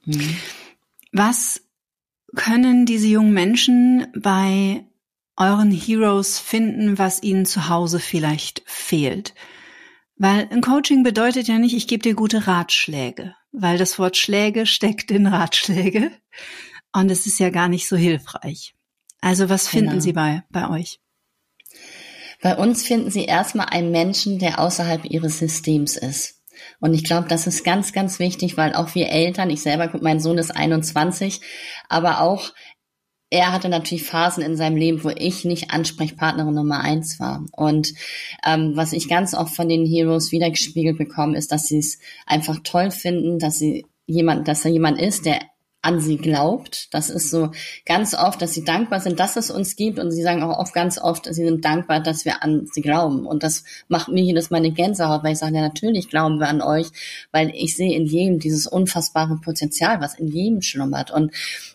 Mhm. 0.05 0.37
Was 1.13 1.61
können 2.35 2.85
diese 2.85 3.07
jungen 3.07 3.33
Menschen 3.33 4.07
bei 4.15 4.83
euren 5.37 5.71
Heroes 5.71 6.39
finden, 6.39 6.97
was 6.97 7.23
ihnen 7.23 7.45
zu 7.45 7.69
Hause 7.69 8.01
vielleicht 8.01 8.63
fehlt? 8.65 9.33
Weil 10.19 10.49
ein 10.51 10.61
Coaching 10.61 11.01
bedeutet 11.01 11.47
ja 11.47 11.57
nicht, 11.57 11.73
ich 11.73 11.87
gebe 11.87 12.03
dir 12.03 12.13
gute 12.13 12.45
Ratschläge, 12.45 13.35
weil 13.53 13.77
das 13.77 13.97
Wort 13.97 14.17
Schläge 14.17 14.65
steckt 14.65 15.11
in 15.11 15.25
Ratschläge 15.25 16.11
und 16.93 17.09
es 17.09 17.25
ist 17.25 17.39
ja 17.39 17.49
gar 17.49 17.69
nicht 17.69 17.87
so 17.87 17.95
hilfreich. 17.95 18.75
Also 19.21 19.49
was 19.49 19.69
finden 19.69 19.91
genau. 19.91 20.01
Sie 20.01 20.13
bei, 20.13 20.43
bei 20.49 20.69
euch? 20.69 20.99
Bei 22.41 22.57
uns 22.57 22.83
finden 22.83 23.09
Sie 23.11 23.23
erstmal 23.23 23.67
einen 23.67 23.91
Menschen, 23.91 24.39
der 24.39 24.59
außerhalb 24.59 25.05
Ihres 25.05 25.39
Systems 25.39 25.95
ist. 25.95 26.41
Und 26.81 26.93
ich 26.93 27.05
glaube, 27.05 27.29
das 27.29 27.47
ist 27.47 27.63
ganz, 27.63 27.93
ganz 27.93 28.19
wichtig, 28.19 28.57
weil 28.57 28.75
auch 28.75 28.95
wir 28.95 29.09
Eltern, 29.09 29.49
ich 29.49 29.61
selber, 29.61 29.97
mein 30.01 30.19
Sohn 30.19 30.37
ist 30.37 30.51
21, 30.51 31.39
aber 31.87 32.19
auch 32.19 32.51
er 33.29 33.51
hatte 33.51 33.69
natürlich 33.69 34.03
Phasen 34.03 34.43
in 34.43 34.55
seinem 34.55 34.75
Leben, 34.75 35.03
wo 35.03 35.09
ich 35.09 35.45
nicht 35.45 35.71
Ansprechpartnerin 35.71 36.53
Nummer 36.53 36.81
eins 36.81 37.19
war. 37.19 37.45
Und 37.51 37.93
ähm, 38.45 38.71
was 38.75 38.93
ich 38.93 39.07
ganz 39.07 39.35
oft 39.35 39.55
von 39.55 39.69
den 39.69 39.85
Heroes 39.85 40.31
wiedergespiegelt 40.31 40.97
bekomme, 40.97 41.37
ist, 41.37 41.51
dass 41.51 41.67
sie 41.67 41.77
es 41.77 41.99
einfach 42.25 42.59
toll 42.63 42.89
finden, 42.89 43.37
dass 43.37 43.59
sie 43.59 43.85
jemand, 44.07 44.47
dass 44.47 44.63
da 44.63 44.69
jemand 44.69 44.99
ist, 44.99 45.25
der 45.25 45.39
an 45.81 46.01
sie 46.01 46.17
glaubt. 46.17 46.93
Das 46.93 47.09
ist 47.09 47.29
so 47.29 47.51
ganz 47.85 48.13
oft, 48.13 48.41
dass 48.41 48.53
sie 48.53 48.65
dankbar 48.65 48.99
sind, 48.99 49.19
dass 49.19 49.37
es 49.37 49.49
uns 49.49 49.75
gibt. 49.75 49.97
Und 49.97 50.11
sie 50.11 50.21
sagen 50.21 50.43
auch 50.43 50.59
oft 50.59 50.73
ganz 50.73 50.97
oft, 50.97 51.25
sie 51.25 51.45
sind 51.45 51.63
dankbar, 51.63 52.01
dass 52.01 52.25
wir 52.25 52.43
an 52.43 52.67
sie 52.71 52.81
glauben. 52.81 53.25
Und 53.25 53.43
das 53.43 53.63
macht 53.87 54.09
mir 54.09 54.23
jedes 54.23 54.49
Mal 54.49 54.57
eine 54.57 54.71
Gänsehaut, 54.71 55.23
weil 55.23 55.33
ich 55.33 55.39
sage, 55.39 55.55
ja, 55.55 55.61
natürlich 55.61 56.09
glauben 56.09 56.39
wir 56.39 56.49
an 56.49 56.61
euch, 56.61 56.87
weil 57.31 57.51
ich 57.55 57.77
sehe 57.77 57.95
in 57.95 58.05
jedem 58.05 58.39
dieses 58.39 58.67
unfassbare 58.67 59.37
Potenzial, 59.37 60.01
was 60.01 60.15
in 60.15 60.27
jedem 60.27 60.61
schlummert. 60.61 61.11
Und 61.11 61.31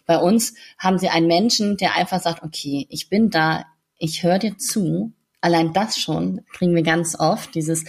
bei 0.06 0.18
uns 0.18 0.54
haben 0.78 0.98
sie 0.98 1.08
einen 1.08 1.26
Menschen, 1.26 1.78
der 1.78 1.96
einfach 1.96 2.20
sagt, 2.20 2.42
okay, 2.42 2.86
ich 2.90 3.08
bin 3.08 3.30
da, 3.30 3.64
ich 3.98 4.22
höre 4.22 4.38
dir 4.38 4.58
zu. 4.58 5.12
Allein 5.40 5.72
das 5.72 5.98
schon 5.98 6.42
kriegen 6.52 6.74
wir 6.74 6.82
ganz 6.82 7.18
oft, 7.18 7.54
dieses, 7.54 7.84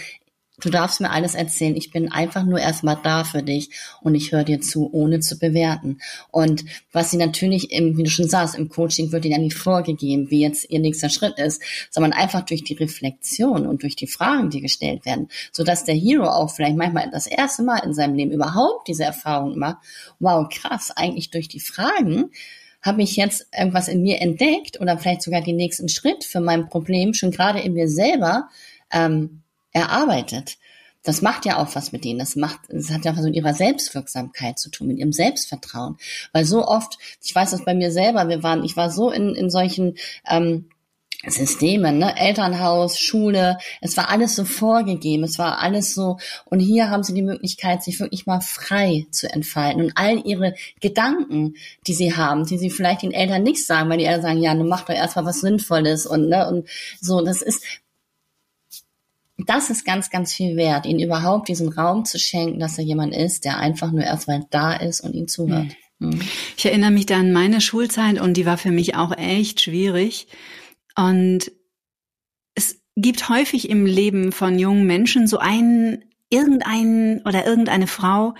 Du 0.61 0.69
darfst 0.69 1.01
mir 1.01 1.11
alles 1.11 1.35
erzählen. 1.35 1.75
Ich 1.75 1.91
bin 1.91 2.11
einfach 2.11 2.45
nur 2.45 2.59
erstmal 2.59 2.97
da 3.03 3.25
für 3.25 3.43
dich 3.43 3.71
und 4.01 4.15
ich 4.15 4.31
höre 4.31 4.45
dir 4.45 4.61
zu, 4.61 4.89
ohne 4.93 5.19
zu 5.19 5.37
bewerten. 5.37 5.99
Und 6.31 6.63
was 6.93 7.11
sie 7.11 7.17
natürlich, 7.17 7.71
im, 7.71 7.97
wie 7.97 8.03
du 8.03 8.09
schon 8.09 8.29
sagst, 8.29 8.55
im 8.55 8.69
Coaching 8.69 9.11
wird 9.11 9.25
ihnen 9.25 9.33
ja 9.33 9.37
nicht 9.39 9.57
vorgegeben, 9.57 10.29
wie 10.31 10.41
jetzt 10.41 10.69
ihr 10.69 10.79
nächster 10.79 11.09
Schritt 11.09 11.37
ist, 11.39 11.61
sondern 11.91 12.13
einfach 12.13 12.41
durch 12.45 12.63
die 12.63 12.75
Reflexion 12.75 13.67
und 13.67 13.83
durch 13.83 13.97
die 13.97 14.07
Fragen, 14.07 14.49
die 14.49 14.61
gestellt 14.61 15.05
werden, 15.05 15.27
sodass 15.51 15.83
der 15.83 15.95
Hero 15.95 16.29
auch 16.29 16.51
vielleicht 16.51 16.77
manchmal 16.77 17.09
das 17.11 17.27
erste 17.27 17.63
Mal 17.63 17.79
in 17.79 17.93
seinem 17.93 18.15
Leben 18.15 18.31
überhaupt 18.31 18.87
diese 18.87 19.03
Erfahrung 19.03 19.57
macht. 19.57 19.77
Wow, 20.19 20.47
krass, 20.49 20.91
eigentlich 20.95 21.31
durch 21.31 21.49
die 21.49 21.59
Fragen 21.59 22.31
habe 22.81 23.01
ich 23.01 23.15
jetzt 23.17 23.47
irgendwas 23.57 23.87
in 23.87 24.03
mir 24.03 24.21
entdeckt 24.21 24.79
oder 24.79 24.97
vielleicht 24.97 25.23
sogar 25.23 25.41
den 25.41 25.55
nächsten 25.55 25.89
Schritt 25.89 26.23
für 26.23 26.39
mein 26.39 26.69
Problem 26.69 27.13
schon 27.13 27.31
gerade 27.31 27.59
in 27.59 27.73
mir 27.73 27.89
selber 27.89 28.47
ähm, 28.91 29.41
erarbeitet. 29.75 30.57
Das 31.03 31.21
macht 31.21 31.45
ja 31.45 31.57
auch 31.57 31.75
was 31.75 31.91
mit 31.91 32.03
denen. 32.03 32.17
Das 32.17 32.35
macht, 32.35 32.61
das 32.69 32.89
hat 32.89 33.05
ja 33.05 33.15
was 33.15 33.23
mit 33.23 33.35
ihrer 33.35 33.53
Selbstwirksamkeit 33.53 34.57
zu 34.57 34.71
tun, 34.71 34.87
mit 34.87 34.97
ihrem 34.97 35.11
Selbstvertrauen. 35.11 35.97
Weil 36.33 36.45
so 36.45 36.65
oft, 36.65 36.97
ich 37.21 37.35
weiß 37.35 37.51
das 37.51 37.63
bei 37.63 37.75
mir 37.75 37.91
selber, 37.91 38.27
wir 38.27 38.41
waren, 38.41 38.63
ich 38.63 38.75
war 38.75 38.89
so 38.89 39.11
in, 39.11 39.35
in 39.35 39.51
solchen 39.51 39.97
ähm, 40.27 40.69
Systemen, 41.27 41.97
ne? 41.97 42.17
Elternhaus, 42.17 42.99
Schule, 42.99 43.57
es 43.81 43.97
war 43.97 44.09
alles 44.09 44.35
so 44.35 44.45
vorgegeben, 44.45 45.23
es 45.23 45.39
war 45.39 45.59
alles 45.59 45.93
so, 45.93 46.17
und 46.45 46.59
hier 46.59 46.89
haben 46.89 47.03
sie 47.03 47.13
die 47.13 47.21
Möglichkeit, 47.21 47.83
sich 47.83 47.99
wirklich 47.99 48.25
mal 48.25 48.41
frei 48.41 49.05
zu 49.11 49.31
entfalten 49.31 49.81
und 49.81 49.93
all 49.95 50.25
ihre 50.25 50.53
Gedanken, 50.81 51.55
die 51.87 51.93
sie 51.93 52.15
haben, 52.15 52.45
die 52.45 52.57
sie 52.57 52.69
vielleicht 52.69 53.01
den 53.01 53.13
Eltern 53.13 53.43
nicht 53.43 53.65
sagen, 53.65 53.89
weil 53.89 53.97
die 53.97 54.05
Eltern 54.05 54.21
sagen, 54.21 54.41
ja, 54.41 54.53
du 54.53 54.63
mach 54.63 54.83
doch 54.83 54.93
erstmal 54.93 55.25
was 55.25 55.41
Sinnvolles 55.41 56.05
und, 56.05 56.29
ne, 56.29 56.47
und 56.47 56.67
so, 57.01 57.21
das 57.21 57.41
ist, 57.41 57.63
das 59.45 59.69
ist 59.69 59.85
ganz, 59.85 60.09
ganz 60.09 60.33
viel 60.33 60.55
wert, 60.55 60.85
ihnen 60.85 60.99
überhaupt 60.99 61.47
diesen 61.47 61.69
Raum 61.69 62.05
zu 62.05 62.19
schenken, 62.19 62.59
dass 62.59 62.77
er 62.77 62.83
jemand 62.83 63.15
ist, 63.15 63.45
der 63.45 63.57
einfach 63.57 63.91
nur 63.91 64.03
erstmal 64.03 64.45
da 64.49 64.73
ist 64.73 65.01
und 65.01 65.13
ihnen 65.13 65.27
zuhört. 65.27 65.75
Mhm. 65.99 66.21
Ich 66.57 66.65
erinnere 66.65 66.91
mich 66.91 67.05
da 67.05 67.17
an 67.17 67.31
meine 67.31 67.61
Schulzeit 67.61 68.19
und 68.19 68.35
die 68.35 68.45
war 68.45 68.57
für 68.57 68.71
mich 68.71 68.95
auch 68.95 69.17
echt 69.17 69.61
schwierig. 69.61 70.27
Und 70.95 71.51
es 72.53 72.81
gibt 72.95 73.29
häufig 73.29 73.69
im 73.69 73.85
Leben 73.85 74.31
von 74.31 74.59
jungen 74.59 74.85
Menschen 74.85 75.27
so 75.27 75.37
einen, 75.37 76.03
irgendeinen 76.29 77.21
oder 77.21 77.45
irgendeine 77.45 77.87
Frau, 77.87 78.33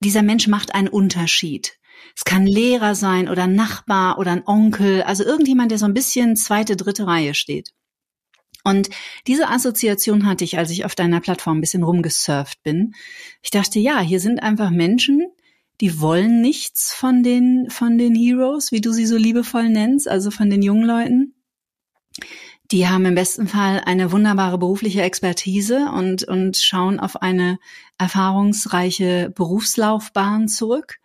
dieser 0.00 0.22
Mensch 0.22 0.46
macht 0.46 0.74
einen 0.74 0.88
Unterschied. 0.88 1.78
Es 2.14 2.24
kann 2.24 2.46
Lehrer 2.46 2.94
sein 2.94 3.28
oder 3.28 3.46
Nachbar 3.46 4.18
oder 4.18 4.32
ein 4.32 4.46
Onkel, 4.46 5.02
also 5.02 5.24
irgendjemand, 5.24 5.70
der 5.70 5.78
so 5.78 5.86
ein 5.86 5.94
bisschen 5.94 6.36
zweite, 6.36 6.76
dritte 6.76 7.06
Reihe 7.06 7.34
steht. 7.34 7.72
Und 8.66 8.90
diese 9.28 9.48
Assoziation 9.48 10.26
hatte 10.26 10.42
ich, 10.42 10.58
als 10.58 10.72
ich 10.72 10.84
auf 10.84 10.96
deiner 10.96 11.20
Plattform 11.20 11.58
ein 11.58 11.60
bisschen 11.60 11.84
rumgesurft 11.84 12.64
bin. 12.64 12.96
Ich 13.40 13.52
dachte, 13.52 13.78
ja, 13.78 14.00
hier 14.00 14.18
sind 14.18 14.42
einfach 14.42 14.70
Menschen, 14.70 15.24
die 15.80 16.00
wollen 16.00 16.40
nichts 16.40 16.92
von 16.92 17.22
den, 17.22 17.70
von 17.70 17.96
den 17.96 18.16
Heroes, 18.16 18.72
wie 18.72 18.80
du 18.80 18.90
sie 18.90 19.06
so 19.06 19.16
liebevoll 19.16 19.68
nennst, 19.68 20.08
also 20.08 20.32
von 20.32 20.50
den 20.50 20.62
jungen 20.62 20.82
Leuten. 20.82 21.34
Die 22.72 22.88
haben 22.88 23.04
im 23.04 23.14
besten 23.14 23.46
Fall 23.46 23.82
eine 23.86 24.10
wunderbare 24.10 24.58
berufliche 24.58 25.02
Expertise 25.02 25.88
und, 25.94 26.24
und 26.24 26.56
schauen 26.56 26.98
auf 26.98 27.22
eine 27.22 27.60
erfahrungsreiche 27.98 29.30
Berufslaufbahn 29.32 30.48
zurück 30.48 30.96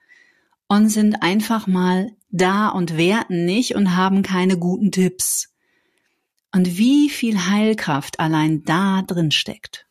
und 0.68 0.90
sind 0.90 1.22
einfach 1.22 1.68
mal 1.68 2.10
da 2.32 2.70
und 2.70 2.98
werten 2.98 3.46
nicht 3.46 3.76
und 3.76 3.96
haben 3.96 4.24
keine 4.24 4.58
guten 4.58 4.92
Tipps. 4.92 5.51
Und 6.54 6.78
wie 6.78 7.10
viel 7.10 7.48
Heilkraft 7.48 8.20
allein 8.20 8.64
da 8.64 9.02
drin 9.04 9.32
steckt, 9.32 9.88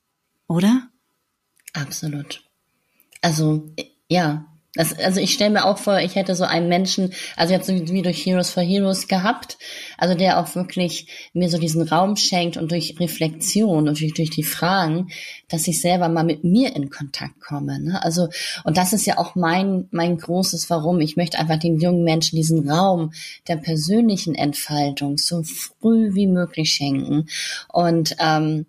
oder? 0.46 0.90
Absolut. 1.72 2.42
Also, 3.22 3.74
ja. 4.08 4.49
Das, 4.74 4.96
also 4.96 5.18
ich 5.18 5.32
stelle 5.32 5.50
mir 5.50 5.64
auch 5.64 5.78
vor, 5.78 5.98
ich 5.98 6.14
hätte 6.14 6.36
so 6.36 6.44
einen 6.44 6.68
Menschen, 6.68 7.12
also 7.36 7.52
jetzt 7.52 7.68
wie 7.68 8.02
durch 8.02 8.24
Heroes 8.24 8.50
for 8.50 8.62
Heroes 8.62 9.08
gehabt, 9.08 9.58
also 9.98 10.14
der 10.14 10.38
auch 10.38 10.54
wirklich 10.54 11.08
mir 11.32 11.50
so 11.50 11.58
diesen 11.58 11.82
Raum 11.82 12.14
schenkt 12.14 12.56
und 12.56 12.70
durch 12.70 12.94
Reflexion 13.00 13.88
und 13.88 14.00
durch, 14.00 14.14
durch 14.14 14.30
die 14.30 14.44
Fragen, 14.44 15.08
dass 15.48 15.66
ich 15.66 15.80
selber 15.80 16.08
mal 16.08 16.22
mit 16.22 16.44
mir 16.44 16.76
in 16.76 16.88
Kontakt 16.88 17.40
komme. 17.40 17.80
Ne? 17.80 18.00
Also 18.04 18.28
und 18.62 18.76
das 18.76 18.92
ist 18.92 19.06
ja 19.06 19.18
auch 19.18 19.34
mein 19.34 19.88
mein 19.90 20.16
großes 20.16 20.70
Warum. 20.70 21.00
Ich 21.00 21.16
möchte 21.16 21.40
einfach 21.40 21.58
den 21.58 21.80
jungen 21.80 22.04
Menschen 22.04 22.36
diesen 22.36 22.70
Raum 22.70 23.12
der 23.48 23.56
persönlichen 23.56 24.36
Entfaltung 24.36 25.18
so 25.18 25.42
früh 25.42 26.14
wie 26.14 26.28
möglich 26.28 26.70
schenken 26.70 27.26
und 27.72 28.14
ähm, 28.20 28.66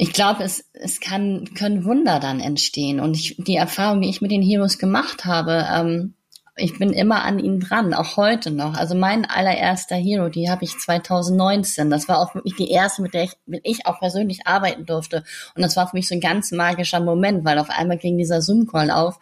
ich 0.00 0.14
glaube, 0.14 0.44
es, 0.44 0.64
es 0.72 0.98
kann, 0.98 1.52
können 1.52 1.84
Wunder 1.84 2.20
dann 2.20 2.40
entstehen. 2.40 3.00
Und 3.00 3.18
ich, 3.18 3.36
die 3.36 3.56
Erfahrung, 3.56 4.00
die 4.00 4.08
ich 4.08 4.22
mit 4.22 4.30
den 4.30 4.40
Heroes 4.40 4.78
gemacht 4.78 5.26
habe, 5.26 5.66
ähm, 5.70 6.14
ich 6.56 6.78
bin 6.78 6.94
immer 6.94 7.22
an 7.22 7.38
ihnen 7.38 7.60
dran, 7.60 7.92
auch 7.92 8.16
heute 8.16 8.50
noch. 8.50 8.72
Also 8.72 8.94
mein 8.94 9.26
allererster 9.26 9.96
Hero, 9.96 10.30
die 10.30 10.48
habe 10.48 10.64
ich 10.64 10.78
2019. 10.78 11.90
Das 11.90 12.08
war 12.08 12.18
auch 12.18 12.34
wirklich 12.34 12.54
die 12.56 12.70
erste, 12.70 13.02
mit 13.02 13.12
der 13.12 13.24
ich, 13.24 13.32
mit 13.44 13.60
ich 13.64 13.84
auch 13.84 13.98
persönlich 13.98 14.46
arbeiten 14.46 14.86
durfte. 14.86 15.22
Und 15.54 15.60
das 15.60 15.76
war 15.76 15.86
für 15.86 15.96
mich 15.96 16.08
so 16.08 16.14
ein 16.14 16.22
ganz 16.22 16.50
magischer 16.50 17.00
Moment, 17.00 17.44
weil 17.44 17.58
auf 17.58 17.68
einmal 17.68 17.98
ging 17.98 18.16
dieser 18.16 18.40
Zoom-Call 18.40 18.90
auf 18.90 19.18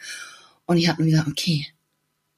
und 0.67 0.77
ich 0.77 0.89
habe 0.89 1.03
mir 1.03 1.11
gesagt, 1.11 1.29
okay, 1.29 1.67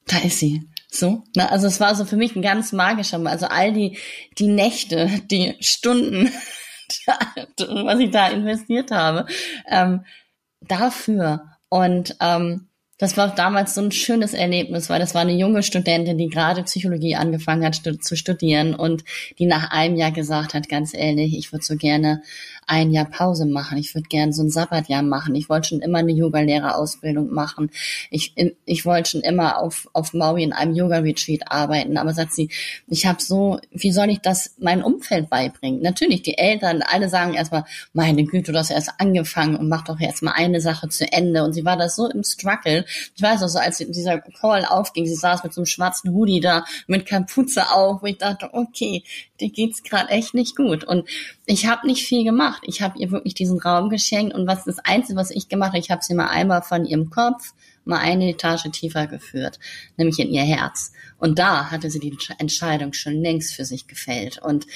da 0.07 0.17
ist 0.17 0.39
sie. 0.39 0.67
So, 0.89 1.23
ne? 1.35 1.49
also 1.51 1.67
es 1.67 1.79
war 1.79 1.93
so 1.93 2.05
für 2.05 2.17
mich 2.17 2.35
ein 2.35 2.41
ganz 2.41 2.71
magischer, 2.71 3.19
Moment. 3.19 3.33
also 3.33 3.45
all 3.45 3.71
die 3.71 3.99
die 4.39 4.47
Nächte, 4.47 5.09
die 5.29 5.55
Stunden, 5.59 6.31
was 7.57 7.99
ich 7.99 8.11
da 8.11 8.27
investiert 8.27 8.91
habe, 8.91 9.25
ähm, 9.69 10.05
dafür. 10.61 11.45
Und 11.69 12.15
ähm, 12.19 12.67
das 13.01 13.17
war 13.17 13.33
damals 13.33 13.73
so 13.73 13.81
ein 13.81 13.91
schönes 13.91 14.35
Erlebnis, 14.35 14.87
weil 14.87 14.99
das 14.99 15.15
war 15.15 15.21
eine 15.21 15.33
junge 15.33 15.63
Studentin, 15.63 16.19
die 16.19 16.29
gerade 16.29 16.61
Psychologie 16.63 17.15
angefangen 17.15 17.65
hat 17.65 17.75
zu 17.75 18.15
studieren 18.15 18.75
und 18.75 19.03
die 19.39 19.47
nach 19.47 19.71
einem 19.71 19.95
Jahr 19.95 20.11
gesagt 20.11 20.53
hat, 20.53 20.69
ganz 20.69 20.93
ehrlich, 20.93 21.35
ich 21.35 21.51
würde 21.51 21.65
so 21.65 21.77
gerne 21.77 22.21
ein 22.67 22.91
Jahr 22.91 23.05
Pause 23.05 23.45
machen. 23.45 23.77
Ich 23.77 23.93
würde 23.95 24.07
gerne 24.07 24.33
so 24.33 24.43
ein 24.43 24.49
Sabbatjahr 24.49 25.03
machen. 25.03 25.35
Ich 25.35 25.49
wollte 25.49 25.69
schon 25.69 25.81
immer 25.81 25.99
eine 25.99 26.11
Yogalehrerausbildung 26.11 27.33
machen. 27.33 27.69
Ich, 28.09 28.33
ich 28.65 28.85
wollte 28.85 29.11
schon 29.11 29.21
immer 29.21 29.57
auf, 29.57 29.89
auf 29.93 30.13
Maui 30.13 30.43
in 30.43 30.53
einem 30.53 30.73
Yoga-Retreat 30.73 31.51
arbeiten. 31.51 31.97
Aber 31.97 32.13
sagt 32.13 32.33
sie, 32.33 32.49
ich 32.87 33.05
habe 33.05 33.21
so, 33.21 33.59
wie 33.71 33.91
soll 33.91 34.09
ich 34.09 34.19
das 34.19 34.55
meinem 34.59 34.83
Umfeld 34.83 35.29
beibringen? 35.29 35.81
Natürlich, 35.81 36.21
die 36.21 36.37
Eltern, 36.37 36.81
alle 36.81 37.09
sagen 37.09 37.33
erstmal, 37.33 37.65
meine 37.93 38.23
Güte, 38.23 38.51
du 38.51 38.59
hast 38.59 38.71
erst 38.71 38.91
angefangen 38.99 39.55
und 39.55 39.67
mach 39.67 39.83
doch 39.83 39.99
erstmal 39.99 40.33
eine 40.35 40.61
Sache 40.61 40.89
zu 40.89 41.11
Ende. 41.11 41.43
Und 41.43 41.53
sie 41.53 41.65
war 41.65 41.77
da 41.77 41.89
so 41.89 42.09
im 42.09 42.23
Struggle. 42.23 42.85
Ich 43.15 43.21
weiß 43.21 43.43
auch 43.43 43.49
so, 43.49 43.59
als 43.59 43.77
dieser 43.77 44.19
Call 44.19 44.65
aufging, 44.65 45.05
sie 45.05 45.15
saß 45.15 45.43
mit 45.43 45.53
so 45.53 45.61
einem 45.61 45.65
schwarzen 45.65 46.13
Hoodie 46.13 46.39
da, 46.39 46.65
mit 46.87 47.05
Kapuze 47.05 47.71
auf, 47.71 48.01
wo 48.01 48.05
ich 48.05 48.17
dachte, 48.17 48.49
okay, 48.53 49.03
dir 49.39 49.49
geht's 49.49 49.83
gerade 49.83 50.09
echt 50.09 50.33
nicht 50.33 50.55
gut. 50.55 50.83
Und 50.83 51.07
ich 51.45 51.65
habe 51.65 51.87
nicht 51.87 52.05
viel 52.05 52.23
gemacht. 52.23 52.50
Ich 52.63 52.81
habe 52.81 52.97
ihr 52.99 53.11
wirklich 53.11 53.33
diesen 53.33 53.59
Raum 53.59 53.89
geschenkt 53.89 54.33
und 54.33 54.47
was 54.47 54.63
das 54.65 54.79
Einzige, 54.79 55.17
was 55.17 55.31
ich 55.31 55.49
gemacht 55.49 55.69
habe, 55.69 55.79
ich 55.79 55.91
habe 55.91 56.03
sie 56.03 56.13
mal 56.13 56.27
einmal 56.27 56.61
von 56.61 56.85
ihrem 56.85 57.09
Kopf 57.09 57.53
mal 57.85 57.97
eine 57.97 58.29
Etage 58.29 58.69
tiefer 58.71 59.07
geführt, 59.07 59.59
nämlich 59.97 60.19
in 60.19 60.29
ihr 60.29 60.43
Herz. 60.43 60.91
Und 61.17 61.39
da 61.39 61.71
hatte 61.71 61.89
sie 61.89 61.99
die 61.99 62.15
Entscheidung 62.37 62.93
schon 62.93 63.21
längst 63.21 63.55
für 63.55 63.65
sich 63.65 63.87
gefällt. 63.87 64.39
Und 64.41 64.67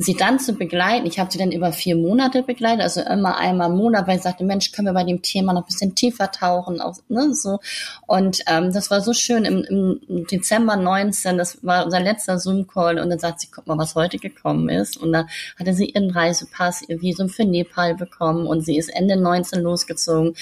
sie 0.00 0.14
dann 0.14 0.38
zu 0.38 0.52
begleiten, 0.52 1.06
ich 1.06 1.18
habe 1.18 1.30
sie 1.30 1.38
dann 1.38 1.50
über 1.50 1.72
vier 1.72 1.96
Monate 1.96 2.44
begleitet, 2.44 2.82
also 2.82 3.00
immer 3.00 3.36
einmal 3.36 3.68
im 3.68 3.76
Monat, 3.76 4.06
weil 4.06 4.16
ich 4.16 4.22
sagte, 4.22 4.44
Mensch, 4.44 4.70
können 4.70 4.86
wir 4.86 4.92
bei 4.92 5.02
dem 5.02 5.22
Thema 5.22 5.52
noch 5.52 5.62
ein 5.62 5.66
bisschen 5.66 5.96
tiefer 5.96 6.30
tauchen, 6.30 6.80
auch, 6.80 6.98
ne, 7.08 7.34
so. 7.34 7.58
Und 8.06 8.40
ähm, 8.46 8.72
das 8.72 8.92
war 8.92 9.00
so 9.00 9.12
schön 9.12 9.44
im, 9.44 9.64
im 10.08 10.26
Dezember 10.28 10.76
19, 10.76 11.36
das 11.36 11.58
war 11.64 11.84
unser 11.84 11.98
letzter 11.98 12.38
Zoom-Call 12.38 13.00
und 13.00 13.10
dann 13.10 13.18
sagt 13.18 13.40
sie, 13.40 13.48
guck 13.50 13.66
mal, 13.66 13.76
was 13.76 13.96
heute 13.96 14.18
gekommen 14.18 14.68
ist. 14.68 14.96
Und 14.96 15.12
da 15.12 15.26
hatte 15.58 15.74
sie 15.74 15.86
ihren 15.86 16.10
Reisepass, 16.10 16.82
ihr 16.88 17.02
Visum 17.02 17.28
für 17.28 17.44
Nepal 17.44 17.96
bekommen 17.96 18.46
und 18.46 18.64
sie 18.64 18.78
ist 18.78 18.90
Ende 18.90 19.16
19 19.16 19.60
losgezogen, 19.62 20.34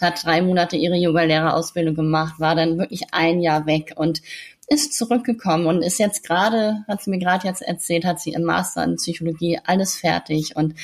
hat 0.00 0.24
drei 0.24 0.40
Monate 0.40 0.76
ihre 0.76 0.94
Yoga-Lehrerausbildung 0.94 1.96
gemacht, 1.96 2.38
war 2.38 2.54
dann 2.54 2.78
wirklich 2.78 3.02
ein 3.10 3.40
Jahr 3.40 3.66
weg 3.66 3.94
und 3.96 4.22
ist 4.70 4.94
zurückgekommen 4.94 5.66
und 5.66 5.82
ist 5.82 5.98
jetzt 5.98 6.22
gerade, 6.22 6.84
hat 6.88 7.02
sie 7.02 7.10
mir 7.10 7.18
gerade 7.18 7.46
jetzt 7.46 7.60
erzählt, 7.60 8.04
hat 8.04 8.20
sie 8.20 8.32
im 8.32 8.44
Master 8.44 8.84
in 8.84 8.96
Psychologie 8.96 9.58
alles 9.64 9.96
fertig 9.96 10.56
und 10.56 10.74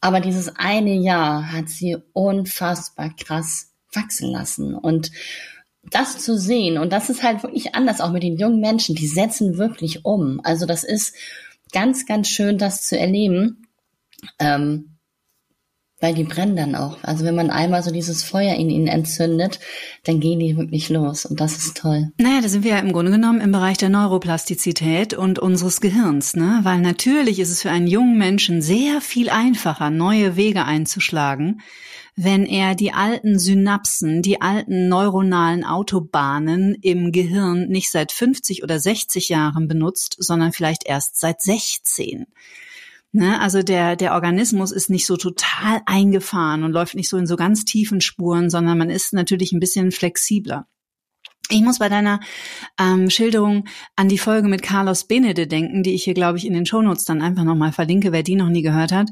aber 0.00 0.20
dieses 0.20 0.56
eine 0.56 0.94
Jahr 0.94 1.52
hat 1.52 1.68
sie 1.68 1.98
unfassbar 2.14 3.10
krass 3.16 3.72
wachsen 3.92 4.30
lassen 4.30 4.74
und 4.74 5.10
das 5.82 6.18
zu 6.18 6.38
sehen 6.38 6.78
und 6.78 6.92
das 6.92 7.10
ist 7.10 7.22
halt 7.22 7.42
wirklich 7.42 7.74
anders 7.74 8.00
auch 8.00 8.12
mit 8.12 8.22
den 8.22 8.38
jungen 8.38 8.60
Menschen, 8.60 8.94
die 8.94 9.08
setzen 9.08 9.58
wirklich 9.58 10.04
um. 10.04 10.40
Also 10.44 10.64
das 10.64 10.84
ist 10.84 11.14
ganz, 11.72 12.06
ganz 12.06 12.28
schön, 12.28 12.58
das 12.58 12.82
zu 12.82 12.98
erleben. 12.98 13.66
Ähm, 14.38 14.89
weil 16.00 16.14
die 16.14 16.24
brennen 16.24 16.56
dann 16.56 16.74
auch. 16.74 16.96
Also 17.02 17.24
wenn 17.24 17.34
man 17.34 17.50
einmal 17.50 17.82
so 17.82 17.90
dieses 17.90 18.24
Feuer 18.24 18.54
in 18.54 18.70
ihnen 18.70 18.86
entzündet, 18.86 19.60
dann 20.04 20.18
gehen 20.18 20.40
die 20.40 20.56
wirklich 20.56 20.88
los 20.88 21.26
und 21.26 21.40
das 21.40 21.56
ist 21.58 21.76
toll. 21.76 22.10
Naja, 22.18 22.40
da 22.40 22.48
sind 22.48 22.64
wir 22.64 22.72
ja 22.72 22.78
im 22.78 22.92
Grunde 22.92 23.12
genommen 23.12 23.40
im 23.40 23.52
Bereich 23.52 23.76
der 23.76 23.90
Neuroplastizität 23.90 25.14
und 25.14 25.38
unseres 25.38 25.80
Gehirns, 25.80 26.34
ne? 26.34 26.60
Weil 26.62 26.80
natürlich 26.80 27.38
ist 27.38 27.50
es 27.50 27.62
für 27.62 27.70
einen 27.70 27.86
jungen 27.86 28.16
Menschen 28.16 28.62
sehr 28.62 29.00
viel 29.00 29.28
einfacher, 29.28 29.90
neue 29.90 30.36
Wege 30.36 30.64
einzuschlagen, 30.64 31.60
wenn 32.16 32.44
er 32.44 32.74
die 32.74 32.92
alten 32.92 33.38
Synapsen, 33.38 34.22
die 34.22 34.40
alten 34.40 34.88
neuronalen 34.88 35.64
Autobahnen 35.64 36.74
im 36.82 37.12
Gehirn 37.12 37.68
nicht 37.68 37.90
seit 37.90 38.12
50 38.12 38.62
oder 38.62 38.78
60 38.78 39.28
Jahren 39.28 39.68
benutzt, 39.68 40.16
sondern 40.18 40.52
vielleicht 40.52 40.86
erst 40.86 41.18
seit 41.18 41.40
16. 41.40 42.26
Ne? 43.12 43.40
Also 43.40 43.62
der, 43.62 43.96
der 43.96 44.14
Organismus 44.14 44.70
ist 44.70 44.90
nicht 44.90 45.06
so 45.06 45.16
total 45.16 45.80
eingefahren 45.86 46.62
und 46.62 46.72
läuft 46.72 46.94
nicht 46.94 47.08
so 47.08 47.16
in 47.16 47.26
so 47.26 47.36
ganz 47.36 47.64
tiefen 47.64 48.00
Spuren, 48.00 48.50
sondern 48.50 48.78
man 48.78 48.90
ist 48.90 49.12
natürlich 49.12 49.52
ein 49.52 49.60
bisschen 49.60 49.90
flexibler. 49.90 50.66
Ich 51.48 51.62
muss 51.62 51.80
bei 51.80 51.88
deiner 51.88 52.20
ähm, 52.78 53.10
Schilderung 53.10 53.64
an 53.96 54.08
die 54.08 54.18
Folge 54.18 54.46
mit 54.46 54.62
Carlos 54.62 55.08
Benede 55.08 55.48
denken, 55.48 55.82
die 55.82 55.94
ich 55.94 56.04
hier, 56.04 56.14
glaube 56.14 56.38
ich, 56.38 56.46
in 56.46 56.52
den 56.52 56.64
Shownotes 56.64 57.04
dann 57.04 57.22
einfach 57.22 57.42
nochmal 57.42 57.72
verlinke, 57.72 58.12
wer 58.12 58.22
die 58.22 58.36
noch 58.36 58.48
nie 58.48 58.62
gehört 58.62 58.92
hat. 58.92 59.08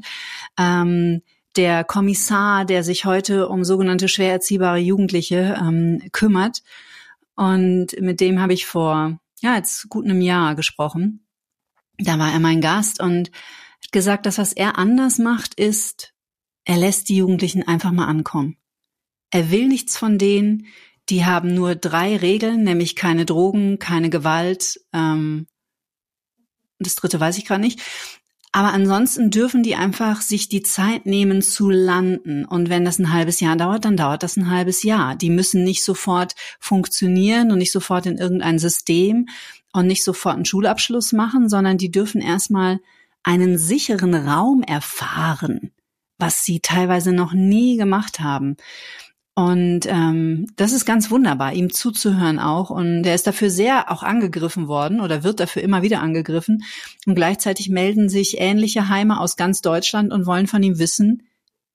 Ähm, 0.57 1.21
der 1.57 1.83
Kommissar, 1.83 2.63
der 2.63 2.83
sich 2.83 3.03
heute 3.03 3.49
um 3.49 3.65
sogenannte 3.65 4.07
schwer 4.07 4.31
erziehbare 4.31 4.77
Jugendliche 4.77 5.57
ähm, 5.59 6.01
kümmert. 6.13 6.61
Und 7.35 7.99
mit 7.99 8.21
dem 8.21 8.39
habe 8.39 8.53
ich 8.53 8.65
vor, 8.65 9.19
ja, 9.41 9.55
jetzt 9.55 9.89
gut 9.89 10.05
einem 10.05 10.21
Jahr 10.21 10.55
gesprochen. 10.55 11.25
Da 11.97 12.17
war 12.17 12.31
er 12.31 12.39
mein 12.39 12.61
Gast 12.61 13.01
und 13.01 13.31
hat 13.83 13.91
gesagt, 13.91 14.25
dass 14.25 14.37
was 14.37 14.53
er 14.53 14.77
anders 14.77 15.17
macht, 15.17 15.53
ist, 15.55 16.13
er 16.65 16.77
lässt 16.77 17.09
die 17.09 17.17
Jugendlichen 17.17 17.67
einfach 17.67 17.91
mal 17.91 18.07
ankommen. 18.07 18.57
Er 19.31 19.51
will 19.51 19.67
nichts 19.67 19.97
von 19.97 20.17
denen, 20.17 20.67
die 21.09 21.25
haben 21.25 21.53
nur 21.53 21.75
drei 21.75 22.15
Regeln, 22.17 22.63
nämlich 22.63 22.95
keine 22.95 23.25
Drogen, 23.25 23.79
keine 23.79 24.09
Gewalt. 24.09 24.79
Ähm, 24.93 25.47
das 26.77 26.95
dritte 26.95 27.19
weiß 27.19 27.37
ich 27.37 27.45
gerade 27.45 27.61
nicht. 27.61 27.81
Aber 28.51 28.73
ansonsten 28.73 29.29
dürfen 29.29 29.61
die 29.61 29.75
einfach 29.75 30.21
sich 30.21 30.49
die 30.49 30.63
Zeit 30.63 31.05
nehmen 31.05 31.41
zu 31.41 31.69
landen. 31.69 32.45
Und 32.45 32.69
wenn 32.69 32.83
das 32.83 32.97
ein 32.97 33.13
halbes 33.13 33.39
Jahr 33.39 33.55
dauert, 33.55 33.85
dann 33.85 33.97
dauert 33.97 34.23
das 34.23 34.37
ein 34.37 34.49
halbes 34.49 34.81
Jahr. 34.81 35.15
Die 35.15 35.29
müssen 35.29 35.63
nicht 35.63 35.83
sofort 35.83 36.33
funktionieren 36.59 37.51
und 37.51 37.59
nicht 37.59 37.71
sofort 37.71 38.07
in 38.07 38.17
irgendein 38.17 38.57
System 38.57 39.27
und 39.71 39.85
nicht 39.85 40.03
sofort 40.03 40.35
einen 40.35 40.45
Schulabschluss 40.45 41.13
machen, 41.13 41.47
sondern 41.47 41.77
die 41.77 41.91
dürfen 41.91 42.21
erstmal 42.21 42.79
einen 43.23 43.57
sicheren 43.57 44.13
Raum 44.15 44.63
erfahren, 44.63 45.71
was 46.17 46.43
sie 46.43 46.59
teilweise 46.59 47.11
noch 47.11 47.33
nie 47.33 47.77
gemacht 47.77 48.19
haben. 48.19 48.57
Und 49.35 49.85
ähm, 49.85 50.47
das 50.57 50.73
ist 50.73 50.85
ganz 50.85 51.11
wunderbar, 51.11 51.53
ihm 51.53 51.71
zuzuhören 51.71 52.39
auch. 52.39 52.69
Und 52.69 53.05
er 53.05 53.15
ist 53.15 53.25
dafür 53.25 53.49
sehr 53.49 53.89
auch 53.89 54.03
angegriffen 54.03 54.67
worden 54.67 54.99
oder 54.99 55.23
wird 55.23 55.39
dafür 55.39 55.61
immer 55.61 55.81
wieder 55.81 56.01
angegriffen. 56.01 56.63
Und 57.05 57.15
gleichzeitig 57.15 57.69
melden 57.69 58.09
sich 58.09 58.39
ähnliche 58.39 58.89
Heime 58.89 59.19
aus 59.19 59.37
ganz 59.37 59.61
Deutschland 59.61 60.11
und 60.11 60.25
wollen 60.25 60.47
von 60.47 60.61
ihm 60.61 60.77
wissen, 60.77 61.23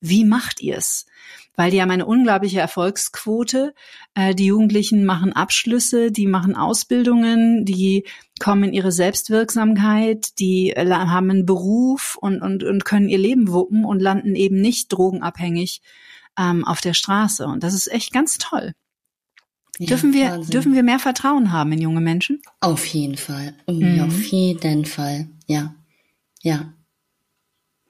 wie 0.00 0.26
macht 0.26 0.60
ihr 0.60 0.76
es? 0.76 1.06
Weil 1.56 1.70
die 1.70 1.80
haben 1.80 1.90
eine 1.90 2.06
unglaubliche 2.06 2.60
Erfolgsquote. 2.60 3.74
Äh, 4.14 4.34
die 4.34 4.46
Jugendlichen 4.46 5.04
machen 5.04 5.32
Abschlüsse, 5.32 6.10
die 6.10 6.26
machen 6.26 6.56
Ausbildungen, 6.56 7.64
die 7.64 8.04
kommen 8.40 8.64
in 8.64 8.72
ihre 8.72 8.92
Selbstwirksamkeit, 8.92 10.38
die 10.38 10.70
äh, 10.70 10.90
haben 10.90 11.30
einen 11.30 11.46
Beruf 11.46 12.16
und, 12.20 12.42
und, 12.42 12.64
und 12.64 12.84
können 12.84 13.08
ihr 13.08 13.18
Leben 13.18 13.52
wuppen 13.52 13.84
und 13.84 14.00
landen 14.00 14.34
eben 14.34 14.60
nicht 14.60 14.92
drogenabhängig 14.92 15.82
ähm, 16.38 16.64
auf 16.64 16.80
der 16.80 16.94
Straße. 16.94 17.46
Und 17.46 17.62
das 17.62 17.74
ist 17.74 17.90
echt 17.90 18.12
ganz 18.12 18.38
toll. 18.38 18.74
Ja, 19.78 19.86
dürfen 19.86 20.12
wir 20.12 20.30
Wahnsinn. 20.30 20.50
dürfen 20.50 20.74
wir 20.74 20.82
mehr 20.82 21.00
Vertrauen 21.00 21.50
haben 21.52 21.72
in 21.72 21.80
junge 21.80 22.00
Menschen? 22.00 22.40
Auf 22.60 22.86
jeden 22.86 23.16
Fall. 23.16 23.54
Mhm. 23.68 24.00
Auf 24.00 24.22
jeden 24.24 24.84
Fall. 24.84 25.28
Ja. 25.46 25.74
Ja. 26.42 26.73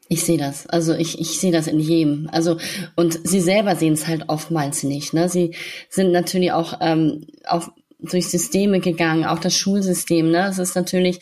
Ich 0.08 0.22
sehe 0.24 0.38
das. 0.38 0.66
Also 0.66 0.94
ich, 0.94 1.18
ich 1.18 1.40
sehe 1.40 1.52
das 1.52 1.66
in 1.66 1.80
jedem. 1.80 2.28
Also 2.30 2.58
und 2.94 3.26
sie 3.26 3.40
selber 3.40 3.74
sehen 3.74 3.94
es 3.94 4.06
halt 4.06 4.28
oftmals 4.28 4.82
nicht. 4.82 5.14
Ne? 5.14 5.28
Sie 5.28 5.54
sind 5.88 6.12
natürlich 6.12 6.52
auch 6.52 6.78
ähm, 6.80 7.26
auf, 7.46 7.70
durch 7.98 8.28
Systeme 8.28 8.80
gegangen, 8.80 9.24
auch 9.24 9.38
das 9.38 9.56
Schulsystem. 9.56 10.30
Ne? 10.30 10.46
Es 10.48 10.58
ist 10.58 10.76
natürlich 10.76 11.20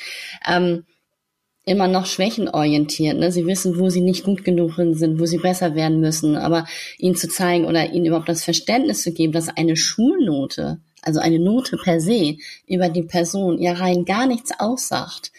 ähm, 0.48 0.84
immer 1.64 1.86
noch 1.86 2.06
schwächenorientiert. 2.06 3.16
Ne? 3.16 3.30
Sie 3.30 3.46
wissen, 3.46 3.78
wo 3.78 3.88
sie 3.88 4.00
nicht 4.00 4.24
gut 4.24 4.44
genug 4.44 4.72
sind, 4.76 5.20
wo 5.20 5.26
sie 5.26 5.38
besser 5.38 5.76
werden 5.76 6.00
müssen. 6.00 6.36
Aber 6.36 6.66
ihnen 6.98 7.14
zu 7.14 7.28
zeigen 7.28 7.66
oder 7.66 7.92
ihnen 7.92 8.06
überhaupt 8.06 8.28
das 8.28 8.42
Verständnis 8.42 9.02
zu 9.02 9.12
geben, 9.12 9.32
dass 9.32 9.48
eine 9.48 9.76
Schulnote, 9.76 10.80
also 11.02 11.20
eine 11.20 11.38
Note 11.38 11.76
per 11.76 12.00
se 12.00 12.36
über 12.66 12.88
die 12.88 13.04
Person 13.04 13.58
ihr 13.58 13.72
rein 13.72 14.04
gar 14.04 14.26
nichts 14.26 14.50
aussagt. 14.58 15.30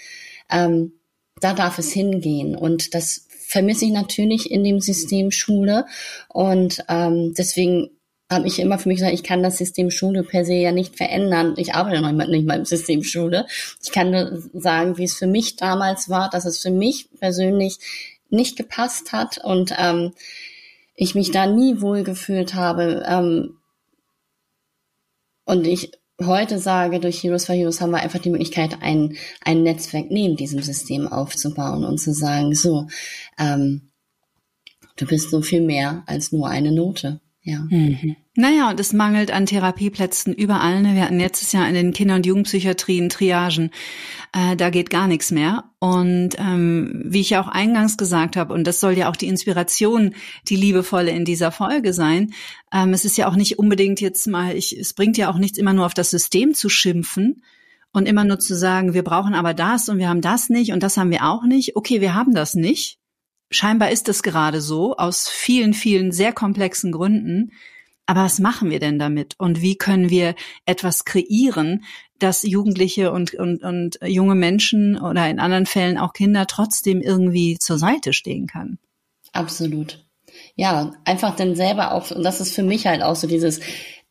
Ähm, 0.49 0.93
da 1.41 1.53
darf 1.53 1.77
es 1.77 1.91
hingehen. 1.91 2.55
Und 2.55 2.93
das 2.93 3.27
vermisse 3.53 3.85
ich 3.85 3.91
natürlich 3.91 4.49
in 4.49 4.63
dem 4.63 4.81
System 4.81 5.29
Schule. 5.29 5.85
Und 6.27 6.83
ähm, 6.89 7.35
deswegen 7.37 7.91
habe 8.31 8.47
ich 8.47 8.57
immer 8.57 8.79
für 8.79 8.89
mich 8.89 8.97
gesagt, 8.97 9.13
ich 9.13 9.23
kann 9.23 9.43
das 9.43 9.59
System 9.59 9.91
Schule 9.91 10.23
per 10.23 10.43
se 10.43 10.55
ja 10.55 10.71
nicht 10.71 10.97
verändern. 10.97 11.53
Ich 11.57 11.75
arbeite 11.75 12.01
noch 12.01 12.11
nicht 12.11 12.47
mal 12.47 12.57
im 12.57 12.65
System 12.65 13.03
Schule. 13.03 13.45
Ich 13.83 13.91
kann 13.91 14.09
nur 14.09 14.41
sagen, 14.53 14.97
wie 14.97 15.03
es 15.03 15.13
für 15.13 15.27
mich 15.27 15.55
damals 15.55 16.09
war, 16.09 16.31
dass 16.31 16.45
es 16.45 16.57
für 16.57 16.71
mich 16.71 17.09
persönlich 17.19 17.77
nicht 18.31 18.57
gepasst 18.57 19.11
hat 19.11 19.37
und 19.37 19.71
ähm, 19.77 20.13
ich 20.95 21.13
mich 21.13 21.29
da 21.29 21.45
nie 21.45 21.79
wohl 21.79 22.03
gefühlt 22.03 22.55
habe. 22.55 23.05
Ähm, 23.07 23.57
und 25.45 25.67
ich 25.67 25.91
heute 26.21 26.59
sage, 26.59 26.99
durch 26.99 27.23
Heroes 27.23 27.45
for 27.45 27.55
Heroes 27.55 27.81
haben 27.81 27.91
wir 27.91 28.01
einfach 28.01 28.19
die 28.19 28.29
Möglichkeit, 28.29 28.81
ein, 28.81 29.15
ein 29.41 29.63
Netzwerk 29.63 30.09
neben 30.09 30.35
diesem 30.35 30.61
System 30.61 31.07
aufzubauen 31.07 31.83
und 31.83 31.97
zu 31.97 32.13
sagen, 32.13 32.53
so, 32.55 32.87
ähm, 33.37 33.89
du 34.95 35.05
bist 35.07 35.31
so 35.31 35.41
viel 35.41 35.61
mehr 35.61 36.03
als 36.05 36.31
nur 36.31 36.47
eine 36.47 36.71
Note. 36.71 37.19
Ja. 37.41 37.59
Mhm. 37.69 38.15
Naja, 38.35 38.69
und 38.69 38.79
es 38.79 38.93
mangelt 38.93 39.31
an 39.31 39.45
Therapieplätzen 39.45 40.33
überall. 40.33 40.81
Ne? 40.81 40.95
Wir 40.95 41.03
hatten 41.03 41.19
letztes 41.19 41.51
Jahr 41.51 41.67
in 41.67 41.73
den 41.73 41.91
Kinder- 41.91 42.15
und 42.15 42.25
Jugendpsychiatrien 42.25 43.09
Triagen. 43.09 43.69
Äh, 44.33 44.55
da 44.55 44.69
geht 44.69 44.89
gar 44.89 45.07
nichts 45.07 45.29
mehr. 45.29 45.65
Und 45.83 46.39
ähm, 46.39 47.01
wie 47.03 47.19
ich 47.19 47.31
ja 47.31 47.41
auch 47.41 47.49
eingangs 47.49 47.97
gesagt 47.97 48.37
habe, 48.37 48.53
und 48.53 48.65
das 48.65 48.79
soll 48.79 48.93
ja 48.93 49.09
auch 49.09 49.17
die 49.17 49.27
Inspiration, 49.27 50.15
die 50.47 50.55
liebevolle 50.55 51.11
in 51.11 51.25
dieser 51.25 51.51
Folge 51.51 51.91
sein, 51.91 52.33
ähm, 52.71 52.93
es 52.93 53.03
ist 53.03 53.17
ja 53.17 53.27
auch 53.27 53.35
nicht 53.35 53.59
unbedingt 53.59 53.99
jetzt 53.99 54.25
mal, 54.27 54.55
ich, 54.55 54.79
es 54.79 54.93
bringt 54.93 55.17
ja 55.17 55.29
auch 55.29 55.37
nichts 55.37 55.57
immer 55.57 55.73
nur 55.73 55.85
auf 55.85 55.93
das 55.93 56.09
System 56.09 56.53
zu 56.53 56.69
schimpfen 56.69 57.43
und 57.91 58.07
immer 58.07 58.23
nur 58.23 58.39
zu 58.39 58.55
sagen, 58.55 58.93
wir 58.93 59.03
brauchen 59.03 59.33
aber 59.33 59.53
das 59.53 59.89
und 59.89 59.97
wir 59.97 60.07
haben 60.07 60.21
das 60.21 60.47
nicht 60.47 60.71
und 60.71 60.81
das 60.83 60.95
haben 60.95 61.11
wir 61.11 61.25
auch 61.25 61.43
nicht. 61.43 61.75
Okay, 61.75 61.99
wir 61.99 62.15
haben 62.15 62.33
das 62.33 62.53
nicht 62.53 62.97
scheinbar 63.51 63.91
ist 63.91 64.09
es 64.09 64.23
gerade 64.23 64.61
so, 64.61 64.95
aus 64.95 65.27
vielen, 65.27 65.73
vielen 65.73 66.13
sehr 66.13 66.31
komplexen 66.31 66.93
Gründen. 66.93 67.51
Aber 68.05 68.23
was 68.23 68.39
machen 68.39 68.69
wir 68.69 68.79
denn 68.79 68.99
damit? 68.99 69.35
Und 69.37 69.61
wie 69.61 69.77
können 69.77 70.09
wir 70.09 70.35
etwas 70.65 71.05
kreieren, 71.05 71.83
dass 72.23 72.43
Jugendliche 72.43 73.11
und, 73.11 73.33
und, 73.33 73.63
und 73.63 73.99
junge 74.05 74.35
Menschen 74.35 74.99
oder 74.99 75.29
in 75.29 75.39
anderen 75.39 75.65
Fällen 75.65 75.97
auch 75.97 76.13
Kinder 76.13 76.47
trotzdem 76.47 77.01
irgendwie 77.01 77.57
zur 77.59 77.77
Seite 77.77 78.13
stehen 78.13 78.47
kann? 78.47 78.79
Absolut. 79.33 80.05
Ja, 80.55 80.93
einfach 81.05 81.35
dann 81.35 81.55
selber 81.55 81.93
auch, 81.93 82.11
und 82.11 82.23
das 82.23 82.41
ist 82.41 82.53
für 82.53 82.63
mich 82.63 82.87
halt 82.87 83.01
auch 83.01 83.15
so 83.15 83.27
dieses, 83.27 83.59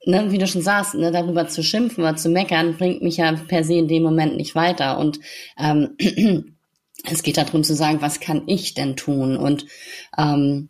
ne, 0.04 0.30
wie 0.30 0.38
du 0.38 0.46
schon 0.46 0.62
sagst, 0.62 0.94
ne, 0.94 1.10
darüber 1.10 1.48
zu 1.48 1.62
schimpfen 1.62 2.04
oder 2.04 2.16
zu 2.16 2.28
meckern, 2.28 2.76
bringt 2.76 3.02
mich 3.02 3.16
ja 3.16 3.32
per 3.32 3.64
se 3.64 3.74
in 3.74 3.88
dem 3.88 4.02
Moment 4.02 4.36
nicht 4.36 4.54
weiter. 4.54 4.98
Und 4.98 5.20
ähm, 5.58 5.96
es 7.04 7.22
geht 7.22 7.36
darum 7.36 7.64
zu 7.64 7.74
sagen, 7.74 8.02
was 8.02 8.20
kann 8.20 8.42
ich 8.46 8.74
denn 8.74 8.96
tun? 8.96 9.36
Und 9.36 9.66
ähm, 10.18 10.68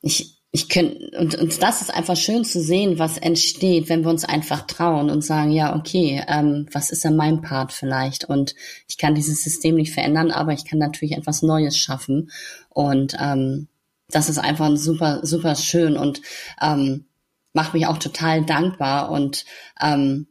ich, 0.00 0.41
ich 0.54 0.68
könnte, 0.68 1.10
und, 1.18 1.34
und 1.34 1.62
das 1.62 1.80
ist 1.80 1.92
einfach 1.92 2.16
schön 2.16 2.44
zu 2.44 2.60
sehen, 2.60 2.98
was 2.98 3.16
entsteht, 3.16 3.88
wenn 3.88 4.02
wir 4.04 4.10
uns 4.10 4.24
einfach 4.26 4.66
trauen 4.66 5.08
und 5.08 5.24
sagen, 5.24 5.50
ja, 5.50 5.74
okay, 5.74 6.22
ähm, 6.28 6.68
was 6.70 6.90
ist 6.90 7.04
denn 7.04 7.16
mein 7.16 7.40
Part 7.40 7.72
vielleicht? 7.72 8.26
Und 8.26 8.54
ich 8.86 8.98
kann 8.98 9.14
dieses 9.14 9.42
System 9.42 9.76
nicht 9.76 9.94
verändern, 9.94 10.30
aber 10.30 10.52
ich 10.52 10.66
kann 10.66 10.78
natürlich 10.78 11.16
etwas 11.16 11.40
Neues 11.40 11.78
schaffen. 11.78 12.30
Und 12.68 13.16
ähm, 13.18 13.68
das 14.08 14.28
ist 14.28 14.36
einfach 14.36 14.76
super, 14.76 15.20
super 15.22 15.54
schön 15.56 15.96
und 15.96 16.20
ähm, 16.60 17.06
macht 17.54 17.72
mich 17.72 17.86
auch 17.86 17.98
total 17.98 18.44
dankbar 18.44 19.10
und 19.10 19.46
ähm, 19.80 20.26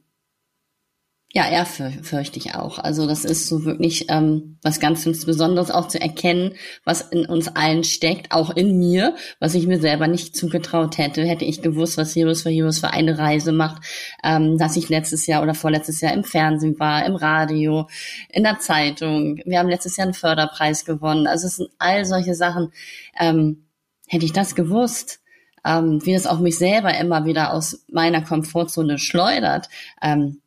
ja, 1.33 1.49
ehrfürchtig 1.49 2.55
auch. 2.55 2.77
Also 2.77 3.07
das 3.07 3.23
ist 3.23 3.47
so 3.47 3.63
wirklich 3.63 4.07
ähm, 4.09 4.57
was 4.61 4.81
ganz, 4.81 5.05
ganz 5.05 5.25
Besonderes 5.25 5.71
auch 5.71 5.87
zu 5.87 5.99
erkennen, 5.99 6.55
was 6.83 7.01
in 7.01 7.25
uns 7.25 7.47
allen 7.47 7.85
steckt, 7.85 8.33
auch 8.33 8.49
in 8.49 8.77
mir, 8.77 9.15
was 9.39 9.53
ich 9.53 9.65
mir 9.65 9.79
selber 9.79 10.07
nicht 10.07 10.35
zugetraut 10.35 10.97
hätte. 10.97 11.23
Hätte 11.23 11.45
ich 11.45 11.61
gewusst, 11.61 11.97
was 11.97 12.13
Heroes 12.17 12.41
for 12.41 12.51
Heroes 12.51 12.79
für 12.79 12.89
eine 12.89 13.17
Reise 13.17 13.53
macht, 13.53 13.81
ähm, 14.25 14.57
dass 14.57 14.75
ich 14.75 14.89
letztes 14.89 15.25
Jahr 15.25 15.41
oder 15.41 15.53
vorletztes 15.53 16.01
Jahr 16.01 16.13
im 16.13 16.25
Fernsehen 16.25 16.77
war, 16.79 17.05
im 17.05 17.15
Radio, 17.15 17.87
in 18.27 18.43
der 18.43 18.59
Zeitung. 18.59 19.39
Wir 19.45 19.59
haben 19.59 19.69
letztes 19.69 19.95
Jahr 19.95 20.07
einen 20.07 20.13
Förderpreis 20.13 20.83
gewonnen. 20.83 21.27
Also 21.27 21.47
es 21.47 21.55
sind 21.55 21.69
all 21.79 22.03
solche 22.03 22.35
Sachen. 22.35 22.73
Ähm, 23.17 23.67
hätte 24.05 24.25
ich 24.25 24.33
das 24.33 24.53
gewusst, 24.53 25.21
ähm, 25.63 26.05
wie 26.05 26.13
das 26.13 26.27
auch 26.27 26.39
mich 26.39 26.57
selber 26.57 26.93
immer 26.97 27.23
wieder 27.23 27.53
aus 27.53 27.85
meiner 27.89 28.21
Komfortzone 28.21 28.97
schleudert, 28.97 29.69
ähm, 30.01 30.40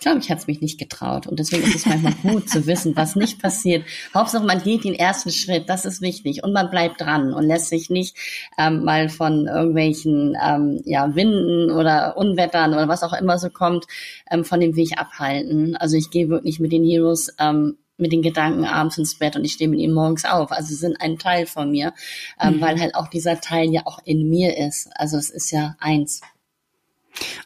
glaube 0.00 0.18
ich, 0.18 0.30
hat 0.30 0.38
es 0.38 0.46
mich 0.46 0.60
nicht 0.60 0.78
getraut. 0.78 1.26
Und 1.26 1.38
deswegen 1.38 1.64
ist 1.64 1.76
es 1.76 1.86
manchmal 1.86 2.14
gut 2.22 2.48
zu 2.48 2.66
wissen, 2.66 2.96
was 2.96 3.16
nicht 3.16 3.40
passiert. 3.40 3.84
Hauptsache, 4.12 4.44
man 4.44 4.62
geht 4.62 4.84
den 4.84 4.94
ersten 4.94 5.30
Schritt, 5.30 5.68
das 5.68 5.84
ist 5.84 6.00
wichtig. 6.02 6.42
Und 6.44 6.52
man 6.52 6.70
bleibt 6.70 7.00
dran 7.00 7.32
und 7.32 7.44
lässt 7.44 7.68
sich 7.68 7.90
nicht 7.90 8.16
ähm, 8.58 8.84
mal 8.84 9.08
von 9.08 9.46
irgendwelchen 9.46 10.36
ähm, 10.42 10.80
ja, 10.84 11.14
Winden 11.14 11.70
oder 11.70 12.16
Unwettern 12.16 12.74
oder 12.74 12.88
was 12.88 13.02
auch 13.02 13.12
immer 13.12 13.38
so 13.38 13.50
kommt, 13.50 13.86
ähm, 14.30 14.44
von 14.44 14.60
dem 14.60 14.76
Weg 14.76 14.98
abhalten. 14.98 15.76
Also 15.76 15.96
ich 15.96 16.10
gehe 16.10 16.28
wirklich 16.28 16.60
mit 16.60 16.72
den 16.72 16.84
Heroes 16.84 17.34
ähm, 17.38 17.78
mit 17.96 18.12
den 18.12 18.22
Gedanken 18.22 18.64
abends 18.64 18.98
ins 18.98 19.18
Bett 19.18 19.36
und 19.36 19.44
ich 19.44 19.52
stehe 19.52 19.70
mit 19.70 19.78
ihnen 19.78 19.94
morgens 19.94 20.24
auf. 20.24 20.50
Also 20.50 20.68
sie 20.68 20.74
sind 20.74 21.00
ein 21.00 21.18
Teil 21.18 21.46
von 21.46 21.70
mir, 21.70 21.92
ähm, 22.40 22.56
mhm. 22.56 22.60
weil 22.60 22.80
halt 22.80 22.94
auch 22.94 23.08
dieser 23.08 23.40
Teil 23.40 23.70
ja 23.70 23.82
auch 23.84 24.00
in 24.04 24.28
mir 24.28 24.58
ist. 24.58 24.88
Also 24.96 25.16
es 25.16 25.30
ist 25.30 25.50
ja 25.52 25.76
eins. 25.78 26.20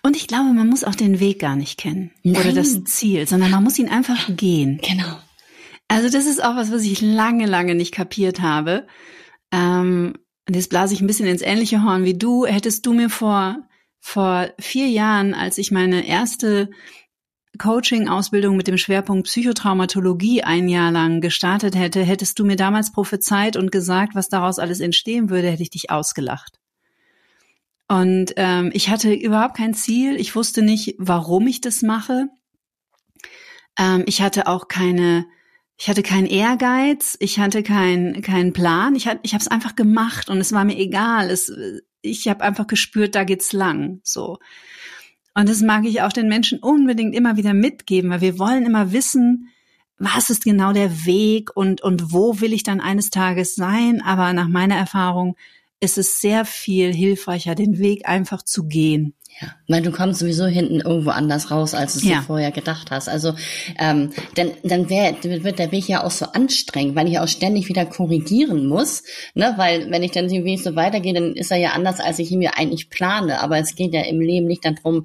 Und 0.03 0.17
ich 0.17 0.27
glaube, 0.27 0.53
man 0.53 0.69
muss 0.69 0.85
auch 0.85 0.95
den 0.95 1.21
Weg 1.21 1.41
gar 1.41 1.57
nicht 1.57 1.79
kennen 1.79 2.11
Nein. 2.23 2.41
oder 2.41 2.53
das 2.53 2.85
Ziel, 2.85 3.27
sondern 3.27 3.51
man 3.51 3.63
muss 3.63 3.79
ihn 3.79 3.89
einfach 3.89 4.29
gehen. 4.35 4.81
Genau. 4.83 5.19
Also 5.89 6.11
das 6.11 6.27
ist 6.27 6.43
auch 6.43 6.57
was, 6.57 6.71
was 6.71 6.83
ich 6.83 7.01
lange, 7.01 7.47
lange 7.47 7.75
nicht 7.75 7.93
kapiert 7.93 8.41
habe. 8.41 8.87
Ähm, 9.53 10.15
jetzt 10.49 10.71
blase 10.71 10.95
ich 10.95 11.01
ein 11.01 11.07
bisschen 11.07 11.27
ins 11.27 11.43
ähnliche 11.43 11.83
Horn 11.83 12.05
wie 12.05 12.17
du. 12.17 12.47
Hättest 12.47 12.87
du 12.87 12.93
mir 12.93 13.11
vor 13.11 13.57
vor 14.01 14.49
vier 14.59 14.89
Jahren, 14.89 15.35
als 15.35 15.59
ich 15.59 15.71
meine 15.71 16.07
erste 16.07 16.71
Coaching-Ausbildung 17.59 18.57
mit 18.57 18.69
dem 18.69 18.79
Schwerpunkt 18.79 19.27
Psychotraumatologie 19.27 20.43
ein 20.45 20.69
Jahr 20.69 20.93
lang 20.93 21.21
gestartet 21.21 21.77
hätte, 21.77 22.03
hättest 22.03 22.39
du 22.39 22.45
mir 22.45 22.57
damals 22.57 22.93
prophezeit 22.93 23.57
und 23.57 23.73
gesagt, 23.73 24.15
was 24.15 24.29
daraus 24.29 24.59
alles 24.59 24.81
entstehen 24.81 25.29
würde, 25.31 25.51
hätte 25.51 25.63
ich 25.63 25.71
dich 25.71 25.91
ausgelacht. 25.91 26.59
Und 27.89 28.35
ähm, 28.37 28.71
ich 28.75 28.91
hatte 28.91 29.13
überhaupt 29.15 29.57
kein 29.57 29.73
Ziel. 29.73 30.17
Ich 30.17 30.37
wusste 30.37 30.61
nicht, 30.63 30.95
warum 30.99 31.47
ich 31.47 31.63
das 31.63 31.81
mache. 31.83 32.29
Ähm, 33.79 34.05
ich 34.07 34.21
hatte 34.21 34.47
auch 34.47 34.69
keine, 34.69 35.27
ich 35.79 35.89
hatte 35.89 36.03
keinen 36.03 36.27
Ehrgeiz. 36.27 37.17
Ich 37.19 37.39
hatte 37.39 37.63
keinen 37.63 38.21
keinen 38.21 38.53
Plan. 38.53 38.95
Ich 38.95 39.09
hatte, 39.09 39.21
ich 39.23 39.33
habe 39.33 39.41
es 39.41 39.49
einfach 39.49 39.75
gemacht 39.75 40.29
und 40.29 40.39
es 40.39 40.53
war 40.53 40.65
mir 40.65 40.77
egal. 40.77 41.31
Es, 41.31 41.51
ich 42.03 42.29
habe 42.29 42.45
einfach 42.45 42.67
gespürt, 42.67 43.15
da 43.15 43.25
geht's 43.25 43.55
lang. 43.55 44.01
So. 44.05 44.39
Und 45.35 45.49
das 45.49 45.63
mag 45.63 45.87
ich 45.87 46.03
auch 46.03 46.13
den 46.13 46.29
Menschen 46.29 46.59
unbedingt 46.59 47.15
immer 47.15 47.39
wieder 47.39 47.55
mitgeben, 47.55 48.11
weil 48.11 48.21
wir 48.21 48.39
wollen 48.39 48.67
immer 48.67 48.93
wissen, 48.93 49.49
was 49.97 50.31
ist 50.31 50.45
genau 50.45 50.73
der 50.73 51.07
Weg 51.07 51.57
und, 51.57 51.81
und 51.81 52.13
wo 52.13 52.41
will 52.41 52.53
ich 52.53 52.65
dann 52.65 52.81
eines 52.81 53.09
Tages 53.09 53.55
sein. 53.55 54.03
Aber 54.03 54.33
nach 54.35 54.49
meiner 54.49 54.77
Erfahrung 54.77 55.37
ist 55.81 55.99
es 55.99 56.21
sehr 56.21 56.45
viel 56.45 56.93
hilfreicher, 56.93 57.55
den 57.55 57.79
Weg 57.79 58.09
einfach 58.09 58.43
zu 58.43 58.65
gehen. 58.65 59.15
Ja, 59.41 59.55
weil 59.69 59.83
du 59.83 59.93
kommst 59.93 60.19
sowieso 60.19 60.47
hinten 60.47 60.81
irgendwo 60.81 61.11
anders 61.11 61.53
raus, 61.53 61.73
als 61.73 61.93
du 61.93 61.99
es 62.01 62.07
ja. 62.07 62.23
vorher 62.23 62.51
gedacht 62.51 62.91
hast. 62.91 63.09
Also 63.09 63.35
ähm, 63.79 64.11
dann, 64.35 64.51
dann 64.65 64.91
wär, 64.91 65.15
wird 65.23 65.61
der 65.61 65.71
Weg 65.71 65.89
ja 65.89 66.03
auch 66.03 66.11
so 66.11 66.27
anstrengend, 66.27 66.97
weil 66.97 67.07
ich 67.07 67.21
auch 67.21 67.29
ständig 67.29 67.69
wieder 67.69 67.87
korrigieren 67.87 68.67
muss. 68.67 69.05
Ne? 69.35 69.55
Weil 69.57 69.91
wenn 69.93 70.03
ich 70.03 70.11
dann 70.11 70.27
den 70.27 70.45
Weg 70.45 70.61
so 70.61 70.75
weitergehe, 70.75 71.15
dann 71.15 71.35
ist 71.35 71.53
er 71.53 71.59
ja 71.59 71.71
anders, 71.71 72.01
als 72.01 72.19
ich 72.19 72.33
ihn 72.33 72.41
mir 72.41 72.57
eigentlich 72.57 72.91
plane. 72.91 73.41
Aber 73.41 73.59
es 73.59 73.77
geht 73.77 73.95
ja 73.95 74.01
im 74.01 74.21
Leben 74.21 74.49
nicht 74.49 74.65
darum, 74.65 75.05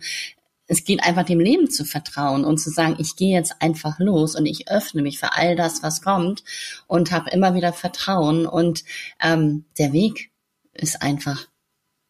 es 0.65 0.83
geht 0.83 1.03
einfach 1.03 1.25
dem 1.25 1.39
Leben 1.39 1.69
zu 1.69 1.85
vertrauen 1.85 2.45
und 2.45 2.57
zu 2.57 2.71
sagen, 2.71 2.95
ich 2.97 3.15
gehe 3.15 3.35
jetzt 3.35 3.61
einfach 3.61 3.99
los 3.99 4.35
und 4.35 4.47
ich 4.47 4.69
öffne 4.69 5.03
mich 5.03 5.19
für 5.19 5.33
all 5.33 5.55
das, 5.55 5.83
was 5.83 6.01
kommt 6.01 6.43
und 6.87 7.11
habe 7.11 7.29
immer 7.29 7.53
wieder 7.53 7.73
Vertrauen 7.73 8.47
und 8.47 8.83
ähm, 9.21 9.65
der 9.77 9.93
Weg 9.93 10.31
ist 10.73 11.01
einfach 11.01 11.47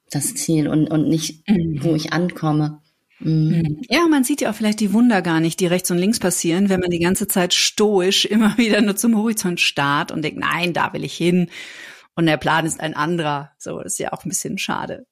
das 0.10 0.36
Ziel 0.36 0.68
und, 0.68 0.90
und 0.90 1.08
nicht, 1.08 1.48
mhm. 1.50 1.84
wo 1.84 1.96
ich 1.96 2.14
ankomme. 2.14 2.82
Mhm. 3.20 3.82
Ja, 3.90 4.08
man 4.08 4.24
sieht 4.24 4.42
ja 4.42 4.52
auch 4.52 4.56
vielleicht 4.56 4.80
die 4.80 4.94
Wunder 4.94 5.22
gar 5.22 5.40
nicht, 5.40 5.60
die 5.60 5.68
rechts 5.68 5.90
und 5.92 5.98
links 5.98 6.20
passieren, 6.20 6.70
wenn 6.70 6.80
man 6.80 6.90
die 6.90 7.00
ganze 7.00 7.28
Zeit 7.28 7.54
stoisch 7.54 8.26
immer 8.34 8.58
wieder 8.58 8.82
nur 8.82 8.96
zum 8.96 9.18
Horizont 9.18 9.60
starrt 9.60 10.12
und 10.12 10.22
denkt, 10.24 10.40
nein, 10.40 10.74
da 10.74 10.94
will 10.94 11.04
ich 11.04 11.16
hin. 11.16 11.50
Und 12.16 12.28
der 12.28 12.38
Plan 12.38 12.66
ist 12.66 12.80
ein 12.80 12.96
anderer. 12.96 13.52
So, 13.58 13.80
das 13.80 13.94
ist 13.94 14.00
ja 14.00 14.14
auch 14.14 14.24
ein 14.24 14.30
bisschen 14.30 14.58
schade. 14.58 15.08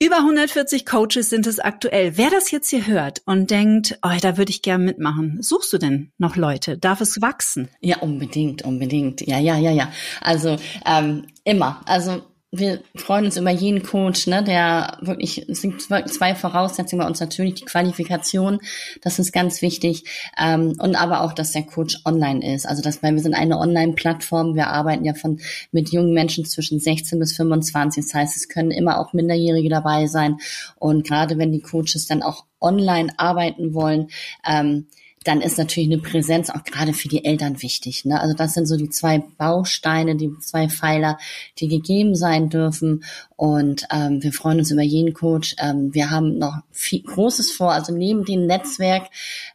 Über 0.00 0.18
140 0.18 0.86
Coaches 0.86 1.28
sind 1.28 1.48
es 1.48 1.58
aktuell. 1.58 2.16
Wer 2.16 2.30
das 2.30 2.52
jetzt 2.52 2.70
hier 2.70 2.86
hört 2.86 3.20
und 3.26 3.50
denkt, 3.50 3.98
oh, 4.02 4.16
da 4.20 4.36
würde 4.36 4.50
ich 4.50 4.62
gerne 4.62 4.84
mitmachen, 4.84 5.42
suchst 5.42 5.72
du 5.72 5.78
denn 5.78 6.12
noch 6.18 6.36
Leute? 6.36 6.78
Darf 6.78 7.00
es 7.00 7.20
wachsen? 7.20 7.68
Ja, 7.80 7.98
unbedingt, 7.98 8.62
unbedingt. 8.62 9.26
Ja, 9.26 9.40
ja, 9.40 9.58
ja, 9.58 9.72
ja. 9.72 9.92
Also 10.20 10.56
ähm, 10.86 11.26
immer. 11.42 11.82
Also 11.84 12.22
wir 12.50 12.80
freuen 12.94 13.26
uns 13.26 13.36
über 13.36 13.50
jeden 13.50 13.82
Coach, 13.82 14.26
ne, 14.26 14.42
der 14.42 14.96
wirklich, 15.02 15.46
es 15.50 15.60
sind 15.60 15.82
zwei 15.82 16.34
Voraussetzungen 16.34 17.02
bei 17.02 17.06
uns 17.06 17.20
natürlich, 17.20 17.54
die 17.54 17.64
Qualifikation, 17.66 18.60
das 19.02 19.18
ist 19.18 19.32
ganz 19.32 19.60
wichtig, 19.60 20.04
ähm, 20.40 20.74
und 20.78 20.96
aber 20.96 21.20
auch, 21.20 21.34
dass 21.34 21.52
der 21.52 21.64
Coach 21.64 22.00
online 22.06 22.54
ist. 22.54 22.66
Also, 22.66 22.80
dass, 22.80 23.02
weil 23.02 23.14
wir 23.14 23.22
sind 23.22 23.34
eine 23.34 23.58
Online-Plattform, 23.58 24.54
wir 24.54 24.68
arbeiten 24.68 25.04
ja 25.04 25.12
von, 25.12 25.40
mit 25.72 25.90
jungen 25.90 26.14
Menschen 26.14 26.46
zwischen 26.46 26.80
16 26.80 27.18
bis 27.18 27.36
25, 27.36 28.04
das 28.04 28.14
heißt, 28.14 28.36
es 28.36 28.48
können 28.48 28.70
immer 28.70 28.98
auch 28.98 29.12
Minderjährige 29.12 29.68
dabei 29.68 30.06
sein 30.06 30.38
und 30.76 31.06
gerade 31.06 31.36
wenn 31.36 31.52
die 31.52 31.60
Coaches 31.60 32.06
dann 32.06 32.22
auch 32.22 32.46
online 32.60 33.12
arbeiten 33.18 33.74
wollen, 33.74 34.08
ähm, 34.48 34.86
dann 35.28 35.42
ist 35.42 35.58
natürlich 35.58 35.90
eine 35.90 36.00
Präsenz 36.00 36.48
auch 36.48 36.64
gerade 36.64 36.94
für 36.94 37.08
die 37.08 37.22
Eltern 37.22 37.60
wichtig. 37.60 38.06
Ne? 38.06 38.18
Also 38.18 38.34
das 38.34 38.54
sind 38.54 38.64
so 38.64 38.78
die 38.78 38.88
zwei 38.88 39.18
Bausteine, 39.18 40.16
die 40.16 40.32
zwei 40.40 40.70
Pfeiler, 40.70 41.18
die 41.58 41.68
gegeben 41.68 42.14
sein 42.14 42.48
dürfen. 42.48 43.04
Und 43.36 43.84
ähm, 43.92 44.22
wir 44.22 44.32
freuen 44.32 44.58
uns 44.58 44.70
über 44.70 44.82
jeden 44.82 45.12
Coach. 45.12 45.54
Ähm, 45.58 45.92
wir 45.92 46.10
haben 46.10 46.38
noch 46.38 46.62
viel 46.72 47.02
Großes 47.02 47.50
vor. 47.50 47.72
Also 47.72 47.92
neben 47.92 48.24
dem 48.24 48.46
Netzwerk 48.46 49.10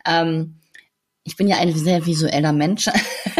ähm, 0.06 0.60
ich 1.24 1.38
bin 1.38 1.48
ja 1.48 1.58
ein 1.58 1.74
sehr 1.74 2.06
visueller 2.06 2.54
Mensch 2.54 2.90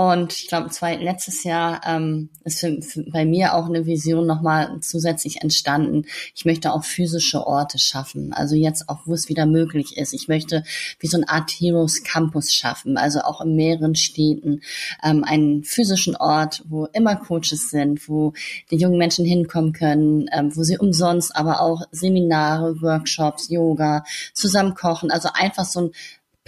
Und 0.00 0.32
ich 0.32 0.48
glaube, 0.48 0.70
letztes 0.98 1.44
Jahr 1.44 1.82
ähm, 1.84 2.30
ist 2.44 2.60
für, 2.60 2.80
für, 2.80 3.02
bei 3.02 3.26
mir 3.26 3.54
auch 3.54 3.66
eine 3.66 3.84
Vision 3.84 4.26
nochmal 4.26 4.78
zusätzlich 4.80 5.42
entstanden. 5.42 6.06
Ich 6.34 6.46
möchte 6.46 6.72
auch 6.72 6.84
physische 6.84 7.46
Orte 7.46 7.78
schaffen. 7.78 8.32
Also 8.32 8.54
jetzt 8.56 8.88
auch, 8.88 9.00
wo 9.04 9.12
es 9.12 9.28
wieder 9.28 9.44
möglich 9.44 9.98
ist. 9.98 10.14
Ich 10.14 10.26
möchte 10.26 10.64
wie 11.00 11.06
so 11.06 11.18
ein 11.18 11.28
Art 11.28 11.50
Heroes 11.50 12.02
Campus 12.02 12.54
schaffen. 12.54 12.96
Also 12.96 13.20
auch 13.20 13.42
in 13.42 13.56
mehreren 13.56 13.94
Städten 13.94 14.62
ähm, 15.04 15.22
einen 15.22 15.64
physischen 15.64 16.16
Ort, 16.16 16.62
wo 16.66 16.86
immer 16.86 17.16
Coaches 17.16 17.68
sind, 17.68 18.08
wo 18.08 18.32
die 18.70 18.76
jungen 18.76 18.96
Menschen 18.96 19.26
hinkommen 19.26 19.74
können, 19.74 20.30
ähm, 20.32 20.56
wo 20.56 20.62
sie 20.62 20.78
umsonst 20.78 21.36
aber 21.36 21.60
auch 21.60 21.82
Seminare, 21.90 22.80
Workshops, 22.80 23.50
Yoga, 23.50 24.04
zusammen 24.32 24.74
kochen. 24.74 25.10
Also 25.10 25.28
einfach 25.34 25.66
so 25.66 25.80
ein 25.80 25.90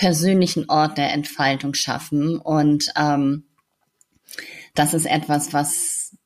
persönlichen 0.02 0.68
Ort 0.68 0.98
der 0.98 1.12
Entfaltung 1.12 1.74
schaffen. 1.74 2.36
Und 2.38 2.92
ähm, 2.96 3.44
das 4.74 4.94
ist 4.94 5.06
etwas, 5.06 5.52
was 5.52 6.16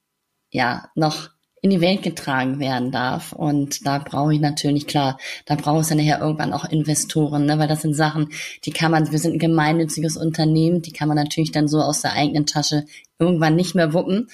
ja 0.50 0.88
noch 0.94 1.28
in 1.60 1.68
die 1.68 1.82
Welt 1.82 2.02
getragen 2.02 2.58
werden 2.58 2.90
darf. 2.90 3.34
Und 3.34 3.86
da 3.86 3.98
brauche 3.98 4.32
ich 4.32 4.40
natürlich, 4.40 4.86
klar, 4.86 5.18
da 5.44 5.56
brauche 5.56 5.82
ich 5.82 5.88
dann 5.88 5.98
nachher 5.98 6.20
irgendwann 6.20 6.54
auch 6.54 6.64
Investoren, 6.64 7.44
ne? 7.44 7.58
weil 7.58 7.68
das 7.68 7.82
sind 7.82 7.92
Sachen, 7.92 8.30
die 8.64 8.70
kann 8.70 8.92
man, 8.92 9.12
wir 9.12 9.18
sind 9.18 9.34
ein 9.34 9.38
gemeinnütziges 9.38 10.16
Unternehmen, 10.16 10.80
die 10.80 10.92
kann 10.92 11.08
man 11.08 11.18
natürlich 11.18 11.52
dann 11.52 11.68
so 11.68 11.82
aus 11.82 12.00
der 12.00 12.14
eigenen 12.14 12.46
Tasche 12.46 12.86
irgendwann 13.18 13.56
nicht 13.56 13.74
mehr 13.74 13.92
wuppen. 13.92 14.28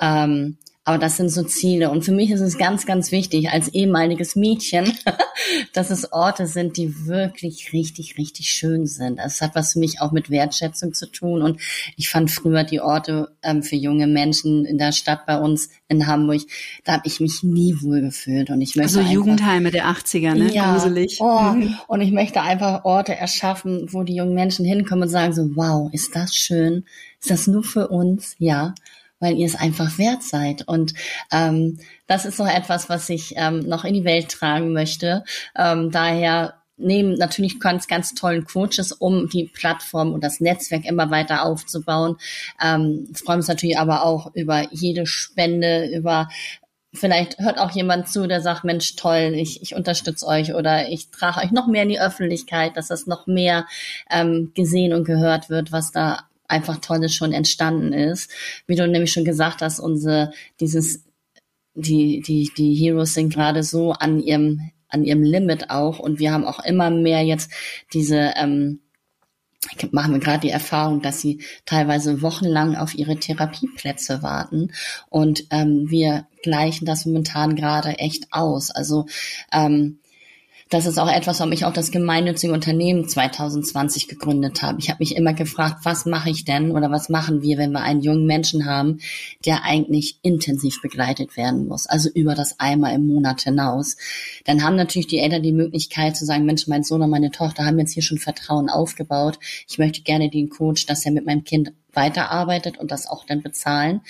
Ähm, 0.00 0.58
aber 0.88 0.96
das 0.96 1.18
sind 1.18 1.28
so 1.28 1.42
Ziele. 1.42 1.90
Und 1.90 2.02
für 2.02 2.12
mich 2.12 2.30
ist 2.30 2.40
es 2.40 2.56
ganz, 2.56 2.86
ganz 2.86 3.12
wichtig 3.12 3.50
als 3.50 3.68
ehemaliges 3.68 4.36
Mädchen, 4.36 4.90
dass 5.74 5.90
es 5.90 6.14
Orte 6.14 6.46
sind, 6.46 6.78
die 6.78 7.06
wirklich 7.06 7.74
richtig, 7.74 8.16
richtig 8.16 8.48
schön 8.48 8.86
sind. 8.86 9.20
Es 9.22 9.42
hat 9.42 9.54
was 9.54 9.74
für 9.74 9.80
mich 9.80 10.00
auch 10.00 10.12
mit 10.12 10.30
Wertschätzung 10.30 10.94
zu 10.94 11.04
tun. 11.04 11.42
Und 11.42 11.60
ich 11.98 12.08
fand 12.08 12.30
früher 12.30 12.64
die 12.64 12.80
Orte 12.80 13.36
ähm, 13.42 13.62
für 13.62 13.76
junge 13.76 14.06
Menschen 14.06 14.64
in 14.64 14.78
der 14.78 14.92
Stadt 14.92 15.26
bei 15.26 15.38
uns 15.38 15.68
in 15.88 16.06
Hamburg, 16.06 16.40
da 16.84 16.94
habe 16.94 17.02
ich 17.04 17.20
mich 17.20 17.42
nie 17.42 17.76
wohl 17.82 18.00
gefühlt. 18.00 18.48
Und 18.48 18.62
ich 18.62 18.74
möchte 18.74 19.00
also 19.00 19.12
Jugendheime 19.12 19.70
der 19.70 19.88
80er, 19.88 20.34
ne? 20.36 20.50
Ja, 20.54 20.72
Gruselig. 20.72 21.18
Oh, 21.20 21.54
und 21.86 22.00
ich 22.00 22.12
möchte 22.12 22.40
einfach 22.40 22.86
Orte 22.86 23.14
erschaffen, 23.14 23.88
wo 23.92 24.04
die 24.04 24.14
jungen 24.14 24.34
Menschen 24.34 24.64
hinkommen 24.64 25.02
und 25.02 25.10
sagen 25.10 25.34
so, 25.34 25.50
wow, 25.54 25.92
ist 25.92 26.16
das 26.16 26.34
schön? 26.34 26.86
Ist 27.20 27.30
das 27.30 27.46
nur 27.46 27.62
für 27.62 27.88
uns? 27.88 28.36
Ja 28.38 28.72
weil 29.20 29.36
ihr 29.36 29.46
es 29.46 29.56
einfach 29.56 29.98
wert 29.98 30.22
seid. 30.22 30.66
Und 30.66 30.94
ähm, 31.32 31.78
das 32.06 32.24
ist 32.24 32.38
noch 32.38 32.48
etwas, 32.48 32.88
was 32.88 33.08
ich 33.08 33.34
ähm, 33.36 33.60
noch 33.60 33.84
in 33.84 33.94
die 33.94 34.04
Welt 34.04 34.30
tragen 34.30 34.72
möchte. 34.72 35.24
Ähm, 35.56 35.90
daher 35.90 36.54
nehmen 36.78 37.14
natürlich 37.14 37.60
ganz, 37.60 37.88
ganz 37.88 38.14
tollen 38.14 38.44
Coaches, 38.44 38.92
um 38.92 39.28
die 39.28 39.50
Plattform 39.52 40.12
und 40.12 40.22
das 40.22 40.40
Netzwerk 40.40 40.84
immer 40.84 41.10
weiter 41.10 41.44
aufzubauen. 41.44 42.16
Ähm, 42.62 43.08
freuen 43.14 43.38
uns 43.38 43.48
natürlich 43.48 43.78
aber 43.78 44.04
auch 44.04 44.34
über 44.34 44.68
jede 44.70 45.06
Spende, 45.06 45.90
über 45.94 46.28
Vielleicht 46.94 47.38
hört 47.38 47.58
auch 47.58 47.70
jemand 47.72 48.08
zu, 48.08 48.26
der 48.26 48.40
sagt, 48.40 48.64
Mensch, 48.64 48.96
toll, 48.96 49.32
ich, 49.34 49.60
ich 49.60 49.74
unterstütze 49.74 50.26
euch 50.26 50.54
oder 50.54 50.88
ich 50.88 51.10
trage 51.10 51.40
euch 51.40 51.50
noch 51.50 51.66
mehr 51.66 51.82
in 51.82 51.90
die 51.90 52.00
Öffentlichkeit, 52.00 52.78
dass 52.78 52.88
das 52.88 53.06
noch 53.06 53.26
mehr 53.26 53.66
ähm, 54.10 54.52
gesehen 54.54 54.94
und 54.94 55.04
gehört 55.04 55.50
wird, 55.50 55.70
was 55.70 55.92
da 55.92 56.27
einfach 56.48 56.78
Tolles 56.78 57.14
schon 57.14 57.32
entstanden 57.32 57.92
ist. 57.92 58.30
Wie 58.66 58.74
du 58.74 58.88
nämlich 58.88 59.12
schon 59.12 59.24
gesagt 59.24 59.62
hast, 59.62 59.78
unsere, 59.78 60.32
dieses, 60.60 61.04
die, 61.74 62.20
die, 62.20 62.50
die 62.56 62.74
Heroes 62.74 63.14
sind 63.14 63.32
gerade 63.32 63.62
so 63.62 63.92
an 63.92 64.18
ihrem, 64.18 64.70
an 64.88 65.04
ihrem 65.04 65.22
Limit 65.22 65.70
auch 65.70 65.98
und 65.98 66.18
wir 66.18 66.32
haben 66.32 66.44
auch 66.44 66.64
immer 66.64 66.90
mehr 66.90 67.22
jetzt 67.22 67.52
diese, 67.92 68.32
ähm, 68.36 68.80
machen 69.90 70.14
wir 70.14 70.20
gerade 70.20 70.40
die 70.40 70.50
Erfahrung, 70.50 71.02
dass 71.02 71.20
sie 71.20 71.42
teilweise 71.66 72.22
wochenlang 72.22 72.76
auf 72.76 72.94
ihre 72.94 73.16
Therapieplätze 73.16 74.22
warten 74.22 74.72
und 75.10 75.44
ähm, 75.50 75.90
wir 75.90 76.26
gleichen 76.42 76.86
das 76.86 77.04
momentan 77.04 77.56
gerade 77.56 77.98
echt 77.98 78.32
aus. 78.32 78.70
Also 78.70 79.06
ähm, 79.52 79.98
das 80.70 80.84
ist 80.84 80.98
auch 80.98 81.10
etwas, 81.10 81.40
warum 81.40 81.52
ich 81.52 81.64
auch 81.64 81.72
das 81.72 81.90
gemeinnützige 81.90 82.52
Unternehmen 82.52 83.08
2020 83.08 84.06
gegründet 84.06 84.62
habe. 84.62 84.78
Ich 84.80 84.90
habe 84.90 84.98
mich 85.00 85.16
immer 85.16 85.32
gefragt, 85.32 85.78
was 85.84 86.04
mache 86.04 86.30
ich 86.30 86.44
denn 86.44 86.72
oder 86.72 86.90
was 86.90 87.08
machen 87.08 87.42
wir, 87.42 87.56
wenn 87.56 87.72
wir 87.72 87.80
einen 87.80 88.02
jungen 88.02 88.26
Menschen 88.26 88.66
haben, 88.66 89.00
der 89.44 89.64
eigentlich 89.64 90.18
intensiv 90.22 90.82
begleitet 90.82 91.36
werden 91.36 91.68
muss, 91.68 91.86
also 91.86 92.10
über 92.10 92.34
das 92.34 92.60
einmal 92.60 92.94
im 92.94 93.06
Monat 93.06 93.42
hinaus. 93.42 93.96
Dann 94.44 94.62
haben 94.62 94.76
natürlich 94.76 95.06
die 95.06 95.20
Eltern 95.20 95.42
die 95.42 95.52
Möglichkeit 95.52 96.16
zu 96.16 96.26
sagen, 96.26 96.44
Mensch, 96.44 96.66
mein 96.66 96.84
Sohn 96.84 97.02
und 97.02 97.10
meine 97.10 97.30
Tochter 97.30 97.64
haben 97.64 97.78
jetzt 97.78 97.94
hier 97.94 98.02
schon 98.02 98.18
Vertrauen 98.18 98.68
aufgebaut. 98.68 99.38
Ich 99.68 99.78
möchte 99.78 100.02
gerne 100.02 100.28
den 100.28 100.50
Coach, 100.50 100.84
dass 100.86 101.04
er 101.06 101.12
mit 101.12 101.24
meinem 101.24 101.44
Kind 101.44 101.72
weiterarbeitet 101.92 102.78
und 102.78 102.90
das 102.90 103.08
auch 103.08 103.24
dann 103.24 103.42
bezahlen. 103.42 104.02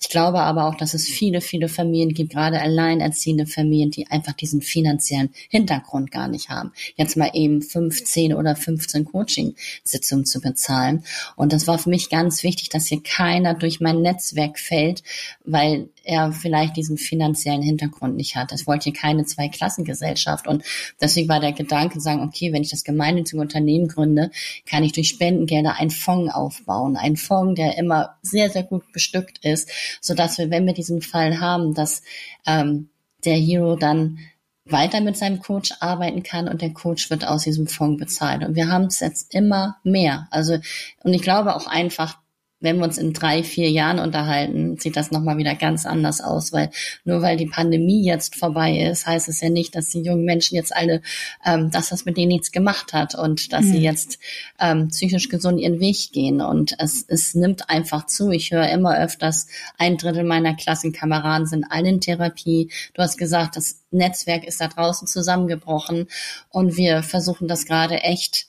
Ich 0.00 0.08
glaube 0.08 0.40
aber 0.40 0.66
auch, 0.66 0.76
dass 0.76 0.94
es 0.94 1.06
viele, 1.06 1.40
viele 1.40 1.68
Familien 1.68 2.14
gibt, 2.14 2.32
gerade 2.32 2.60
alleinerziehende 2.60 3.46
Familien, 3.46 3.90
die 3.90 4.06
einfach 4.06 4.32
diesen 4.32 4.62
finanziellen 4.62 5.30
Hintergrund 5.48 6.12
gar 6.12 6.28
nicht 6.28 6.50
haben. 6.50 6.72
Jetzt 6.96 7.16
mal 7.16 7.30
eben 7.34 7.62
15 7.62 8.32
oder 8.32 8.54
15 8.54 9.04
Coaching-Sitzungen 9.04 10.24
zu 10.24 10.40
bezahlen. 10.40 11.04
Und 11.36 11.52
das 11.52 11.66
war 11.66 11.78
für 11.78 11.90
mich 11.90 12.10
ganz 12.10 12.42
wichtig, 12.44 12.68
dass 12.68 12.86
hier 12.86 13.02
keiner 13.02 13.54
durch 13.54 13.80
mein 13.80 14.00
Netzwerk 14.00 14.58
fällt, 14.58 15.02
weil 15.44 15.88
er 16.08 16.32
vielleicht 16.32 16.76
diesen 16.76 16.96
finanziellen 16.96 17.60
Hintergrund 17.60 18.16
nicht 18.16 18.34
hat. 18.34 18.50
Es 18.50 18.66
wollte 18.66 18.92
keine 18.92 19.26
Zweiklassengesellschaft. 19.26 20.48
Und 20.48 20.64
deswegen 21.00 21.28
war 21.28 21.38
der 21.38 21.52
Gedanke, 21.52 22.00
sagen, 22.00 22.22
okay, 22.22 22.52
wenn 22.52 22.62
ich 22.62 22.70
das 22.70 22.82
gemeinnützige 22.82 23.40
Unternehmen 23.40 23.88
gründe, 23.88 24.30
kann 24.66 24.84
ich 24.84 24.92
durch 24.92 25.10
Spendengelder 25.10 25.74
einen 25.74 25.90
Fonds 25.90 26.34
aufbauen. 26.34 26.96
Ein 26.96 27.16
Fonds, 27.16 27.56
der 27.56 27.76
immer 27.76 28.16
sehr, 28.22 28.48
sehr 28.48 28.62
gut 28.62 28.90
bestückt 28.92 29.44
ist, 29.44 29.70
so 30.00 30.14
dass 30.14 30.38
wir, 30.38 30.50
wenn 30.50 30.66
wir 30.66 30.72
diesen 30.72 31.02
Fall 31.02 31.40
haben, 31.40 31.74
dass 31.74 32.02
ähm, 32.46 32.88
der 33.26 33.36
Hero 33.36 33.76
dann 33.76 34.18
weiter 34.64 35.02
mit 35.02 35.16
seinem 35.16 35.40
Coach 35.40 35.72
arbeiten 35.80 36.22
kann 36.22 36.48
und 36.48 36.62
der 36.62 36.72
Coach 36.72 37.10
wird 37.10 37.26
aus 37.26 37.44
diesem 37.44 37.66
Fonds 37.66 38.00
bezahlt. 38.00 38.44
Und 38.44 38.54
wir 38.54 38.68
haben 38.68 38.84
es 38.84 39.00
jetzt 39.00 39.34
immer 39.34 39.76
mehr. 39.82 40.26
Also, 40.30 40.58
und 41.02 41.12
ich 41.12 41.22
glaube 41.22 41.54
auch 41.54 41.66
einfach, 41.66 42.18
wenn 42.60 42.78
wir 42.78 42.84
uns 42.84 42.98
in 42.98 43.12
drei, 43.12 43.44
vier 43.44 43.70
Jahren 43.70 44.00
unterhalten, 44.00 44.76
sieht 44.78 44.96
das 44.96 45.12
nochmal 45.12 45.38
wieder 45.38 45.54
ganz 45.54 45.86
anders 45.86 46.20
aus, 46.20 46.52
weil 46.52 46.70
nur 47.04 47.22
weil 47.22 47.36
die 47.36 47.46
Pandemie 47.46 48.04
jetzt 48.04 48.34
vorbei 48.34 48.78
ist, 48.78 49.06
heißt 49.06 49.28
es 49.28 49.40
ja 49.40 49.48
nicht, 49.48 49.76
dass 49.76 49.90
die 49.90 50.02
jungen 50.02 50.24
Menschen 50.24 50.56
jetzt 50.56 50.74
alle, 50.74 51.00
ähm, 51.44 51.70
dass 51.70 51.90
das 51.90 52.04
mit 52.04 52.16
denen 52.16 52.32
nichts 52.32 52.50
gemacht 52.50 52.92
hat 52.92 53.14
und 53.14 53.52
dass 53.52 53.64
mhm. 53.64 53.72
sie 53.72 53.78
jetzt 53.78 54.18
ähm, 54.58 54.88
psychisch 54.88 55.28
gesund 55.28 55.60
ihren 55.60 55.78
Weg 55.78 56.10
gehen. 56.12 56.40
Und 56.40 56.74
es, 56.78 57.04
es 57.06 57.34
nimmt 57.34 57.70
einfach 57.70 58.06
zu. 58.06 58.30
Ich 58.30 58.50
höre 58.50 58.68
immer 58.70 58.98
öfters, 58.98 59.46
ein 59.78 59.96
Drittel 59.96 60.24
meiner 60.24 60.54
Klassenkameraden 60.54 61.46
sind 61.46 61.66
alle 61.70 61.88
in 61.88 62.00
Therapie. 62.00 62.70
Du 62.94 63.02
hast 63.02 63.18
gesagt, 63.18 63.56
das 63.56 63.82
Netzwerk 63.90 64.44
ist 64.44 64.60
da 64.60 64.68
draußen 64.68 65.06
zusammengebrochen 65.06 66.08
und 66.50 66.76
wir 66.76 67.02
versuchen 67.02 67.46
das 67.48 67.66
gerade 67.66 68.02
echt 68.02 68.47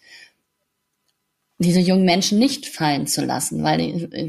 diese 1.60 1.82
jungen 1.82 2.06
Menschen 2.06 2.40
nicht 2.40 2.66
fallen 2.66 3.06
zu 3.06 3.24
lassen, 3.24 3.64
weil 3.64 3.82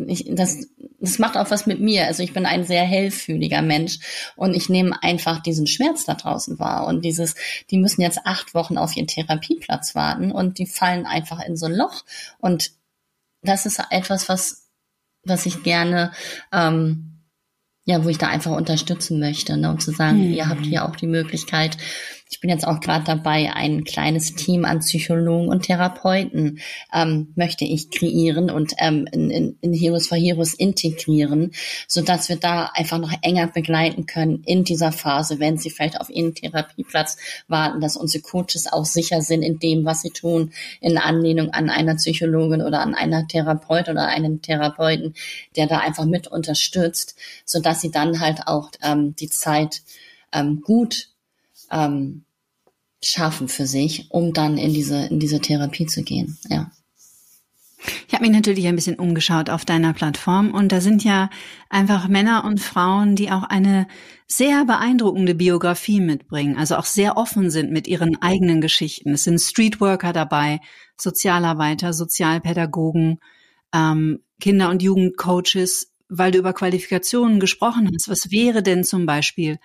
ich, 0.08 0.26
das, 0.34 0.66
das 0.98 1.20
macht 1.20 1.36
auch 1.36 1.50
was 1.52 1.64
mit 1.64 1.80
mir. 1.80 2.06
Also 2.06 2.24
ich 2.24 2.32
bin 2.32 2.44
ein 2.44 2.64
sehr 2.64 2.82
hellfühliger 2.82 3.62
Mensch 3.62 4.00
und 4.34 4.54
ich 4.54 4.68
nehme 4.68 5.00
einfach 5.00 5.40
diesen 5.40 5.68
Schmerz 5.68 6.04
da 6.04 6.14
draußen 6.14 6.58
wahr 6.58 6.88
und 6.88 7.04
dieses, 7.04 7.36
die 7.70 7.78
müssen 7.78 8.02
jetzt 8.02 8.26
acht 8.26 8.52
Wochen 8.52 8.76
auf 8.76 8.96
ihren 8.96 9.06
Therapieplatz 9.06 9.94
warten 9.94 10.32
und 10.32 10.58
die 10.58 10.66
fallen 10.66 11.06
einfach 11.06 11.40
in 11.46 11.56
so 11.56 11.66
ein 11.66 11.74
Loch 11.74 12.04
und 12.40 12.72
das 13.42 13.64
ist 13.64 13.80
etwas, 13.90 14.28
was, 14.28 14.68
was 15.22 15.46
ich 15.46 15.62
gerne, 15.62 16.10
ähm, 16.52 17.20
ja, 17.84 18.04
wo 18.04 18.08
ich 18.08 18.18
da 18.18 18.26
einfach 18.26 18.56
unterstützen 18.56 19.20
möchte, 19.20 19.56
ne, 19.56 19.70
um 19.70 19.78
zu 19.78 19.92
sagen, 19.92 20.18
mhm. 20.18 20.34
ihr 20.34 20.48
habt 20.48 20.66
hier 20.66 20.84
auch 20.84 20.96
die 20.96 21.06
Möglichkeit, 21.06 21.76
ich 22.30 22.38
bin 22.38 22.48
jetzt 22.48 22.66
auch 22.66 22.78
gerade 22.78 23.04
dabei, 23.04 23.52
ein 23.52 23.82
kleines 23.82 24.36
Team 24.36 24.64
an 24.64 24.78
Psychologen 24.78 25.48
und 25.48 25.62
Therapeuten 25.62 26.60
ähm, 26.94 27.32
möchte 27.34 27.64
ich 27.64 27.90
kreieren 27.90 28.50
und 28.50 28.72
ähm, 28.78 29.08
in, 29.10 29.30
in, 29.30 29.58
in 29.60 29.72
Heroes 29.72 30.06
for 30.06 30.16
Heroes 30.16 30.54
integrieren, 30.54 31.50
so 31.88 32.02
dass 32.02 32.28
wir 32.28 32.36
da 32.36 32.70
einfach 32.72 32.98
noch 32.98 33.12
enger 33.22 33.48
begleiten 33.48 34.06
können 34.06 34.44
in 34.46 34.62
dieser 34.62 34.92
Phase, 34.92 35.40
wenn 35.40 35.58
sie 35.58 35.70
vielleicht 35.70 36.00
auf 36.00 36.08
ihren 36.08 36.32
Therapieplatz 36.32 37.16
warten, 37.48 37.80
dass 37.80 37.96
unsere 37.96 38.22
Coaches 38.22 38.72
auch 38.72 38.84
sicher 38.84 39.22
sind 39.22 39.42
in 39.42 39.58
dem, 39.58 39.84
was 39.84 40.02
sie 40.02 40.10
tun, 40.10 40.52
in 40.80 40.98
Anlehnung 40.98 41.50
an 41.50 41.68
einer 41.68 41.96
Psychologin 41.96 42.62
oder 42.62 42.80
an 42.80 42.94
einer 42.94 43.26
Therapeut 43.26 43.88
oder 43.88 44.06
einen 44.06 44.40
Therapeuten, 44.40 45.14
der 45.56 45.66
da 45.66 45.78
einfach 45.78 46.04
mit 46.04 46.28
unterstützt, 46.28 47.18
so 47.44 47.60
dass 47.60 47.80
sie 47.80 47.90
dann 47.90 48.20
halt 48.20 48.46
auch 48.46 48.70
ähm, 48.82 49.16
die 49.16 49.28
Zeit 49.28 49.82
ähm, 50.32 50.60
gut 50.60 51.10
ähm, 51.70 52.24
schaffen 53.02 53.48
für 53.48 53.66
sich, 53.66 54.10
um 54.10 54.32
dann 54.32 54.58
in 54.58 54.72
diese, 54.72 55.06
in 55.06 55.20
diese 55.20 55.40
Therapie 55.40 55.86
zu 55.86 56.02
gehen. 56.02 56.38
Ja. 56.48 56.70
Ich 58.08 58.14
habe 58.14 58.24
mich 58.24 58.34
natürlich 58.34 58.66
ein 58.66 58.76
bisschen 58.76 58.96
umgeschaut 58.96 59.48
auf 59.48 59.64
deiner 59.64 59.94
Plattform 59.94 60.50
und 60.50 60.70
da 60.70 60.80
sind 60.80 61.02
ja 61.02 61.30
einfach 61.70 62.08
Männer 62.08 62.44
und 62.44 62.60
Frauen, 62.60 63.16
die 63.16 63.30
auch 63.30 63.44
eine 63.44 63.86
sehr 64.26 64.64
beeindruckende 64.66 65.34
Biografie 65.34 66.00
mitbringen, 66.00 66.56
also 66.56 66.76
auch 66.76 66.84
sehr 66.84 67.16
offen 67.16 67.50
sind 67.50 67.72
mit 67.72 67.88
ihren 67.88 68.20
eigenen 68.20 68.60
Geschichten. 68.60 69.14
Es 69.14 69.24
sind 69.24 69.40
Streetworker 69.40 70.12
dabei, 70.12 70.60
Sozialarbeiter, 70.98 71.94
Sozialpädagogen, 71.94 73.18
ähm, 73.72 74.20
Kinder- 74.40 74.70
und 74.70 74.82
Jugendcoaches, 74.82 75.92
weil 76.08 76.32
du 76.32 76.38
über 76.38 76.52
Qualifikationen 76.52 77.40
gesprochen 77.40 77.88
hast. 77.94 78.08
Was 78.08 78.30
wäre 78.30 78.62
denn 78.62 78.84
zum 78.84 79.06
Beispiel 79.06 79.58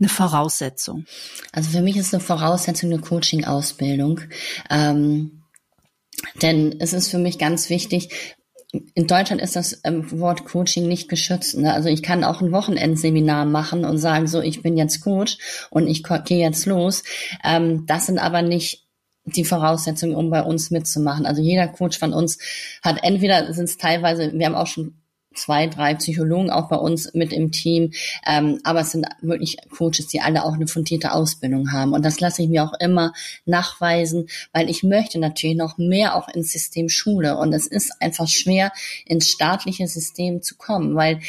eine 0.00 0.08
Voraussetzung? 0.08 1.04
Also 1.52 1.70
für 1.70 1.82
mich 1.82 1.96
ist 1.96 2.12
eine 2.14 2.22
Voraussetzung 2.22 2.92
eine 2.92 3.00
Coaching-Ausbildung. 3.00 4.20
Ähm, 4.70 5.42
denn 6.42 6.76
es 6.80 6.92
ist 6.92 7.08
für 7.08 7.18
mich 7.18 7.38
ganz 7.38 7.70
wichtig, 7.70 8.36
in 8.94 9.06
Deutschland 9.06 9.42
ist 9.42 9.56
das 9.56 9.80
ähm, 9.84 10.20
Wort 10.20 10.44
Coaching 10.44 10.86
nicht 10.86 11.08
geschützt. 11.08 11.56
Ne? 11.56 11.72
Also 11.72 11.88
ich 11.88 12.02
kann 12.02 12.24
auch 12.24 12.40
ein 12.40 12.52
Wochenendseminar 12.52 13.44
machen 13.44 13.84
und 13.84 13.98
sagen, 13.98 14.26
so, 14.26 14.40
ich 14.40 14.62
bin 14.62 14.76
jetzt 14.76 15.00
Coach 15.00 15.38
und 15.70 15.88
ich 15.88 16.04
gehe 16.24 16.38
jetzt 16.38 16.66
los. 16.66 17.02
Ähm, 17.42 17.84
das 17.86 18.06
sind 18.06 18.18
aber 18.18 18.42
nicht 18.42 18.86
die 19.24 19.44
Voraussetzungen, 19.44 20.14
um 20.14 20.30
bei 20.30 20.42
uns 20.42 20.70
mitzumachen. 20.70 21.26
Also 21.26 21.42
jeder 21.42 21.68
Coach 21.68 21.98
von 21.98 22.12
uns 22.12 22.38
hat 22.82 23.02
entweder 23.02 23.52
sind 23.52 23.64
es 23.64 23.76
teilweise, 23.76 24.32
wir 24.32 24.46
haben 24.46 24.54
auch 24.54 24.66
schon 24.66 24.99
zwei, 25.34 25.66
drei 25.66 25.94
Psychologen 25.94 26.50
auch 26.50 26.68
bei 26.68 26.76
uns 26.76 27.14
mit 27.14 27.32
im 27.32 27.52
Team. 27.52 27.92
Ähm, 28.26 28.60
aber 28.64 28.80
es 28.80 28.92
sind 28.92 29.06
wirklich 29.22 29.56
Coaches, 29.70 30.08
die 30.08 30.20
alle 30.20 30.44
auch 30.44 30.54
eine 30.54 30.66
fundierte 30.66 31.12
Ausbildung 31.12 31.72
haben. 31.72 31.92
Und 31.92 32.04
das 32.04 32.20
lasse 32.20 32.42
ich 32.42 32.48
mir 32.48 32.64
auch 32.64 32.74
immer 32.80 33.12
nachweisen, 33.44 34.28
weil 34.52 34.68
ich 34.68 34.82
möchte 34.82 35.18
natürlich 35.18 35.56
noch 35.56 35.78
mehr 35.78 36.16
auch 36.16 36.28
ins 36.28 36.52
System 36.52 36.88
Schule. 36.88 37.36
Und 37.36 37.52
es 37.52 37.66
ist 37.66 37.92
einfach 38.00 38.28
schwer, 38.28 38.72
ins 39.06 39.28
staatliche 39.28 39.86
System 39.86 40.42
zu 40.42 40.56
kommen, 40.56 40.94
weil 40.94 41.20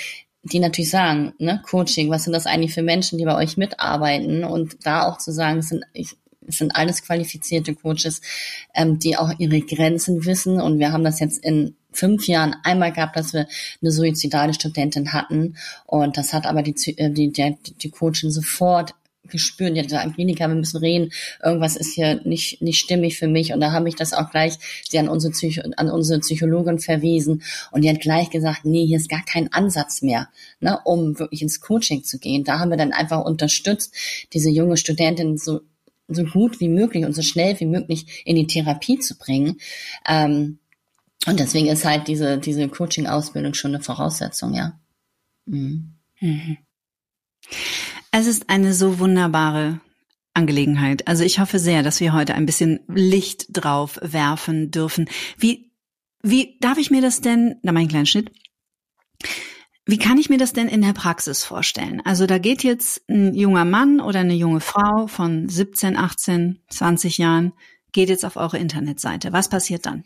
die 0.44 0.60
natürlich 0.60 0.90
sagen, 0.90 1.34
ne, 1.38 1.62
Coaching, 1.70 2.10
was 2.10 2.24
sind 2.24 2.34
das 2.34 2.48
eigentlich 2.48 2.74
für 2.74 2.82
Menschen, 2.82 3.20
die 3.20 3.26
bei 3.26 3.36
euch 3.36 3.58
mitarbeiten? 3.58 4.44
Und 4.44 4.86
da 4.86 5.08
auch 5.08 5.20
zu 5.20 5.32
sagen, 5.32 5.60
es 5.60 5.70
sind, 5.70 5.84
ich, 5.94 6.18
es 6.48 6.58
sind 6.58 6.76
alles 6.76 7.04
qualifizierte 7.04 7.76
Coaches, 7.76 8.22
ähm, 8.74 9.00
die 9.00 9.18
auch 9.18 9.32
ihre 9.38 9.62
Grenzen 9.62 10.26
wissen. 10.26 10.60
Und 10.60 10.80
wir 10.80 10.92
haben 10.92 11.04
das 11.04 11.20
jetzt 11.20 11.44
in 11.44 11.76
fünf 11.92 12.28
Jahren 12.28 12.56
einmal 12.64 12.92
gehabt, 12.92 13.16
dass 13.16 13.34
wir 13.34 13.48
eine 13.82 13.92
suizidale 13.92 14.54
Studentin 14.54 15.14
hatten. 15.14 15.58
Und 15.86 16.18
das 16.18 16.34
hat 16.34 16.46
aber 16.46 16.64
die, 16.64 16.98
äh, 16.98 17.12
die, 17.12 17.32
die, 17.32 17.56
die 17.64 17.90
Coachin 17.90 18.32
sofort 18.32 18.94
gespürt, 19.32 19.76
die 19.76 19.80
hat 19.80 19.88
gesagt, 19.88 20.06
Angelika, 20.06 20.48
wir 20.48 20.56
müssen 20.56 20.78
reden, 20.78 21.12
irgendwas 21.44 21.76
ist 21.76 21.94
hier 21.94 22.22
nicht, 22.26 22.62
nicht 22.62 22.80
stimmig 22.80 23.18
für 23.18 23.28
mich. 23.28 23.54
Und 23.54 23.62
da 23.62 23.72
habe 23.72 23.88
ich 23.88 23.96
das 23.96 24.14
auch 24.14 24.30
gleich 24.30 24.58
sie 24.88 25.00
an 25.00 25.10
unsere, 25.10 25.34
an 25.78 25.90
unsere 25.90 26.20
Psychologin 26.20 26.80
verwiesen. 26.80 27.44
Und 27.72 27.84
die 27.84 27.90
hat 27.90 28.02
gleich 28.02 28.30
gesagt, 28.30 28.66
nee, 28.66 28.86
hier 28.86 28.98
ist 28.98 29.10
gar 29.10 29.24
kein 29.24 29.52
Ansatz 29.54 30.02
mehr, 30.02 30.30
ne, 30.60 30.80
um 30.84 31.18
wirklich 31.18 31.42
ins 31.42 31.62
Coaching 31.62 32.04
zu 32.04 32.20
gehen. 32.20 32.44
Da 32.44 32.60
haben 32.60 32.72
wir 32.72 32.78
dann 32.78 32.94
einfach 32.94 33.24
unterstützt, 33.24 33.94
diese 34.34 34.50
junge 34.50 34.78
Studentin 34.78 35.38
so, 35.38 35.62
so 36.16 36.24
gut 36.24 36.60
wie 36.60 36.70
möglich 36.70 37.06
und 37.06 37.14
so 37.14 37.22
schnell 37.22 37.60
wie 37.60 37.66
möglich 37.66 38.24
in 38.26 38.36
die 38.36 38.48
Therapie 38.48 39.00
zu 39.00 39.18
bringen. 39.18 39.58
Ähm, 40.08 40.60
und 41.28 41.40
deswegen 41.40 41.68
ist 41.68 41.86
halt 41.86 42.08
diese, 42.08 42.38
diese 42.40 42.68
Coaching-Ausbildung 42.68 43.54
schon 43.54 43.76
eine 43.76 43.84
Voraussetzung, 43.84 44.54
ja. 44.54 44.80
Mhm. 45.46 45.94
Mhm. 46.20 46.58
Es 48.12 48.28
ist 48.28 48.50
eine 48.50 48.74
so 48.74 49.00
wunderbare 49.00 49.80
Angelegenheit. 50.34 51.08
Also 51.08 51.24
ich 51.24 51.40
hoffe 51.40 51.60
sehr, 51.60 51.84
dass 51.84 52.00
wir 52.00 52.14
heute 52.14 52.36
ein 52.36 52.46
bisschen 52.46 52.80
Licht 52.88 53.48
drauf 53.50 54.00
werfen 54.02 54.72
dürfen. 54.72 55.10
Wie, 55.38 55.72
wie 56.24 56.58
darf 56.60 56.78
ich 56.78 56.92
mir 56.92 57.02
das 57.02 57.22
denn, 57.22 57.56
da 57.64 57.72
mein 57.72 57.88
kleinen 57.88 58.06
Schnitt, 58.06 58.32
wie 59.86 59.98
kann 59.98 60.18
ich 60.18 60.30
mir 60.30 60.38
das 60.38 60.54
denn 60.54 60.68
in 60.68 60.82
der 60.82 60.94
Praxis 60.94 61.44
vorstellen? 61.44 62.02
Also 62.06 62.28
da 62.28 62.38
geht 62.38 62.64
jetzt 62.64 63.02
ein 63.10 63.34
junger 63.34 63.66
Mann 63.66 64.00
oder 64.00 64.20
eine 64.20 64.36
junge 64.36 64.60
Frau 64.60 65.08
von 65.08 65.50
17, 65.50 65.98
18, 65.98 66.60
20 66.70 67.18
Jahren, 67.18 67.54
geht 67.92 68.10
jetzt 68.10 68.26
auf 68.26 68.36
eure 68.36 68.58
Internetseite. 68.58 69.34
Was 69.34 69.50
passiert 69.50 69.86
dann? 69.86 70.04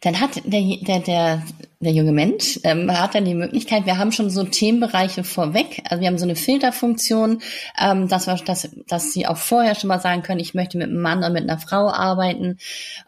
dann 0.00 0.20
hat 0.20 0.42
der, 0.44 0.76
der, 0.80 1.00
der, 1.00 1.42
der 1.80 1.92
junge 1.92 2.12
Mensch 2.12 2.60
ähm, 2.62 2.90
hat 2.90 3.14
dann 3.14 3.24
die 3.24 3.34
Möglichkeit, 3.34 3.84
wir 3.84 3.98
haben 3.98 4.12
schon 4.12 4.30
so 4.30 4.44
Themenbereiche 4.44 5.24
vorweg, 5.24 5.82
also 5.88 6.00
wir 6.00 6.08
haben 6.08 6.18
so 6.18 6.24
eine 6.24 6.36
Filterfunktion, 6.36 7.42
ähm, 7.80 8.08
dass, 8.08 8.26
wir, 8.26 8.36
dass, 8.36 8.68
dass 8.86 9.12
sie 9.12 9.26
auch 9.26 9.36
vorher 9.36 9.74
schon 9.74 9.88
mal 9.88 10.00
sagen 10.00 10.22
können, 10.22 10.40
ich 10.40 10.54
möchte 10.54 10.78
mit 10.78 10.88
einem 10.88 11.00
Mann 11.00 11.18
oder 11.18 11.30
mit 11.30 11.42
einer 11.42 11.58
Frau 11.58 11.88
arbeiten 11.88 12.58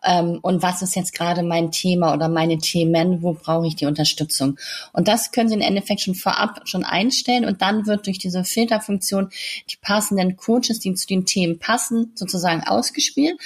ähm, 0.04 0.40
und 0.42 0.62
was 0.62 0.82
ist 0.82 0.96
jetzt 0.96 1.14
gerade 1.14 1.42
mein 1.42 1.70
Thema 1.70 2.12
oder 2.12 2.28
meine 2.28 2.58
Themen, 2.58 3.22
wo 3.22 3.34
brauche 3.34 3.68
ich 3.68 3.76
die 3.76 3.86
Unterstützung. 3.86 4.58
Und 4.92 5.06
das 5.06 5.30
können 5.30 5.48
Sie 5.48 5.54
im 5.54 5.60
Endeffekt 5.60 6.00
schon 6.00 6.14
vorab 6.16 6.62
schon 6.64 6.84
einstellen 6.84 7.44
und 7.44 7.62
dann 7.62 7.86
wird 7.86 8.06
durch 8.06 8.18
diese 8.18 8.42
Filterfunktion 8.42 9.30
die 9.70 9.76
passenden 9.80 10.36
Coaches, 10.36 10.80
die 10.80 10.94
zu 10.94 11.06
den 11.06 11.24
Themen 11.24 11.58
passen, 11.58 12.12
sozusagen 12.16 12.64
ausgespielt 12.66 13.38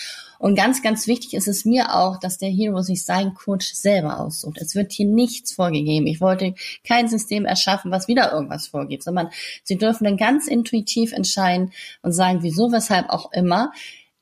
und 0.44 0.56
ganz, 0.56 0.82
ganz 0.82 1.06
wichtig 1.06 1.32
ist 1.32 1.48
es 1.48 1.64
mir 1.64 1.94
auch, 1.94 2.20
dass 2.20 2.36
der 2.36 2.50
Hero 2.50 2.82
sich 2.82 3.02
seinen 3.02 3.32
Coach 3.32 3.72
selber 3.72 4.20
aussucht. 4.20 4.58
Es 4.60 4.74
wird 4.74 4.92
hier 4.92 5.06
nichts 5.06 5.54
vorgegeben. 5.54 6.06
Ich 6.06 6.20
wollte 6.20 6.54
kein 6.86 7.08
System 7.08 7.46
erschaffen, 7.46 7.90
was 7.90 8.08
wieder 8.08 8.30
irgendwas 8.30 8.66
vorgibt, 8.66 9.04
sondern 9.04 9.30
sie 9.62 9.78
dürfen 9.78 10.04
dann 10.04 10.18
ganz 10.18 10.46
intuitiv 10.46 11.14
entscheiden 11.14 11.72
und 12.02 12.12
sagen, 12.12 12.42
wieso, 12.42 12.70
weshalb 12.72 13.08
auch 13.08 13.32
immer 13.32 13.72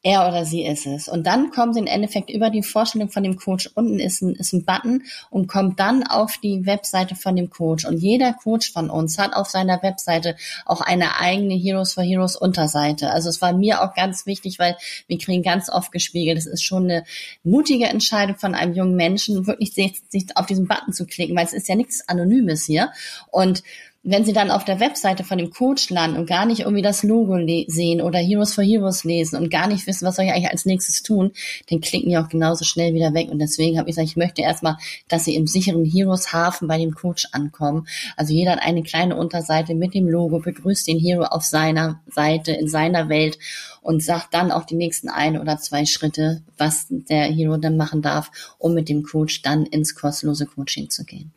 er 0.02 0.26
oder 0.28 0.44
sie 0.44 0.64
ist 0.64 0.86
es. 0.86 1.06
Und 1.06 1.26
dann 1.26 1.52
sie 1.72 1.78
im 1.78 1.86
Endeffekt 1.86 2.28
über 2.28 2.50
die 2.50 2.62
Vorstellung 2.62 3.08
von 3.10 3.22
dem 3.22 3.36
Coach. 3.36 3.70
Unten 3.74 4.00
ist 4.00 4.20
ein, 4.20 4.34
ist 4.34 4.52
ein 4.52 4.64
Button 4.64 5.04
und 5.30 5.46
kommt 5.46 5.78
dann 5.78 6.04
auf 6.04 6.38
die 6.38 6.66
Webseite 6.66 7.14
von 7.14 7.36
dem 7.36 7.50
Coach. 7.50 7.84
Und 7.84 7.98
jeder 7.98 8.32
Coach 8.32 8.72
von 8.72 8.90
uns 8.90 9.18
hat 9.18 9.34
auf 9.34 9.48
seiner 9.48 9.80
Webseite 9.82 10.36
auch 10.66 10.80
eine 10.80 11.20
eigene 11.20 11.54
Heroes 11.54 11.92
for 11.94 12.02
Heroes 12.02 12.34
Unterseite. 12.34 13.10
Also 13.10 13.28
es 13.28 13.40
war 13.40 13.52
mir 13.52 13.82
auch 13.82 13.94
ganz 13.94 14.26
wichtig, 14.26 14.58
weil 14.58 14.76
wir 15.06 15.18
kriegen 15.18 15.42
ganz 15.42 15.70
oft 15.70 15.92
gespiegelt, 15.92 16.38
es 16.38 16.46
ist 16.46 16.64
schon 16.64 16.84
eine 16.84 17.04
mutige 17.44 17.86
Entscheidung 17.86 18.36
von 18.36 18.54
einem 18.54 18.74
jungen 18.74 18.96
Menschen, 18.96 19.46
wirklich 19.46 19.72
sich, 19.72 20.02
sich 20.08 20.26
auf 20.36 20.46
diesen 20.46 20.66
Button 20.66 20.92
zu 20.92 21.06
klicken, 21.06 21.36
weil 21.36 21.46
es 21.46 21.52
ist 21.52 21.68
ja 21.68 21.76
nichts 21.76 22.08
Anonymes 22.08 22.64
hier. 22.64 22.90
Und 23.30 23.62
wenn 24.04 24.24
sie 24.24 24.32
dann 24.32 24.50
auf 24.50 24.64
der 24.64 24.80
Webseite 24.80 25.22
von 25.22 25.38
dem 25.38 25.50
Coach 25.50 25.88
landen 25.90 26.16
und 26.16 26.26
gar 26.26 26.44
nicht 26.44 26.60
irgendwie 26.60 26.82
das 26.82 27.04
Logo 27.04 27.38
sehen 27.68 28.00
oder 28.00 28.18
Heroes 28.18 28.52
for 28.52 28.64
Heroes 28.64 29.04
lesen 29.04 29.36
und 29.36 29.48
gar 29.48 29.68
nicht 29.68 29.86
wissen, 29.86 30.06
was 30.06 30.16
soll 30.16 30.24
ich 30.24 30.32
eigentlich 30.32 30.50
als 30.50 30.64
nächstes 30.64 31.04
tun, 31.04 31.30
dann 31.70 31.80
klicken 31.80 32.10
die 32.10 32.18
auch 32.18 32.28
genauso 32.28 32.64
schnell 32.64 32.94
wieder 32.94 33.14
weg. 33.14 33.30
Und 33.30 33.38
deswegen 33.38 33.78
habe 33.78 33.88
ich 33.88 33.94
gesagt, 33.94 34.10
ich 34.10 34.16
möchte 34.16 34.42
erstmal, 34.42 34.76
dass 35.08 35.24
sie 35.24 35.36
im 35.36 35.46
sicheren 35.46 35.84
Heroes 35.84 36.32
Hafen 36.32 36.66
bei 36.66 36.78
dem 36.78 36.94
Coach 36.94 37.28
ankommen. 37.30 37.86
Also 38.16 38.34
jeder 38.34 38.52
hat 38.52 38.62
eine 38.62 38.82
kleine 38.82 39.16
Unterseite 39.16 39.74
mit 39.74 39.94
dem 39.94 40.08
Logo, 40.08 40.40
begrüßt 40.40 40.88
den 40.88 40.98
Hero 40.98 41.22
auf 41.22 41.44
seiner 41.44 42.00
Seite, 42.08 42.52
in 42.52 42.66
seiner 42.66 43.08
Welt 43.08 43.38
und 43.82 44.02
sagt 44.02 44.34
dann 44.34 44.50
auch 44.50 44.64
die 44.64 44.76
nächsten 44.76 45.10
ein 45.10 45.38
oder 45.38 45.58
zwei 45.58 45.86
Schritte, 45.86 46.42
was 46.58 46.86
der 46.88 47.26
Hero 47.26 47.56
dann 47.56 47.76
machen 47.76 48.02
darf, 48.02 48.32
um 48.58 48.74
mit 48.74 48.88
dem 48.88 49.04
Coach 49.04 49.42
dann 49.42 49.64
ins 49.64 49.94
kostenlose 49.94 50.46
Coaching 50.46 50.90
zu 50.90 51.04
gehen. 51.04 51.32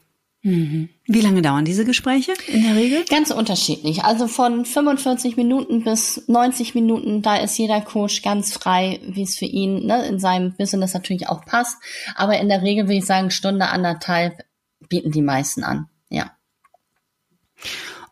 Mhm. 0.45 0.89
Wie 1.07 1.21
lange 1.21 1.41
dauern 1.41 1.65
diese 1.65 1.85
Gespräche 1.85 2.33
in 2.45 2.61
der 2.61 2.75
Regel? 2.75 3.03
Ganz 3.09 3.31
unterschiedlich. 3.31 4.03
Also 4.03 4.27
von 4.27 4.63
45 4.63 5.37
Minuten 5.37 5.83
bis 5.83 6.27
90 6.27 6.75
Minuten, 6.75 7.23
da 7.23 7.37
ist 7.37 7.57
jeder 7.57 7.81
Coach 7.81 8.21
ganz 8.21 8.53
frei, 8.53 8.99
wie 9.07 9.23
es 9.23 9.37
für 9.37 9.45
ihn 9.45 9.87
ne, 9.87 10.05
in 10.05 10.19
seinem 10.19 10.55
Business 10.55 10.93
natürlich 10.93 11.29
auch 11.29 11.43
passt. 11.45 11.77
Aber 12.13 12.39
in 12.39 12.47
der 12.47 12.61
Regel 12.61 12.83
würde 12.83 12.99
ich 12.99 13.07
sagen, 13.07 13.31
Stunde, 13.31 13.69
anderthalb 13.69 14.45
bieten 14.87 15.09
die 15.09 15.23
meisten 15.23 15.63
an. 15.63 15.87
Ja. 16.09 16.37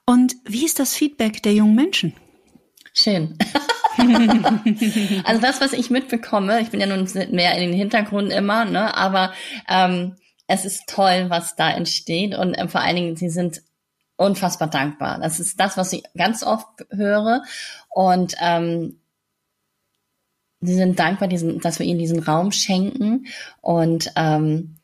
Und 0.07 0.35
wie 0.43 0.65
ist 0.65 0.79
das 0.79 0.95
Feedback 0.95 1.43
der 1.43 1.53
jungen 1.53 1.75
Menschen? 1.75 2.13
Schön. 2.95 3.37
also 5.23 5.39
das, 5.39 5.61
was 5.61 5.73
ich 5.73 5.91
mitbekomme, 5.91 6.61
ich 6.61 6.69
bin 6.71 6.79
ja 6.79 6.87
nun 6.87 7.07
mehr 7.29 7.55
in 7.55 7.69
den 7.69 7.77
Hintergrund 7.77 8.31
immer, 8.31 8.65
ne, 8.65 8.97
aber 8.97 9.33
ähm, 9.69 10.15
es 10.53 10.65
ist 10.65 10.87
toll, 10.87 11.25
was 11.29 11.55
da 11.55 11.71
entsteht 11.71 12.35
und 12.35 12.53
äh, 12.53 12.67
vor 12.67 12.81
allen 12.81 12.95
Dingen, 12.95 13.15
sie 13.15 13.29
sind 13.29 13.63
unfassbar 14.15 14.69
dankbar. 14.69 15.19
Das 15.19 15.39
ist 15.39 15.59
das, 15.59 15.77
was 15.77 15.91
ich 15.93 16.03
ganz 16.15 16.43
oft 16.43 16.67
höre 16.91 17.41
und 17.89 18.35
ähm, 18.39 18.99
sie 20.61 20.75
sind 20.75 20.99
dankbar, 20.99 21.27
diesen, 21.27 21.59
dass 21.59 21.79
wir 21.79 21.87
ihnen 21.87 21.99
diesen 21.99 22.19
Raum 22.19 22.51
schenken 22.51 23.25
und 23.61 24.11
ähm, 24.15 24.75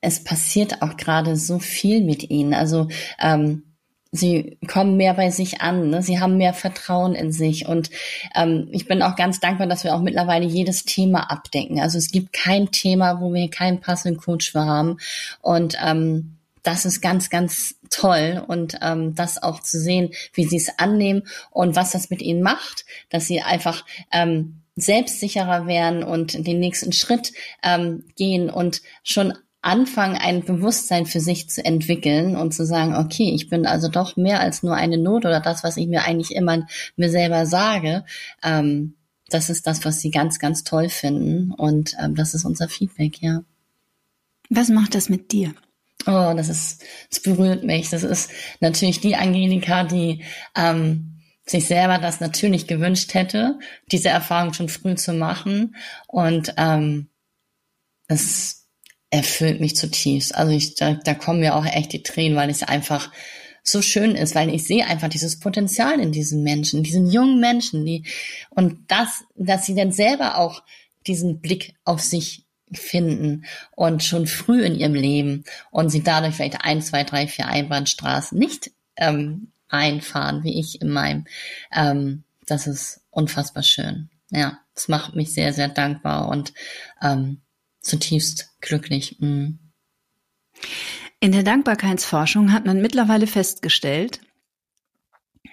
es 0.00 0.22
passiert 0.24 0.82
auch 0.82 0.96
gerade 0.96 1.36
so 1.36 1.60
viel 1.60 2.02
mit 2.02 2.28
ihnen. 2.28 2.52
Also 2.52 2.88
ähm, 3.20 3.73
sie 4.14 4.58
kommen 4.68 4.96
mehr 4.96 5.14
bei 5.14 5.30
sich 5.30 5.60
an, 5.60 5.90
ne? 5.90 6.02
sie 6.02 6.20
haben 6.20 6.36
mehr 6.36 6.54
Vertrauen 6.54 7.14
in 7.14 7.32
sich 7.32 7.66
und 7.66 7.90
ähm, 8.34 8.68
ich 8.70 8.86
bin 8.86 9.02
auch 9.02 9.16
ganz 9.16 9.40
dankbar, 9.40 9.66
dass 9.66 9.82
wir 9.82 9.94
auch 9.94 10.00
mittlerweile 10.00 10.46
jedes 10.46 10.84
Thema 10.84 11.30
abdecken. 11.30 11.80
Also 11.80 11.98
es 11.98 12.12
gibt 12.12 12.32
kein 12.32 12.70
Thema, 12.70 13.20
wo 13.20 13.34
wir 13.34 13.50
keinen 13.50 13.80
passenden 13.80 14.20
Coach 14.20 14.52
für 14.52 14.64
haben 14.64 14.98
und 15.42 15.76
ähm, 15.84 16.36
das 16.62 16.86
ist 16.86 17.02
ganz, 17.02 17.28
ganz 17.28 17.74
toll 17.90 18.42
und 18.46 18.78
ähm, 18.80 19.14
das 19.14 19.42
auch 19.42 19.60
zu 19.60 19.78
sehen, 19.78 20.10
wie 20.32 20.44
sie 20.44 20.56
es 20.56 20.78
annehmen 20.78 21.24
und 21.50 21.76
was 21.76 21.90
das 21.90 22.08
mit 22.08 22.22
ihnen 22.22 22.40
macht, 22.40 22.86
dass 23.10 23.26
sie 23.26 23.42
einfach 23.42 23.84
ähm, 24.12 24.62
selbstsicherer 24.76 25.66
werden 25.66 26.02
und 26.04 26.46
den 26.46 26.60
nächsten 26.60 26.92
Schritt 26.92 27.32
ähm, 27.62 28.04
gehen 28.16 28.48
und 28.48 28.80
schon 29.02 29.34
anfangen, 29.64 30.16
ein 30.16 30.44
Bewusstsein 30.44 31.06
für 31.06 31.20
sich 31.20 31.48
zu 31.48 31.64
entwickeln 31.64 32.36
und 32.36 32.52
zu 32.52 32.66
sagen, 32.66 32.94
okay, 32.94 33.32
ich 33.34 33.48
bin 33.48 33.66
also 33.66 33.88
doch 33.88 34.16
mehr 34.16 34.40
als 34.40 34.62
nur 34.62 34.74
eine 34.76 34.98
Not 34.98 35.24
oder 35.24 35.40
das, 35.40 35.64
was 35.64 35.76
ich 35.76 35.86
mir 35.86 36.04
eigentlich 36.04 36.34
immer 36.34 36.66
mir 36.96 37.10
selber 37.10 37.46
sage. 37.46 38.04
Ähm, 38.42 38.94
das 39.28 39.48
ist 39.48 39.66
das, 39.66 39.84
was 39.84 40.00
sie 40.00 40.10
ganz, 40.10 40.38
ganz 40.38 40.64
toll 40.64 40.88
finden 40.88 41.50
und 41.52 41.96
ähm, 42.00 42.14
das 42.14 42.34
ist 42.34 42.44
unser 42.44 42.68
Feedback, 42.68 43.22
ja. 43.22 43.42
Was 44.50 44.68
macht 44.68 44.94
das 44.94 45.08
mit 45.08 45.32
dir? 45.32 45.54
Oh, 46.06 46.34
das 46.36 46.50
ist, 46.50 46.84
es 47.10 47.20
berührt 47.22 47.64
mich. 47.64 47.88
Das 47.88 48.02
ist 48.02 48.30
natürlich 48.60 49.00
die 49.00 49.16
Angelika, 49.16 49.84
die 49.84 50.22
ähm, 50.54 51.22
sich 51.46 51.66
selber 51.66 51.96
das 51.96 52.20
natürlich 52.20 52.66
gewünscht 52.66 53.14
hätte, 53.14 53.58
diese 53.90 54.10
Erfahrung 54.10 54.52
schon 54.52 54.68
früh 54.68 54.94
zu 54.96 55.14
machen. 55.14 55.76
Und 56.06 56.52
ähm, 56.58 57.08
es 58.06 58.63
erfüllt 59.10 59.60
mich 59.60 59.76
zutiefst. 59.76 60.34
Also 60.34 60.52
ich, 60.52 60.74
da, 60.74 60.94
da 60.94 61.14
kommen 61.14 61.40
mir 61.40 61.54
auch 61.54 61.64
echt 61.64 61.92
die 61.92 62.02
Tränen, 62.02 62.36
weil 62.36 62.50
es 62.50 62.62
einfach 62.62 63.10
so 63.62 63.80
schön 63.80 64.14
ist, 64.14 64.34
weil 64.34 64.54
ich 64.54 64.64
sehe 64.64 64.86
einfach 64.86 65.08
dieses 65.08 65.40
Potenzial 65.40 65.98
in 65.98 66.12
diesen 66.12 66.42
Menschen, 66.42 66.82
diesen 66.82 67.10
jungen 67.10 67.40
Menschen, 67.40 67.86
die 67.86 68.04
und 68.50 68.78
das, 68.88 69.24
dass 69.34 69.64
sie 69.64 69.74
dann 69.74 69.90
selber 69.90 70.38
auch 70.38 70.62
diesen 71.06 71.40
Blick 71.40 71.74
auf 71.84 72.00
sich 72.00 72.44
finden 72.72 73.44
und 73.74 74.02
schon 74.02 74.26
früh 74.26 74.62
in 74.62 74.74
ihrem 74.74 74.94
Leben 74.94 75.44
und 75.70 75.90
sie 75.90 76.02
dadurch 76.02 76.34
vielleicht 76.34 76.62
ein, 76.62 76.82
zwei, 76.82 77.04
drei, 77.04 77.26
vier 77.26 77.46
Einbahnstraßen 77.46 78.38
nicht 78.38 78.70
ähm, 78.96 79.52
einfahren, 79.68 80.44
wie 80.44 80.58
ich 80.58 80.80
in 80.80 80.90
meinem. 80.90 81.24
Ähm, 81.72 82.24
das 82.46 82.66
ist 82.66 83.00
unfassbar 83.10 83.62
schön. 83.62 84.10
Ja, 84.30 84.58
es 84.74 84.88
macht 84.88 85.14
mich 85.14 85.32
sehr, 85.32 85.52
sehr 85.52 85.68
dankbar 85.68 86.28
und 86.28 86.52
ähm, 87.02 87.40
zutiefst 87.84 88.56
glücklich. 88.60 89.16
Mm. 89.20 89.58
In 91.20 91.32
der 91.32 91.42
Dankbarkeitsforschung 91.42 92.52
hat 92.52 92.66
man 92.66 92.82
mittlerweile 92.82 93.26
festgestellt, 93.26 94.20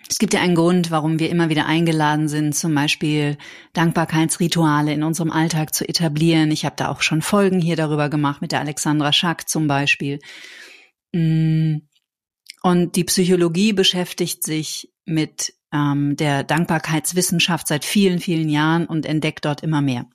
es 0.09 0.19
gibt 0.19 0.33
ja 0.33 0.41
einen 0.41 0.55
Grund, 0.55 0.91
warum 0.91 1.19
wir 1.19 1.29
immer 1.29 1.47
wieder 1.47 1.65
eingeladen 1.65 2.27
sind, 2.27 2.53
zum 2.53 2.75
Beispiel 2.75 3.37
Dankbarkeitsrituale 3.71 4.93
in 4.93 5.03
unserem 5.03 5.31
Alltag 5.31 5.73
zu 5.73 5.87
etablieren. 5.87 6.51
Ich 6.51 6.65
habe 6.65 6.75
da 6.75 6.89
auch 6.89 7.01
schon 7.01 7.21
Folgen 7.21 7.61
hier 7.61 7.77
darüber 7.77 8.09
gemacht, 8.09 8.41
mit 8.41 8.51
der 8.51 8.59
Alexandra 8.59 9.13
Schack 9.13 9.47
zum 9.47 9.67
Beispiel. 9.67 10.19
Mm. 11.13 11.77
Und 12.63 12.95
die 12.95 13.05
Psychologie 13.05 13.73
beschäftigt 13.73 14.43
sich 14.43 14.91
mit 15.05 15.53
ähm, 15.73 16.15
der 16.17 16.43
Dankbarkeitswissenschaft 16.43 17.67
seit 17.67 17.85
vielen, 17.85 18.19
vielen 18.19 18.49
Jahren 18.49 18.85
und 18.85 19.05
entdeckt 19.05 19.45
dort 19.45 19.63
immer 19.63 19.81
mehr. 19.81 20.07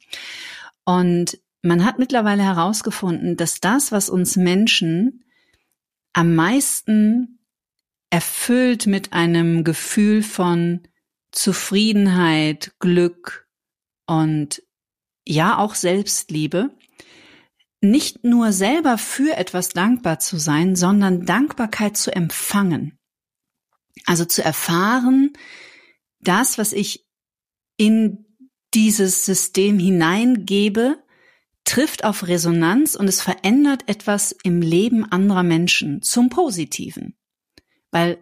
Und 0.84 1.38
man 1.66 1.84
hat 1.84 1.98
mittlerweile 1.98 2.42
herausgefunden, 2.42 3.36
dass 3.36 3.60
das, 3.60 3.92
was 3.92 4.08
uns 4.08 4.36
Menschen 4.36 5.24
am 6.12 6.34
meisten 6.34 7.40
erfüllt 8.10 8.86
mit 8.86 9.12
einem 9.12 9.64
Gefühl 9.64 10.22
von 10.22 10.86
Zufriedenheit, 11.32 12.72
Glück 12.78 13.48
und 14.06 14.62
ja 15.26 15.58
auch 15.58 15.74
Selbstliebe, 15.74 16.70
nicht 17.80 18.24
nur 18.24 18.52
selber 18.52 18.96
für 18.96 19.36
etwas 19.36 19.68
dankbar 19.70 20.18
zu 20.18 20.38
sein, 20.38 20.76
sondern 20.76 21.26
Dankbarkeit 21.26 21.96
zu 21.96 22.14
empfangen. 22.14 22.98
Also 24.06 24.24
zu 24.24 24.42
erfahren, 24.42 25.32
das, 26.20 26.58
was 26.58 26.72
ich 26.72 27.06
in 27.76 28.24
dieses 28.72 29.26
System 29.26 29.78
hineingebe, 29.78 31.02
trifft 31.66 32.04
auf 32.04 32.26
Resonanz 32.26 32.94
und 32.94 33.08
es 33.08 33.20
verändert 33.20 33.82
etwas 33.86 34.34
im 34.42 34.62
Leben 34.62 35.04
anderer 35.04 35.42
Menschen 35.42 36.00
zum 36.00 36.30
Positiven. 36.30 37.14
Weil 37.90 38.18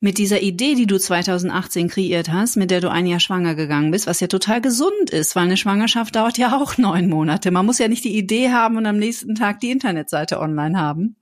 mit 0.00 0.18
dieser 0.18 0.42
Idee, 0.42 0.74
die 0.74 0.86
du 0.86 0.98
2018 0.98 1.88
kreiert 1.88 2.30
hast, 2.30 2.56
mit 2.56 2.70
der 2.70 2.80
du 2.80 2.90
ein 2.90 3.06
Jahr 3.06 3.20
schwanger 3.20 3.54
gegangen 3.54 3.90
bist, 3.90 4.06
was 4.06 4.20
ja 4.20 4.26
total 4.26 4.60
gesund 4.60 5.10
ist, 5.10 5.36
weil 5.36 5.44
eine 5.44 5.56
Schwangerschaft 5.56 6.14
dauert 6.16 6.38
ja 6.38 6.56
auch 6.56 6.76
neun 6.78 7.08
Monate. 7.08 7.50
Man 7.50 7.66
muss 7.66 7.78
ja 7.78 7.88
nicht 7.88 8.04
die 8.04 8.16
Idee 8.16 8.50
haben 8.50 8.76
und 8.76 8.86
am 8.86 8.98
nächsten 8.98 9.34
Tag 9.34 9.60
die 9.60 9.70
Internetseite 9.70 10.40
online 10.40 10.78
haben. 10.78 11.16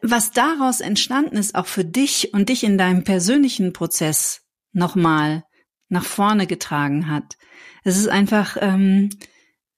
Was 0.00 0.32
daraus 0.32 0.80
entstanden 0.80 1.36
ist, 1.36 1.54
auch 1.54 1.66
für 1.66 1.84
dich 1.84 2.34
und 2.34 2.48
dich 2.48 2.64
in 2.64 2.76
deinem 2.76 3.04
persönlichen 3.04 3.72
Prozess 3.72 4.42
nochmal 4.72 5.44
nach 5.88 6.04
vorne 6.04 6.46
getragen 6.46 7.10
hat, 7.10 7.36
es 7.84 7.98
ist 7.98 8.08
einfach, 8.08 8.56
ähm, 8.60 9.10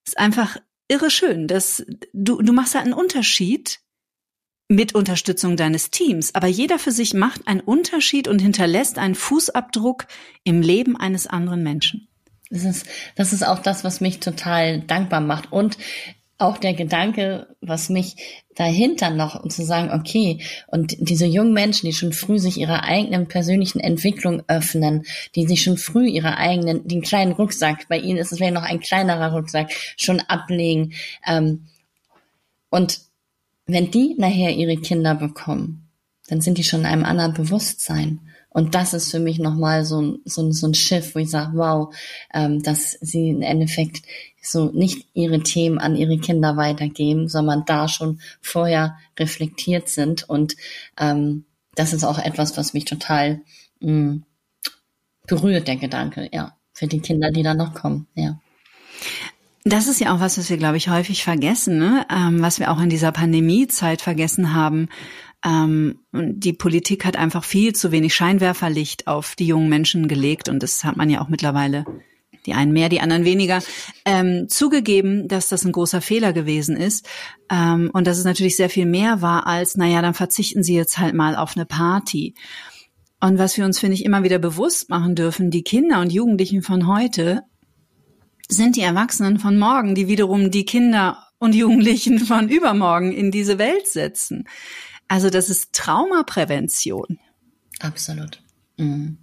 ist 0.06 0.18
einfach 0.18 0.56
irre 0.88 1.10
schön, 1.10 1.46
dass 1.46 1.84
du, 2.12 2.40
du 2.40 2.52
machst 2.52 2.74
halt 2.74 2.84
einen 2.84 2.94
Unterschied 2.94 3.80
mit 4.68 4.94
Unterstützung 4.94 5.56
deines 5.56 5.90
Teams, 5.90 6.34
aber 6.34 6.46
jeder 6.46 6.78
für 6.78 6.90
sich 6.90 7.14
macht 7.14 7.46
einen 7.46 7.60
Unterschied 7.60 8.28
und 8.28 8.40
hinterlässt 8.40 8.98
einen 8.98 9.14
Fußabdruck 9.14 10.06
im 10.42 10.62
Leben 10.62 10.96
eines 10.96 11.26
anderen 11.26 11.62
Menschen. 11.62 12.08
Das 12.50 12.64
ist, 12.64 12.86
das 13.16 13.32
ist 13.32 13.46
auch 13.46 13.58
das, 13.58 13.84
was 13.84 14.00
mich 14.00 14.20
total 14.20 14.80
dankbar 14.80 15.20
macht. 15.20 15.50
Und 15.52 15.76
auch 16.44 16.58
der 16.58 16.74
Gedanke, 16.74 17.48
was 17.60 17.88
mich 17.88 18.16
dahinter 18.54 19.10
noch 19.10 19.42
und 19.42 19.52
zu 19.52 19.64
sagen, 19.64 19.90
okay, 19.98 20.40
und 20.68 20.96
diese 21.00 21.26
jungen 21.26 21.52
Menschen, 21.52 21.86
die 21.86 21.92
schon 21.92 22.12
früh 22.12 22.38
sich 22.38 22.58
ihrer 22.58 22.84
eigenen 22.84 23.26
persönlichen 23.26 23.80
Entwicklung 23.80 24.42
öffnen, 24.46 25.04
die 25.34 25.46
sich 25.46 25.62
schon 25.62 25.78
früh 25.78 26.06
ihre 26.06 26.36
eigenen, 26.36 26.86
den 26.86 27.02
kleinen 27.02 27.32
Rucksack, 27.32 27.88
bei 27.88 27.98
ihnen 27.98 28.18
ist 28.18 28.30
es 28.30 28.38
vielleicht 28.38 28.54
noch 28.54 28.62
ein 28.62 28.80
kleinerer 28.80 29.32
Rucksack, 29.32 29.72
schon 29.96 30.20
ablegen. 30.20 30.92
Ähm, 31.26 31.66
und 32.70 33.00
wenn 33.66 33.90
die 33.90 34.14
nachher 34.18 34.50
ihre 34.50 34.76
Kinder 34.76 35.14
bekommen, 35.14 35.88
dann 36.28 36.40
sind 36.40 36.58
die 36.58 36.64
schon 36.64 36.80
in 36.80 36.86
einem 36.86 37.04
anderen 37.04 37.34
Bewusstsein. 37.34 38.20
Und 38.50 38.74
das 38.74 38.94
ist 38.94 39.10
für 39.10 39.18
mich 39.18 39.38
nochmal 39.40 39.84
so 39.84 40.00
ein, 40.00 40.18
so, 40.24 40.42
ein, 40.42 40.52
so 40.52 40.68
ein 40.68 40.74
Schiff, 40.74 41.14
wo 41.14 41.18
ich 41.18 41.30
sage, 41.30 41.52
wow, 41.56 41.94
ähm, 42.32 42.62
dass 42.62 42.92
sie 43.00 43.30
im 43.30 43.42
Endeffekt 43.42 44.02
so 44.44 44.70
nicht 44.72 45.08
ihre 45.14 45.40
Themen 45.40 45.78
an 45.78 45.96
ihre 45.96 46.18
Kinder 46.18 46.56
weitergeben, 46.56 47.28
sondern 47.28 47.64
da 47.66 47.88
schon 47.88 48.20
vorher 48.40 48.96
reflektiert 49.18 49.88
sind. 49.88 50.28
Und 50.28 50.56
ähm, 50.98 51.44
das 51.74 51.92
ist 51.92 52.04
auch 52.04 52.18
etwas, 52.18 52.56
was 52.56 52.74
mich 52.74 52.84
total 52.84 53.40
mh, 53.80 53.92
mm, 53.92 54.24
berührt, 55.26 55.68
der 55.68 55.76
Gedanke, 55.76 56.28
ja, 56.32 56.56
für 56.72 56.86
die 56.86 57.00
Kinder, 57.00 57.30
die 57.30 57.42
da 57.42 57.54
noch 57.54 57.74
kommen, 57.74 58.06
ja. 58.14 58.38
Das 59.66 59.86
ist 59.86 59.98
ja 59.98 60.14
auch 60.14 60.20
was, 60.20 60.36
was 60.36 60.50
wir, 60.50 60.58
glaube 60.58 60.76
ich, 60.76 60.90
häufig 60.90 61.24
vergessen, 61.24 61.78
ne? 61.78 62.06
ähm, 62.14 62.42
was 62.42 62.58
wir 62.58 62.70
auch 62.70 62.80
in 62.80 62.90
dieser 62.90 63.12
Pandemiezeit 63.12 64.02
vergessen 64.02 64.52
haben. 64.52 64.90
Ähm, 65.42 66.00
die 66.12 66.52
Politik 66.52 67.06
hat 67.06 67.16
einfach 67.16 67.44
viel 67.44 67.74
zu 67.74 67.90
wenig 67.90 68.14
Scheinwerferlicht 68.14 69.06
auf 69.06 69.34
die 69.36 69.46
jungen 69.46 69.70
Menschen 69.70 70.06
gelegt 70.06 70.50
und 70.50 70.62
das 70.62 70.84
hat 70.84 70.98
man 70.98 71.08
ja 71.08 71.22
auch 71.22 71.28
mittlerweile 71.28 71.86
die 72.46 72.54
einen 72.54 72.72
mehr, 72.72 72.88
die 72.88 73.00
anderen 73.00 73.24
weniger, 73.24 73.62
ähm, 74.04 74.48
zugegeben, 74.48 75.28
dass 75.28 75.48
das 75.48 75.64
ein 75.64 75.72
großer 75.72 76.00
Fehler 76.00 76.32
gewesen 76.32 76.76
ist 76.76 77.06
ähm, 77.50 77.90
und 77.92 78.06
dass 78.06 78.18
es 78.18 78.24
natürlich 78.24 78.56
sehr 78.56 78.70
viel 78.70 78.86
mehr 78.86 79.22
war 79.22 79.46
als, 79.46 79.76
naja, 79.76 80.02
dann 80.02 80.14
verzichten 80.14 80.62
Sie 80.62 80.74
jetzt 80.74 80.98
halt 80.98 81.14
mal 81.14 81.36
auf 81.36 81.56
eine 81.56 81.66
Party. 81.66 82.34
Und 83.20 83.38
was 83.38 83.56
wir 83.56 83.64
uns, 83.64 83.78
finde 83.78 83.94
ich, 83.94 84.04
immer 84.04 84.22
wieder 84.22 84.38
bewusst 84.38 84.90
machen 84.90 85.14
dürfen, 85.14 85.50
die 85.50 85.62
Kinder 85.62 86.00
und 86.00 86.12
Jugendlichen 86.12 86.62
von 86.62 86.86
heute 86.86 87.42
sind 88.48 88.76
die 88.76 88.82
Erwachsenen 88.82 89.38
von 89.38 89.58
morgen, 89.58 89.94
die 89.94 90.08
wiederum 90.08 90.50
die 90.50 90.66
Kinder 90.66 91.26
und 91.38 91.54
Jugendlichen 91.54 92.18
von 92.18 92.48
übermorgen 92.48 93.12
in 93.12 93.30
diese 93.30 93.58
Welt 93.58 93.86
setzen. 93.86 94.44
Also 95.08 95.30
das 95.30 95.48
ist 95.48 95.72
Traumaprävention. 95.72 97.18
Absolut. 97.80 98.42
Mhm 98.76 99.18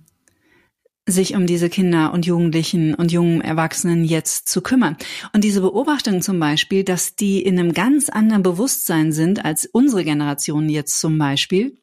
sich 1.12 1.36
um 1.36 1.46
diese 1.46 1.70
Kinder 1.70 2.14
und 2.14 2.26
Jugendlichen 2.26 2.94
und 2.94 3.12
jungen 3.12 3.42
Erwachsenen 3.42 4.04
jetzt 4.04 4.50
zu 4.50 4.62
kümmern. 4.62 4.98
Und 5.34 5.44
diese 5.44 5.62
Beobachtung 5.62 6.22
zum 6.22 6.40
Beispiel, 6.40 6.84
dass 6.84 7.16
die 7.16 7.42
in 7.42 7.60
einem 7.60 7.74
ganz 7.74 8.10
anderen 8.10 8.44
Bewusstsein 8.44 9.12
sind 9.12 9.46
als 9.46 9.66
unsere 9.66 10.04
Generation 10.04 10.70
jetzt 10.70 11.00
zum 11.00 11.18
Beispiel, 11.18 11.78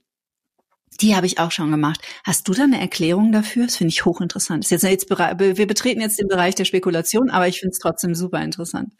die 1.00 1.14
habe 1.14 1.26
ich 1.26 1.38
auch 1.38 1.52
schon 1.52 1.70
gemacht. 1.70 2.00
Hast 2.24 2.48
du 2.48 2.54
da 2.54 2.64
eine 2.64 2.80
Erklärung 2.80 3.30
dafür? 3.30 3.66
Das 3.66 3.76
finde 3.76 3.92
ich 3.92 4.04
hochinteressant. 4.04 4.68
Jetzt, 4.68 4.82
jetzt, 4.82 5.08
wir 5.08 5.66
betreten 5.66 6.00
jetzt 6.00 6.18
den 6.18 6.28
Bereich 6.28 6.54
der 6.54 6.64
Spekulation, 6.64 7.30
aber 7.30 7.46
ich 7.46 7.60
finde 7.60 7.72
es 7.72 7.78
trotzdem 7.78 8.14
super 8.14 8.42
interessant. 8.42 8.90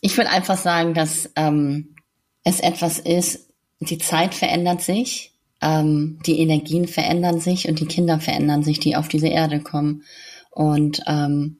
Ich 0.00 0.16
würde 0.16 0.30
einfach 0.30 0.56
sagen, 0.56 0.94
dass 0.94 1.30
ähm, 1.36 1.96
es 2.44 2.60
etwas 2.60 2.98
ist, 2.98 3.50
die 3.80 3.98
Zeit 3.98 4.34
verändert 4.34 4.80
sich 4.80 5.33
ähm, 5.64 6.18
die 6.26 6.40
Energien 6.40 6.86
verändern 6.86 7.40
sich 7.40 7.68
und 7.68 7.80
die 7.80 7.86
Kinder 7.86 8.20
verändern 8.20 8.62
sich, 8.62 8.78
die 8.78 8.96
auf 8.96 9.08
diese 9.08 9.28
Erde 9.28 9.60
kommen. 9.60 10.04
Und 10.50 11.02
ähm, 11.06 11.58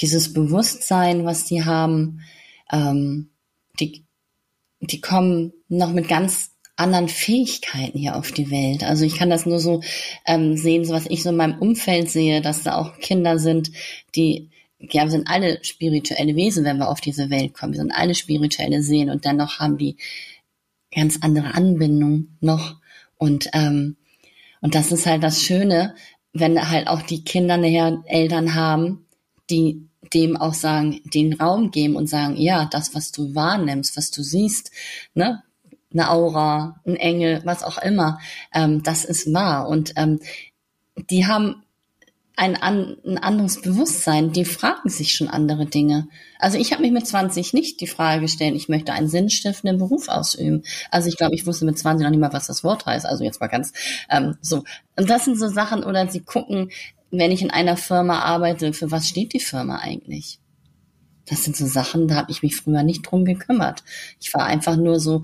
dieses 0.00 0.32
Bewusstsein, 0.32 1.24
was 1.24 1.44
die 1.44 1.64
haben, 1.64 2.22
ähm, 2.72 3.28
die, 3.78 4.04
die 4.80 5.00
kommen 5.00 5.52
noch 5.68 5.92
mit 5.92 6.08
ganz 6.08 6.52
anderen 6.76 7.08
Fähigkeiten 7.08 7.98
hier 7.98 8.16
auf 8.16 8.32
die 8.32 8.50
Welt. 8.50 8.84
Also 8.84 9.04
ich 9.04 9.16
kann 9.16 9.30
das 9.30 9.46
nur 9.46 9.60
so 9.60 9.82
ähm, 10.26 10.56
sehen, 10.56 10.84
so 10.84 10.94
was 10.94 11.06
ich 11.06 11.22
so 11.22 11.30
in 11.30 11.36
meinem 11.36 11.58
Umfeld 11.58 12.10
sehe, 12.10 12.40
dass 12.40 12.62
da 12.62 12.76
auch 12.76 12.98
Kinder 12.98 13.38
sind, 13.38 13.70
die 14.14 14.50
ja, 14.78 15.04
wir 15.04 15.10
sind 15.10 15.28
alle 15.28 15.64
spirituelle 15.64 16.36
Wesen, 16.36 16.64
wenn 16.64 16.76
wir 16.76 16.90
auf 16.90 17.00
diese 17.00 17.30
Welt 17.30 17.54
kommen. 17.54 17.72
Wir 17.72 17.80
sind 17.80 17.92
alle 17.92 18.14
spirituelle 18.14 18.82
Seelen 18.82 19.08
und 19.08 19.24
dennoch 19.24 19.58
haben 19.58 19.78
die 19.78 19.96
ganz 20.94 21.18
andere 21.22 21.54
Anbindung 21.54 22.36
noch 22.40 22.76
und, 23.18 23.48
ähm, 23.52 23.96
und 24.60 24.74
das 24.74 24.92
ist 24.92 25.06
halt 25.06 25.22
das 25.22 25.42
Schöne, 25.42 25.94
wenn 26.32 26.70
halt 26.70 26.88
auch 26.88 27.02
die 27.02 27.24
Kinder 27.24 27.56
nachher 27.56 28.02
Eltern 28.06 28.54
haben, 28.54 29.06
die 29.50 29.88
dem 30.14 30.36
auch 30.36 30.54
sagen, 30.54 31.00
den 31.04 31.34
Raum 31.34 31.70
geben 31.70 31.96
und 31.96 32.08
sagen, 32.08 32.36
ja, 32.36 32.66
das, 32.66 32.94
was 32.94 33.12
du 33.12 33.34
wahrnimmst, 33.34 33.96
was 33.96 34.10
du 34.10 34.22
siehst, 34.22 34.70
ne, 35.14 35.42
eine 35.92 36.10
Aura, 36.10 36.80
ein 36.86 36.96
Engel, 36.96 37.40
was 37.44 37.62
auch 37.62 37.78
immer. 37.78 38.18
Ähm, 38.52 38.82
das 38.82 39.04
ist 39.04 39.32
wahr. 39.32 39.68
Und 39.68 39.94
ähm, 39.96 40.20
die 41.10 41.26
haben 41.26 41.62
ein, 42.36 42.54
an, 42.54 42.98
ein 43.04 43.16
anderes 43.16 43.62
Bewusstsein, 43.62 44.30
die 44.30 44.44
fragen 44.44 44.90
sich 44.90 45.14
schon 45.14 45.28
andere 45.28 45.64
Dinge. 45.64 46.08
Also 46.38 46.58
ich 46.58 46.72
habe 46.72 46.82
mich 46.82 46.92
mit 46.92 47.06
20 47.06 47.54
nicht 47.54 47.80
die 47.80 47.86
Frage 47.86 48.20
gestellt, 48.20 48.54
ich 48.54 48.68
möchte 48.68 48.92
einen 48.92 49.08
sinnstiftenden 49.08 49.78
Beruf 49.78 50.08
ausüben. 50.08 50.62
Also 50.90 51.08
ich 51.08 51.16
glaube, 51.16 51.34
ich 51.34 51.46
wusste 51.46 51.64
mit 51.64 51.78
20 51.78 52.04
noch 52.04 52.10
nicht 52.10 52.20
mal, 52.20 52.34
was 52.34 52.46
das 52.46 52.62
Wort 52.62 52.84
heißt. 52.84 53.06
Also 53.06 53.24
jetzt 53.24 53.40
mal 53.40 53.46
ganz 53.46 53.72
ähm, 54.10 54.36
so. 54.42 54.64
Und 54.96 55.08
das 55.08 55.24
sind 55.24 55.38
so 55.38 55.48
Sachen, 55.48 55.82
oder 55.82 56.06
sie 56.08 56.20
gucken, 56.20 56.70
wenn 57.10 57.32
ich 57.32 57.40
in 57.40 57.50
einer 57.50 57.78
Firma 57.78 58.20
arbeite, 58.20 58.74
für 58.74 58.90
was 58.90 59.08
steht 59.08 59.32
die 59.32 59.40
Firma 59.40 59.78
eigentlich? 59.78 60.38
Das 61.24 61.42
sind 61.42 61.56
so 61.56 61.66
Sachen, 61.66 62.06
da 62.06 62.16
habe 62.16 62.30
ich 62.30 62.42
mich 62.42 62.56
früher 62.56 62.82
nicht 62.82 63.02
drum 63.02 63.24
gekümmert. 63.24 63.82
Ich 64.20 64.32
war 64.34 64.44
einfach 64.44 64.76
nur 64.76 65.00
so 65.00 65.22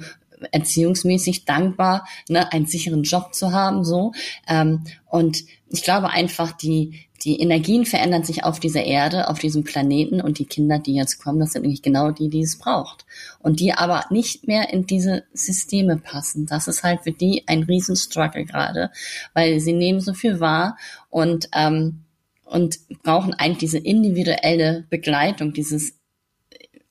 erziehungsmäßig 0.50 1.44
dankbar, 1.44 2.06
ne, 2.28 2.52
einen 2.52 2.66
sicheren 2.66 3.02
Job 3.02 3.34
zu 3.34 3.52
haben, 3.52 3.84
so. 3.84 4.12
Ähm, 4.48 4.84
und 5.08 5.44
ich 5.72 5.82
glaube 5.82 6.10
einfach, 6.10 6.52
die, 6.52 7.06
die 7.24 7.40
Energien 7.40 7.86
verändern 7.86 8.24
sich 8.24 8.44
auf 8.44 8.60
dieser 8.60 8.84
Erde, 8.84 9.28
auf 9.30 9.38
diesem 9.38 9.64
Planeten 9.64 10.20
und 10.20 10.38
die 10.38 10.44
Kinder, 10.44 10.78
die 10.78 10.94
jetzt 10.94 11.18
kommen, 11.18 11.40
das 11.40 11.52
sind 11.52 11.62
nämlich 11.62 11.80
genau 11.80 12.10
die, 12.10 12.28
die 12.28 12.42
es 12.42 12.58
braucht. 12.58 13.06
Und 13.38 13.58
die 13.58 13.72
aber 13.72 14.04
nicht 14.10 14.46
mehr 14.46 14.70
in 14.70 14.84
diese 14.84 15.24
Systeme 15.32 15.96
passen. 15.96 16.44
Das 16.44 16.68
ist 16.68 16.82
halt 16.82 17.00
für 17.04 17.12
die 17.12 17.44
ein 17.46 17.62
Riesenstruggle 17.62 18.44
gerade, 18.44 18.90
weil 19.32 19.60
sie 19.60 19.72
nehmen 19.72 20.00
so 20.00 20.12
viel 20.12 20.40
wahr 20.40 20.76
und, 21.08 21.48
ähm, 21.54 22.02
und 22.44 22.78
brauchen 23.02 23.32
eigentlich 23.32 23.70
diese 23.70 23.78
individuelle 23.78 24.84
Begleitung, 24.90 25.54
dieses 25.54 25.94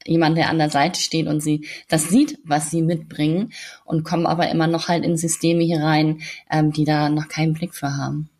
jemand, 0.07 0.39
der 0.39 0.49
an 0.49 0.57
der 0.57 0.71
Seite 0.71 0.99
steht 0.99 1.27
und 1.27 1.41
sie 1.41 1.67
das 1.87 2.09
sieht, 2.09 2.39
was 2.43 2.71
sie 2.71 2.81
mitbringen 2.81 3.53
und 3.85 4.03
kommen 4.03 4.25
aber 4.25 4.49
immer 4.49 4.65
noch 4.65 4.87
halt 4.87 5.05
in 5.05 5.17
Systeme 5.17 5.63
hier 5.63 5.83
rein, 5.83 6.21
ähm, 6.49 6.71
die 6.71 6.85
da 6.85 7.09
noch 7.09 7.27
keinen 7.27 7.53
Blick 7.53 7.75
für 7.75 7.95
haben. 7.95 8.30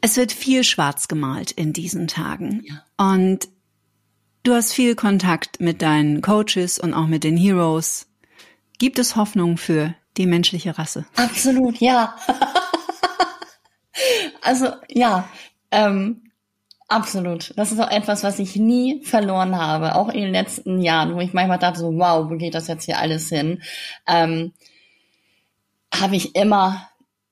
Es 0.00 0.16
wird 0.16 0.32
viel 0.32 0.64
schwarz 0.64 1.08
gemalt 1.08 1.50
in 1.50 1.72
diesen 1.72 2.06
Tagen. 2.06 2.64
Ja. 2.64 3.12
Und 3.12 3.48
du 4.42 4.54
hast 4.54 4.72
viel 4.72 4.94
Kontakt 4.94 5.60
mit 5.60 5.82
deinen 5.82 6.22
Coaches 6.22 6.78
und 6.78 6.94
auch 6.94 7.06
mit 7.06 7.24
den 7.24 7.36
Heroes. 7.36 8.06
Gibt 8.78 8.98
es 8.98 9.16
Hoffnung 9.16 9.56
für 9.56 9.94
die 10.16 10.26
menschliche 10.26 10.78
Rasse? 10.78 11.06
Absolut, 11.16 11.78
ja. 11.78 12.16
also 14.42 14.68
ja, 14.88 15.28
ähm, 15.70 16.22
Absolut. 16.88 17.52
Das 17.56 17.72
ist 17.72 17.80
auch 17.80 17.90
etwas, 17.90 18.22
was 18.22 18.38
ich 18.38 18.54
nie 18.54 19.02
verloren 19.02 19.56
habe, 19.56 19.96
auch 19.96 20.08
in 20.08 20.20
den 20.20 20.32
letzten 20.32 20.80
Jahren, 20.80 21.16
wo 21.16 21.20
ich 21.20 21.32
manchmal 21.32 21.58
dachte 21.58 21.80
so, 21.80 21.98
wow, 21.98 22.30
wo 22.30 22.36
geht 22.36 22.54
das 22.54 22.68
jetzt 22.68 22.84
hier 22.84 22.98
alles 22.98 23.28
hin? 23.28 23.60
Ähm, 24.06 24.52
habe 25.92 26.14
ich 26.14 26.36
immer, 26.36 26.88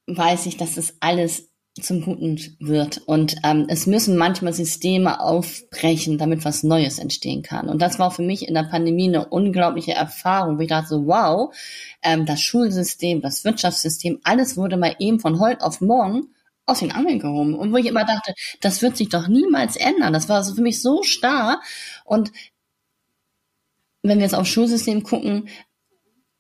weiß 0.07 0.47
ich, 0.47 0.57
dass 0.57 0.77
es 0.77 0.97
alles 1.01 1.51
zum 1.81 2.03
Guten 2.03 2.39
wird. 2.61 2.99
Und 3.07 3.37
ähm, 3.43 3.67
es 3.69 3.87
müssen 3.87 4.17
manchmal 4.17 4.53
Systeme 4.53 5.21
aufbrechen, 5.21 6.19
damit 6.19 6.45
was 6.45 6.63
Neues 6.63 6.99
entstehen 6.99 7.43
kann. 7.43 7.69
Und 7.69 7.83
das 7.83 7.99
war 7.99 8.13
für 8.13 8.23
mich 8.23 8.47
in 8.47 8.55
der 8.55 8.63
Pandemie 8.63 9.09
eine 9.09 9.27
unglaubliche 9.27 9.93
Erfahrung, 9.93 10.57
wo 10.57 10.63
ich 10.63 10.69
dachte 10.69 10.89
so, 10.89 11.07
wow, 11.07 11.55
ähm, 12.03 12.27
das 12.27 12.41
Schulsystem, 12.41 13.23
das 13.23 13.45
Wirtschaftssystem, 13.45 14.21
alles 14.23 14.57
wurde 14.57 14.77
mal 14.77 14.95
eben 15.01 15.19
von 15.19 15.41
heute 15.41 15.65
auf 15.65 15.81
morgen 15.81 16.29
aus 16.65 16.79
den 16.79 16.93
Angeln 16.93 17.19
gehoben. 17.19 17.55
Und 17.55 17.73
wo 17.73 17.77
ich 17.77 17.87
immer 17.87 18.05
dachte, 18.05 18.35
das 18.61 18.81
wird 18.81 18.97
sich 18.97 19.09
doch 19.09 19.27
niemals 19.27 19.77
ändern. 19.77 20.13
Das 20.13 20.29
war 20.29 20.37
also 20.37 20.55
für 20.55 20.63
mich 20.63 20.81
so 20.81 21.03
starr. 21.03 21.61
Und 22.05 22.31
wenn 24.03 24.19
wir 24.19 24.25
jetzt 24.25 24.35
aufs 24.35 24.49
Schulsystem 24.49 25.03
gucken, 25.03 25.49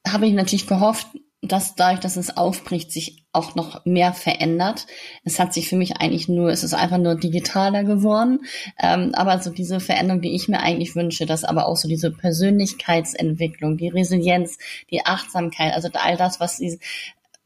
habe 0.06 0.26
ich 0.26 0.32
natürlich 0.32 0.66
gehofft, 0.66 1.08
dass 1.42 1.74
dadurch, 1.74 2.00
dass 2.00 2.16
es 2.16 2.36
aufbricht, 2.36 2.92
sich 2.92 3.23
auch 3.34 3.54
noch 3.54 3.84
mehr 3.84 4.12
verändert. 4.12 4.86
Es 5.24 5.38
hat 5.38 5.52
sich 5.52 5.68
für 5.68 5.76
mich 5.76 5.96
eigentlich 5.96 6.28
nur, 6.28 6.50
es 6.50 6.62
ist 6.62 6.74
einfach 6.74 6.98
nur 6.98 7.16
digitaler 7.16 7.84
geworden. 7.84 8.40
Ähm, 8.80 9.12
aber 9.14 9.40
so 9.40 9.50
diese 9.50 9.80
Veränderung, 9.80 10.22
die 10.22 10.34
ich 10.34 10.48
mir 10.48 10.60
eigentlich 10.60 10.94
wünsche, 10.96 11.26
dass 11.26 11.44
aber 11.44 11.66
auch 11.66 11.76
so 11.76 11.88
diese 11.88 12.10
Persönlichkeitsentwicklung, 12.10 13.76
die 13.76 13.88
Resilienz, 13.88 14.58
die 14.90 15.04
Achtsamkeit, 15.04 15.74
also 15.74 15.88
all 15.94 16.16
das, 16.16 16.40
was 16.40 16.58
die, 16.58 16.78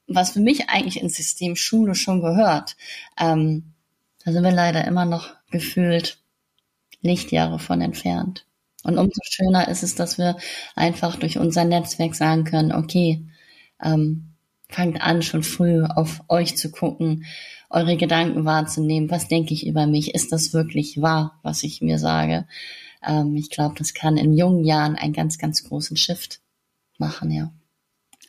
was 0.07 0.31
für 0.31 0.41
mich 0.41 0.69
eigentlich 0.69 1.01
ins 1.01 1.17
System 1.17 1.57
Schule 1.57 1.95
schon 1.95 2.21
gehört, 2.21 2.77
ähm, 3.19 3.75
da 4.25 4.33
sind 4.33 4.43
wir 4.43 4.53
leider 4.53 4.85
immer 4.85 5.05
noch 5.05 5.31
gefühlt 5.51 6.19
Lichtjahre 7.01 7.59
von 7.59 7.81
entfernt. 7.81 8.47
Und 8.85 8.99
umso 8.99 9.21
schöner 9.23 9.69
ist 9.69 9.83
es, 9.83 9.95
dass 9.95 10.19
wir 10.19 10.37
einfach 10.75 11.17
durch 11.17 11.39
unser 11.39 11.65
Netzwerk 11.65 12.15
sagen 12.15 12.45
können, 12.45 12.73
okay, 12.73 13.27
ähm, 13.83 14.28
fangt 14.69 15.01
an, 15.01 15.23
schon 15.23 15.43
früh 15.43 15.83
auf 15.83 16.21
euch 16.29 16.57
zu 16.57 16.71
gucken, 16.71 17.25
eure 17.71 17.97
Gedanken 17.97 18.45
wahrzunehmen. 18.45 19.11
Was 19.11 19.29
denke 19.29 19.55
ich 19.55 19.67
über 19.67 19.87
mich? 19.87 20.15
Ist 20.15 20.33
das 20.33 20.53
wirklich 20.53 21.01
wahr, 21.01 21.39
was 21.43 21.63
ich 21.63 21.81
mir 21.81 21.99
sage? 21.99 22.47
Ähm, 23.07 23.37
ich 23.37 23.51
glaube, 23.51 23.75
das 23.79 23.95
kann 23.95 24.17
in 24.17 24.33
jungen 24.33 24.65
Jahren 24.65 24.97
einen 24.97 25.13
ganz, 25.13 25.39
ganz 25.39 25.65
großen 25.65 25.97
Shift 25.97 26.41
machen, 26.99 27.31
ja. 27.31 27.53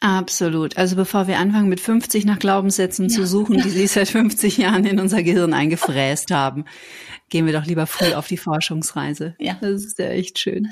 Absolut. 0.02 0.78
Also 0.78 0.96
bevor 0.96 1.28
wir 1.28 1.40
anfangen, 1.40 1.68
mit 1.68 1.82
50 1.82 2.24
nach 2.24 2.40
Glaubenssätzen 2.40 3.10
ja. 3.10 3.16
zu 3.16 3.28
suchen, 3.28 3.58
die 3.58 3.70
sich 3.70 3.92
seit 3.92 4.08
50 4.08 4.58
Jahren 4.58 4.86
in 4.86 5.00
unser 5.00 5.24
Gehirn 5.24 5.54
eingefräst 5.54 6.32
haben, 6.32 6.66
gehen 7.30 7.46
wir 7.46 7.54
doch 7.54 7.66
lieber 7.66 7.86
früh 7.86 8.14
auf 8.14 8.28
die 8.28 8.38
Forschungsreise. 8.38 9.36
Ja. 9.40 9.58
Das 9.60 9.84
ist 9.84 10.00
ja 10.00 10.08
echt 10.08 10.40
schön. 10.40 10.70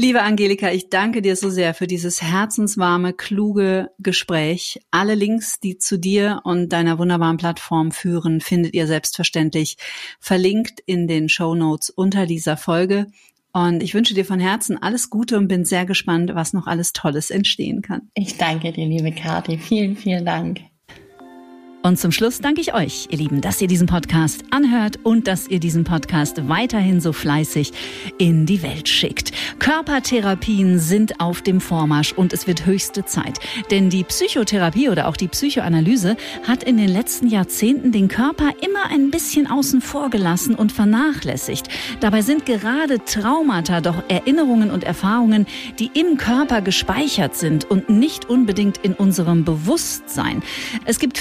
Liebe 0.00 0.22
Angelika, 0.22 0.70
ich 0.70 0.90
danke 0.90 1.22
dir 1.22 1.34
so 1.34 1.50
sehr 1.50 1.74
für 1.74 1.88
dieses 1.88 2.22
herzenswarme, 2.22 3.12
kluge 3.12 3.90
Gespräch. 3.98 4.80
Alle 4.92 5.16
Links, 5.16 5.58
die 5.58 5.76
zu 5.76 5.98
dir 5.98 6.40
und 6.44 6.72
deiner 6.72 7.00
wunderbaren 7.00 7.36
Plattform 7.36 7.90
führen, 7.90 8.40
findet 8.40 8.74
ihr 8.74 8.86
selbstverständlich 8.86 9.76
verlinkt 10.20 10.78
in 10.86 11.08
den 11.08 11.28
Show 11.28 11.56
Notes 11.56 11.90
unter 11.90 12.26
dieser 12.26 12.56
Folge. 12.56 13.08
Und 13.52 13.82
ich 13.82 13.92
wünsche 13.92 14.14
dir 14.14 14.24
von 14.24 14.38
Herzen 14.38 14.80
alles 14.80 15.10
Gute 15.10 15.36
und 15.36 15.48
bin 15.48 15.64
sehr 15.64 15.84
gespannt, 15.84 16.30
was 16.32 16.52
noch 16.52 16.68
alles 16.68 16.92
Tolles 16.92 17.30
entstehen 17.30 17.82
kann. 17.82 18.02
Ich 18.14 18.36
danke 18.36 18.70
dir, 18.70 18.86
liebe 18.86 19.10
Kathi. 19.10 19.58
Vielen, 19.58 19.96
vielen 19.96 20.24
Dank. 20.24 20.60
Und 21.80 21.96
zum 21.96 22.10
Schluss 22.10 22.40
danke 22.40 22.60
ich 22.60 22.74
euch, 22.74 23.06
ihr 23.10 23.18
Lieben, 23.18 23.40
dass 23.40 23.62
ihr 23.62 23.68
diesen 23.68 23.86
Podcast 23.86 24.42
anhört 24.50 24.98
und 25.04 25.28
dass 25.28 25.46
ihr 25.46 25.60
diesen 25.60 25.84
Podcast 25.84 26.48
weiterhin 26.48 27.00
so 27.00 27.12
fleißig 27.12 27.72
in 28.18 28.46
die 28.46 28.64
Welt 28.64 28.88
schickt. 28.88 29.30
Körpertherapien 29.60 30.80
sind 30.80 31.20
auf 31.20 31.40
dem 31.40 31.60
Vormarsch 31.60 32.12
und 32.12 32.32
es 32.32 32.48
wird 32.48 32.66
höchste 32.66 33.04
Zeit. 33.04 33.38
Denn 33.70 33.90
die 33.90 34.02
Psychotherapie 34.02 34.88
oder 34.88 35.06
auch 35.06 35.16
die 35.16 35.28
Psychoanalyse 35.28 36.16
hat 36.46 36.64
in 36.64 36.78
den 36.78 36.88
letzten 36.88 37.28
Jahrzehnten 37.28 37.92
den 37.92 38.08
Körper 38.08 38.50
immer 38.60 38.90
ein 38.90 39.12
bisschen 39.12 39.46
außen 39.46 39.80
vor 39.80 40.10
gelassen 40.10 40.56
und 40.56 40.72
vernachlässigt. 40.72 41.68
Dabei 42.00 42.22
sind 42.22 42.44
gerade 42.44 43.04
Traumata 43.04 43.80
doch 43.80 44.02
Erinnerungen 44.08 44.72
und 44.72 44.82
Erfahrungen, 44.82 45.46
die 45.78 45.92
im 45.94 46.16
Körper 46.16 46.60
gespeichert 46.60 47.36
sind 47.36 47.70
und 47.70 47.88
nicht 47.88 48.28
unbedingt 48.28 48.78
in 48.78 48.94
unserem 48.94 49.44
Bewusstsein. 49.44 50.42
Es 50.84 50.98
gibt 50.98 51.18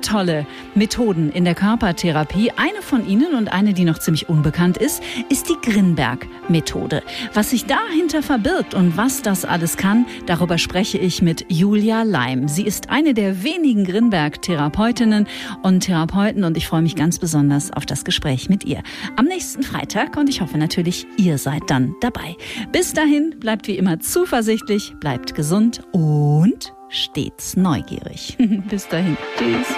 tolle 0.00 0.46
Methoden 0.74 1.30
in 1.30 1.44
der 1.44 1.54
Körpertherapie. 1.54 2.52
Eine 2.56 2.82
von 2.82 3.06
ihnen 3.06 3.34
und 3.34 3.52
eine, 3.52 3.74
die 3.74 3.84
noch 3.84 3.98
ziemlich 3.98 4.28
unbekannt 4.28 4.76
ist, 4.76 5.02
ist 5.28 5.48
die 5.48 5.70
Grinberg-Methode. 5.70 7.02
Was 7.34 7.50
sich 7.50 7.66
dahinter 7.66 8.22
verbirgt 8.22 8.74
und 8.74 8.96
was 8.96 9.22
das 9.22 9.44
alles 9.44 9.76
kann, 9.76 10.06
darüber 10.26 10.58
spreche 10.58 10.98
ich 10.98 11.22
mit 11.22 11.46
Julia 11.48 12.02
Leim. 12.02 12.48
Sie 12.48 12.64
ist 12.64 12.90
eine 12.90 13.14
der 13.14 13.42
wenigen 13.42 13.84
Grinberg-Therapeutinnen 13.84 15.26
und 15.62 15.80
Therapeuten 15.80 16.44
und 16.44 16.56
ich 16.56 16.66
freue 16.66 16.82
mich 16.82 16.96
ganz 16.96 17.18
besonders 17.18 17.72
auf 17.72 17.86
das 17.86 18.04
Gespräch 18.04 18.48
mit 18.48 18.64
ihr 18.64 18.82
am 19.16 19.26
nächsten 19.26 19.62
Freitag 19.62 20.16
und 20.16 20.28
ich 20.28 20.40
hoffe 20.40 20.58
natürlich, 20.58 21.06
ihr 21.16 21.38
seid 21.38 21.62
dann 21.68 21.94
dabei. 22.00 22.36
Bis 22.72 22.92
dahin 22.92 23.34
bleibt 23.38 23.68
wie 23.68 23.76
immer 23.76 24.00
zuversichtlich, 24.00 24.94
bleibt 25.00 25.34
gesund 25.34 25.82
und 25.92 26.72
stets 26.88 27.56
neugierig. 27.56 28.36
Bis 28.68 28.88
dahin. 28.88 29.16
Tschüss. 29.38 29.68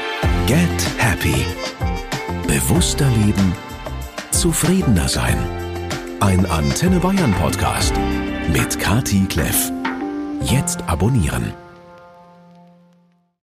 Get 0.46 0.68
Happy. 0.98 1.44
Bewusster 2.46 3.08
leben. 3.10 3.52
Zufriedener 4.30 5.08
sein. 5.08 5.38
Ein 6.20 6.46
Antenne 6.46 7.00
Bayern 7.00 7.32
Podcast 7.34 7.94
mit 8.52 8.78
Kati 8.78 9.26
Kleff. 9.28 9.70
Jetzt 10.42 10.82
abonnieren. 10.88 11.52